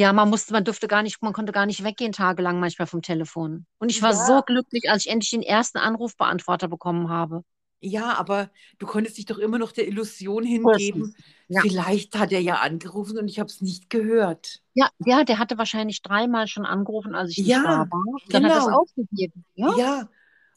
Ja, 0.00 0.12
man 0.12 0.30
musste, 0.30 0.52
man 0.52 0.64
durfte 0.64 0.88
gar 0.88 1.02
nicht, 1.02 1.20
man 1.22 1.32
konnte 1.32 1.52
gar 1.52 1.66
nicht 1.66 1.84
weggehen 1.84 2.12
tagelang 2.12 2.58
manchmal 2.60 2.86
vom 2.86 3.02
Telefon. 3.02 3.66
Und 3.78 3.90
ich 3.90 4.00
war 4.02 4.14
so 4.14 4.36
Ja, 4.36 4.40
glücklich, 4.40 4.88
als 4.90 5.04
ich 5.06 5.12
endlich 5.12 5.30
den 5.30 5.42
ersten 5.42 5.78
Anrufbeantworter 5.78 6.68
bekommen 6.68 7.08
habe. 7.10 7.44
ja, 7.82 8.14
aber 8.18 8.50
du 8.78 8.86
konntest 8.86 9.16
dich 9.18 9.24
doch 9.26 9.38
immer 9.38 9.58
noch 9.58 9.72
der 9.72 9.86
Illusion 9.88 10.44
hingeben, 10.44 11.14
Ja. 11.48 11.60
vielleicht 11.62 12.18
hat 12.18 12.32
er 12.32 12.40
ja 12.40 12.56
angerufen 12.56 13.18
und 13.18 13.28
ich 13.28 13.38
habe 13.38 13.48
es 13.48 13.60
nicht 13.62 13.88
gehört. 13.90 14.62
Ja, 14.74 14.88
ja, 15.04 15.24
der 15.24 15.38
hatte 15.38 15.58
wahrscheinlich 15.58 16.02
dreimal 16.02 16.46
schon 16.46 16.64
angerufen, 16.66 17.14
als 17.14 17.30
ich 17.32 17.42
nicht 17.42 17.64
da 17.64 17.86
war. 17.90 18.04
Und 18.24 18.34
dann 18.34 18.44
hat 18.44 18.52
er 18.52 18.58
es 18.58 18.64
genau. 18.66 18.78
aufgegeben. 18.82 19.44
Ja, 19.54 19.72
Ja. 19.76 20.08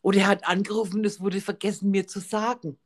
Oder 0.02 0.20
er 0.20 0.28
hat 0.28 0.46
angerufen 0.48 0.98
und 1.00 1.06
es 1.06 1.22
wurde 1.22 1.39
vergessen, 1.41 1.89
mir 1.89 2.08
zu 2.08 2.20
sagen. 2.20 2.78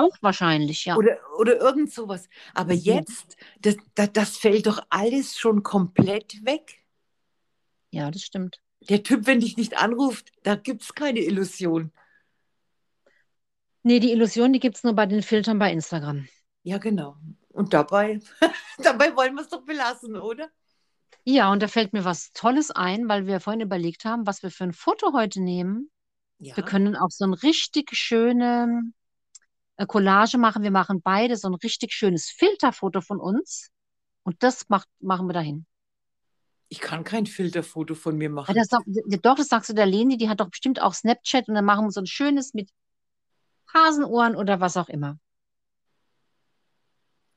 Auch 0.00 0.16
wahrscheinlich, 0.20 0.84
ja. 0.84 0.96
Oder, 0.96 1.18
oder 1.38 1.56
irgend 1.60 1.92
sowas. 1.92 2.28
Aber 2.54 2.72
Mhm. 2.72 2.80
jetzt, 2.84 3.36
das, 3.60 3.76
das, 3.94 4.12
das 4.12 4.36
fällt 4.36 4.66
doch 4.66 4.80
alles 4.90 5.36
schon 5.38 5.62
komplett 5.62 6.44
weg. 6.44 6.78
Ja, 7.90 8.10
das 8.10 8.22
stimmt. 8.22 8.60
Der 8.88 9.02
Typ, 9.02 9.26
wenn 9.26 9.40
dich 9.40 9.56
nicht 9.56 9.76
anruft, 9.76 10.30
da 10.42 10.54
gibt 10.54 10.82
es 10.82 10.94
keine 10.94 11.20
Illusion. 11.20 11.92
Nee, 13.84 14.00
die 14.00 14.12
Illusion, 14.12 14.52
die 14.52 14.60
gibt 14.60 14.76
es 14.76 14.84
nur 14.84 14.92
bei 14.94 15.06
den 15.06 15.22
Filtern 15.22 15.58
bei 15.58 15.72
Instagram. 15.72 16.28
Ja, 16.62 16.78
genau. 16.78 17.16
Und 17.50 17.72
dabei, 17.72 18.20
dabei 18.78 19.14
wollen 19.16 19.34
wir 19.34 19.42
es 19.42 19.48
doch 19.48 19.64
belassen, 19.64 20.16
oder? 20.16 20.50
Ja, 21.24 21.50
und 21.50 21.62
da 21.62 21.68
fällt 21.68 21.92
mir 21.92 22.04
was 22.04 22.32
Tolles 22.32 22.70
ein, 22.70 23.08
weil 23.08 23.26
wir 23.26 23.40
vorhin 23.40 23.60
überlegt 23.60 24.04
haben, 24.04 24.26
was 24.26 24.42
wir 24.42 24.50
für 24.50 24.64
ein 24.64 24.72
Foto 24.72 25.12
heute 25.12 25.42
nehmen. 25.42 25.90
Wir 26.38 26.62
Ja. 26.62 26.62
können 26.62 26.96
auch 26.96 27.10
so 27.10 27.24
ein 27.24 27.34
richtig 27.34 27.90
schöne 27.94 28.82
äh, 29.76 29.86
Collage 29.86 30.38
machen. 30.38 30.62
Wir 30.62 30.70
machen 30.70 31.02
beide 31.02 31.36
so 31.36 31.48
ein 31.48 31.54
richtig 31.54 31.92
schönes 31.92 32.28
Filterfoto 32.28 33.00
von 33.00 33.20
uns. 33.20 33.70
Und 34.22 34.42
das 34.42 34.68
macht, 34.68 34.88
machen 35.00 35.26
wir 35.28 35.34
dahin. 35.34 35.66
Ich 36.68 36.80
kann 36.80 37.04
kein 37.04 37.26
Filterfoto 37.26 37.94
von 37.94 38.16
mir 38.16 38.28
machen. 38.28 38.54
das, 38.54 38.68
doch, 38.68 39.36
das 39.36 39.48
sagst 39.48 39.70
du 39.70 39.74
der 39.74 39.86
Leni, 39.86 40.16
die 40.16 40.28
hat 40.28 40.40
doch 40.40 40.50
bestimmt 40.50 40.82
auch 40.82 40.94
Snapchat 40.94 41.48
und 41.48 41.54
dann 41.54 41.64
machen 41.64 41.86
wir 41.86 41.92
so 41.92 42.00
ein 42.00 42.06
schönes 42.06 42.54
mit 42.54 42.70
Hasenohren 43.72 44.34
oder 44.34 44.60
was 44.60 44.76
auch 44.76 44.88
immer. 44.88 45.18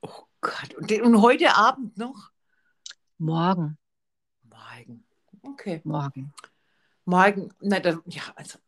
Oh 0.01 0.23
Gott. 0.41 0.73
Und, 0.75 0.91
und 0.91 1.21
heute 1.21 1.55
Abend 1.55 1.95
noch? 1.97 2.31
Morgen, 3.19 3.77
Morgen. 4.43 5.05
Okay. 5.41 5.81
morgen. 5.83 6.33
Morgen. 7.05 7.53
Na, 7.59 7.79
dann, 7.79 8.01
ja, 8.05 8.23
also, 8.35 8.59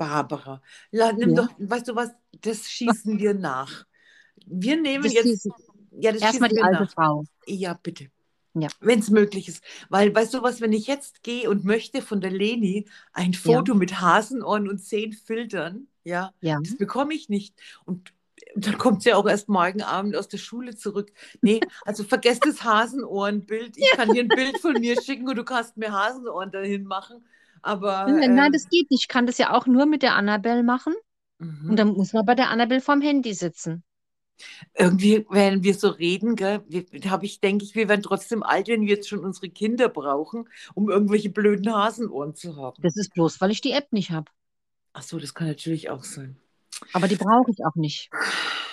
Barbara, 0.00 0.62
la, 0.92 1.12
nimm 1.12 1.34
Ja. 1.34 1.42
doch, 1.42 1.48
weißt 1.58 1.88
du 1.88 1.94
was, 1.94 2.08
das 2.40 2.70
schießen 2.70 3.18
wir 3.18 3.34
nach. 3.34 3.84
Wir 4.46 4.80
nehmen 4.80 5.04
Das 5.04 5.12
jetzt, 5.12 5.46
ja, 5.90 6.10
das 6.12 6.22
erstmal 6.22 6.48
die 6.48 6.62
alte 6.62 6.84
nach. 6.84 6.90
Frau. 6.90 7.24
Ja, 7.46 7.74
bitte. 7.74 8.06
Ja, 8.54 8.68
Wenn 8.80 9.00
es 9.00 9.10
möglich 9.10 9.46
ist. 9.48 9.62
Weil, 9.90 10.14
weißt 10.14 10.32
du 10.32 10.42
was, 10.42 10.62
wenn 10.62 10.72
ich 10.72 10.86
jetzt 10.86 11.22
gehe 11.22 11.50
und 11.50 11.66
möchte 11.66 12.00
von 12.00 12.22
der 12.22 12.30
Leni 12.30 12.88
ein 13.12 13.32
ja, 13.32 13.38
Foto 13.38 13.74
mit 13.74 14.00
Hasenohren 14.00 14.70
und 14.70 14.78
zehn 14.78 15.12
Filtern, 15.12 15.86
ja, 16.02 16.32
ja. 16.40 16.58
das 16.64 16.78
bekomme 16.78 17.12
ich 17.12 17.28
nicht. 17.28 17.54
Und 17.84 18.14
dann 18.56 18.78
kommt 18.78 19.02
sie 19.02 19.10
ja 19.10 19.16
auch 19.16 19.28
erst 19.28 19.50
morgen 19.50 19.82
Abend 19.82 20.16
aus 20.16 20.28
der 20.28 20.38
Schule 20.38 20.74
zurück. 20.74 21.12
Nee, 21.42 21.60
also 21.84 22.04
vergesst 22.04 22.46
das 22.46 22.64
Hasenohrenbild. 22.64 23.76
Ich 23.76 23.90
kann 23.92 24.10
dir 24.14 24.22
ein 24.22 24.28
Bild 24.28 24.58
von 24.60 24.72
mir 24.80 25.00
schicken 25.00 25.28
und 25.28 25.36
du 25.36 25.44
kannst 25.44 25.76
mir 25.76 25.92
Hasenohren 25.92 26.50
dahin 26.50 26.84
machen. 26.84 27.22
Aber 27.62 28.06
Nein, 28.08 28.34
nein, 28.34 28.48
äh, 28.48 28.52
das 28.52 28.68
geht 28.68 28.90
nicht. 28.90 29.02
Ich 29.02 29.08
kann 29.08 29.26
das 29.26 29.38
ja 29.38 29.52
auch 29.52 29.66
nur 29.66 29.86
mit 29.86 30.02
der 30.02 30.14
Annabelle 30.14 30.62
machen. 30.62 30.94
Und 31.38 31.70
mhm. 31.70 31.76
dann 31.76 31.88
muss 31.88 32.12
man 32.12 32.26
bei 32.26 32.34
der 32.34 32.50
Annabelle 32.50 32.80
vorm 32.80 33.00
Handy 33.00 33.32
sitzen. 33.34 33.82
irgendwie, 34.74 35.26
wenn 35.30 35.62
wir 35.62 35.74
so 35.74 35.88
reden, 35.88 36.36
habe 36.40 37.26
ich, 37.26 37.40
denke 37.40 37.64
ich, 37.64 37.74
wir 37.74 37.88
werden 37.88 38.02
trotzdem 38.02 38.42
alt, 38.42 38.68
wenn 38.68 38.82
wir 38.82 38.88
jetzt 38.88 39.08
schon 39.08 39.24
unsere 39.24 39.48
Kinder 39.48 39.88
brauchen, 39.88 40.48
um 40.74 40.90
irgendwelche 40.90 41.30
blöden 41.30 41.72
Hasenohren 41.72 42.34
zu 42.34 42.56
haben. 42.56 42.82
Das 42.82 42.96
ist 42.96 43.12
bloß, 43.14 43.40
weil 43.40 43.50
ich 43.50 43.60
die 43.60 43.72
App 43.72 43.92
nicht 43.92 44.10
habe. 44.10 44.30
Ach 44.92 45.02
so, 45.02 45.18
das 45.18 45.34
kann 45.34 45.46
natürlich 45.46 45.90
auch 45.90 46.04
sein. 46.04 46.36
Aber 46.92 47.08
die 47.08 47.16
brauche 47.16 47.50
ich 47.50 47.64
auch 47.64 47.74
nicht. 47.74 48.10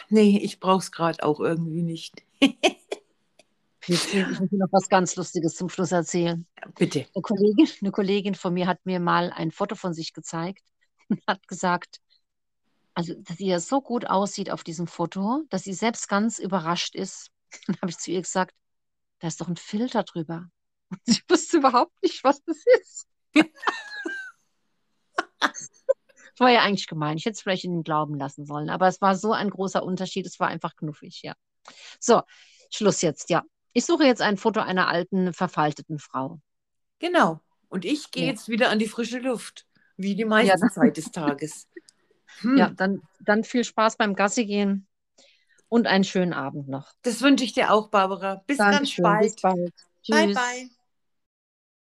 Nee, 0.10 0.40
ich 0.42 0.60
brauche 0.60 0.80
es 0.80 0.92
gerade 0.92 1.24
auch 1.24 1.40
irgendwie 1.40 1.84
nicht. 1.84 2.24
Jetzt 3.88 4.14
ich 4.14 4.26
will 4.40 4.50
noch 4.52 4.72
was 4.72 4.90
ganz 4.90 5.16
Lustiges 5.16 5.56
zum 5.56 5.70
Schluss 5.70 5.92
erzählen. 5.92 6.46
Bitte. 6.78 7.08
Eine 7.16 7.22
Kollegin, 7.22 7.68
eine 7.82 7.92
Kollegin 7.92 8.36
von 8.36 8.54
mir 8.54 8.68
hat 8.68 8.86
mir 8.86 9.00
mal 9.00 9.32
ein 9.32 9.52
Foto 9.52 9.76
von 9.76 9.94
sich 9.94 10.14
gezeigt 10.14 10.64
und 11.08 11.22
hat 11.26 11.48
gesagt, 11.48 12.00
also, 12.94 13.14
dass 13.14 13.38
sie 13.38 13.48
ja 13.48 13.60
so 13.60 13.80
gut 13.80 14.08
aussieht 14.08 14.50
auf 14.50 14.64
diesem 14.64 14.88
Foto, 14.88 15.44
dass 15.50 15.64
sie 15.64 15.74
selbst 15.74 16.10
ganz 16.10 16.40
überrascht 16.40 16.96
ist. 16.96 17.30
Dann 17.68 17.78
habe 17.82 17.92
ich 17.92 17.98
zu 17.98 18.12
ihr 18.12 18.22
gesagt, 18.22 18.56
da 19.20 19.28
ist 19.28 19.40
doch 19.40 19.48
ein 19.48 19.56
Filter 19.56 20.04
drüber. 20.04 20.50
Und 20.90 21.00
sie 21.06 21.22
wusste 21.30 21.58
überhaupt 21.58 21.94
nicht, 22.02 22.24
was 22.24 22.44
das 22.44 22.58
ist. 22.82 23.08
Das 25.40 26.40
war 26.40 26.52
ja 26.52 26.62
eigentlich 26.62 26.88
gemein. 26.88 27.18
Ich 27.18 27.26
hätte 27.26 27.34
es 27.34 27.42
vielleicht 27.42 27.64
in 27.64 27.72
den 27.72 27.84
Glauben 27.84 28.16
lassen 28.16 28.46
sollen. 28.46 28.70
Aber 28.70 28.88
es 28.88 29.02
war 29.02 29.16
so 29.16 29.32
ein 29.32 29.50
großer 29.50 29.84
Unterschied. 29.84 30.26
Es 30.26 30.40
war 30.40 30.50
einfach 30.50 30.76
knuffig, 30.76 31.22
ja. 31.24 31.34
So, 32.00 32.22
Schluss 32.70 33.02
jetzt, 33.02 33.30
ja. 33.30 33.44
Ich 33.78 33.86
suche 33.86 34.06
jetzt 34.06 34.24
ein 34.24 34.38
Foto 34.38 34.60
einer 34.62 34.88
alten, 34.88 35.34
verfalteten 35.34 36.00
Frau. 36.00 36.40
Genau. 37.00 37.42
Und 37.70 37.86
ich 37.86 38.12
gehe 38.12 38.26
Ja, 38.26 38.28
jetzt 38.28 38.50
wieder 38.50 38.70
an 38.70 38.80
die 38.80 38.88
frische 38.88 39.20
Luft, 39.20 39.68
wie 39.98 40.16
die 40.16 40.26
ja, 40.38 40.56
meiste 40.56 40.58
dann, 40.58 40.70
Zeit 40.70 40.98
des 40.98 41.12
Tages. 41.12 41.68
ja 42.54 42.70
Hm, 42.70 42.78
dann, 42.78 43.02
dann 43.20 43.44
viel 43.44 43.64
Spaß 43.64 43.98
beim 43.98 44.16
Gassi 44.16 44.46
gehen 44.46 44.88
und 45.70 45.88
einen 45.88 46.04
schönen 46.06 46.34
Abend 46.34 46.68
noch. 46.70 46.94
das 47.04 47.22
wünsche 47.22 47.44
ich 47.44 47.54
dir 47.54 47.72
auch, 47.74 47.90
Barbara. 47.90 48.44
Bis 48.48 48.68
ganz 48.68 48.94
Dankeschön, 48.98 49.18
bis 49.20 49.36
bald. 49.36 49.42
bald. 49.42 49.74
Bye, 50.10 50.30
Tschüss. 50.30 50.30
bye. 50.30 50.70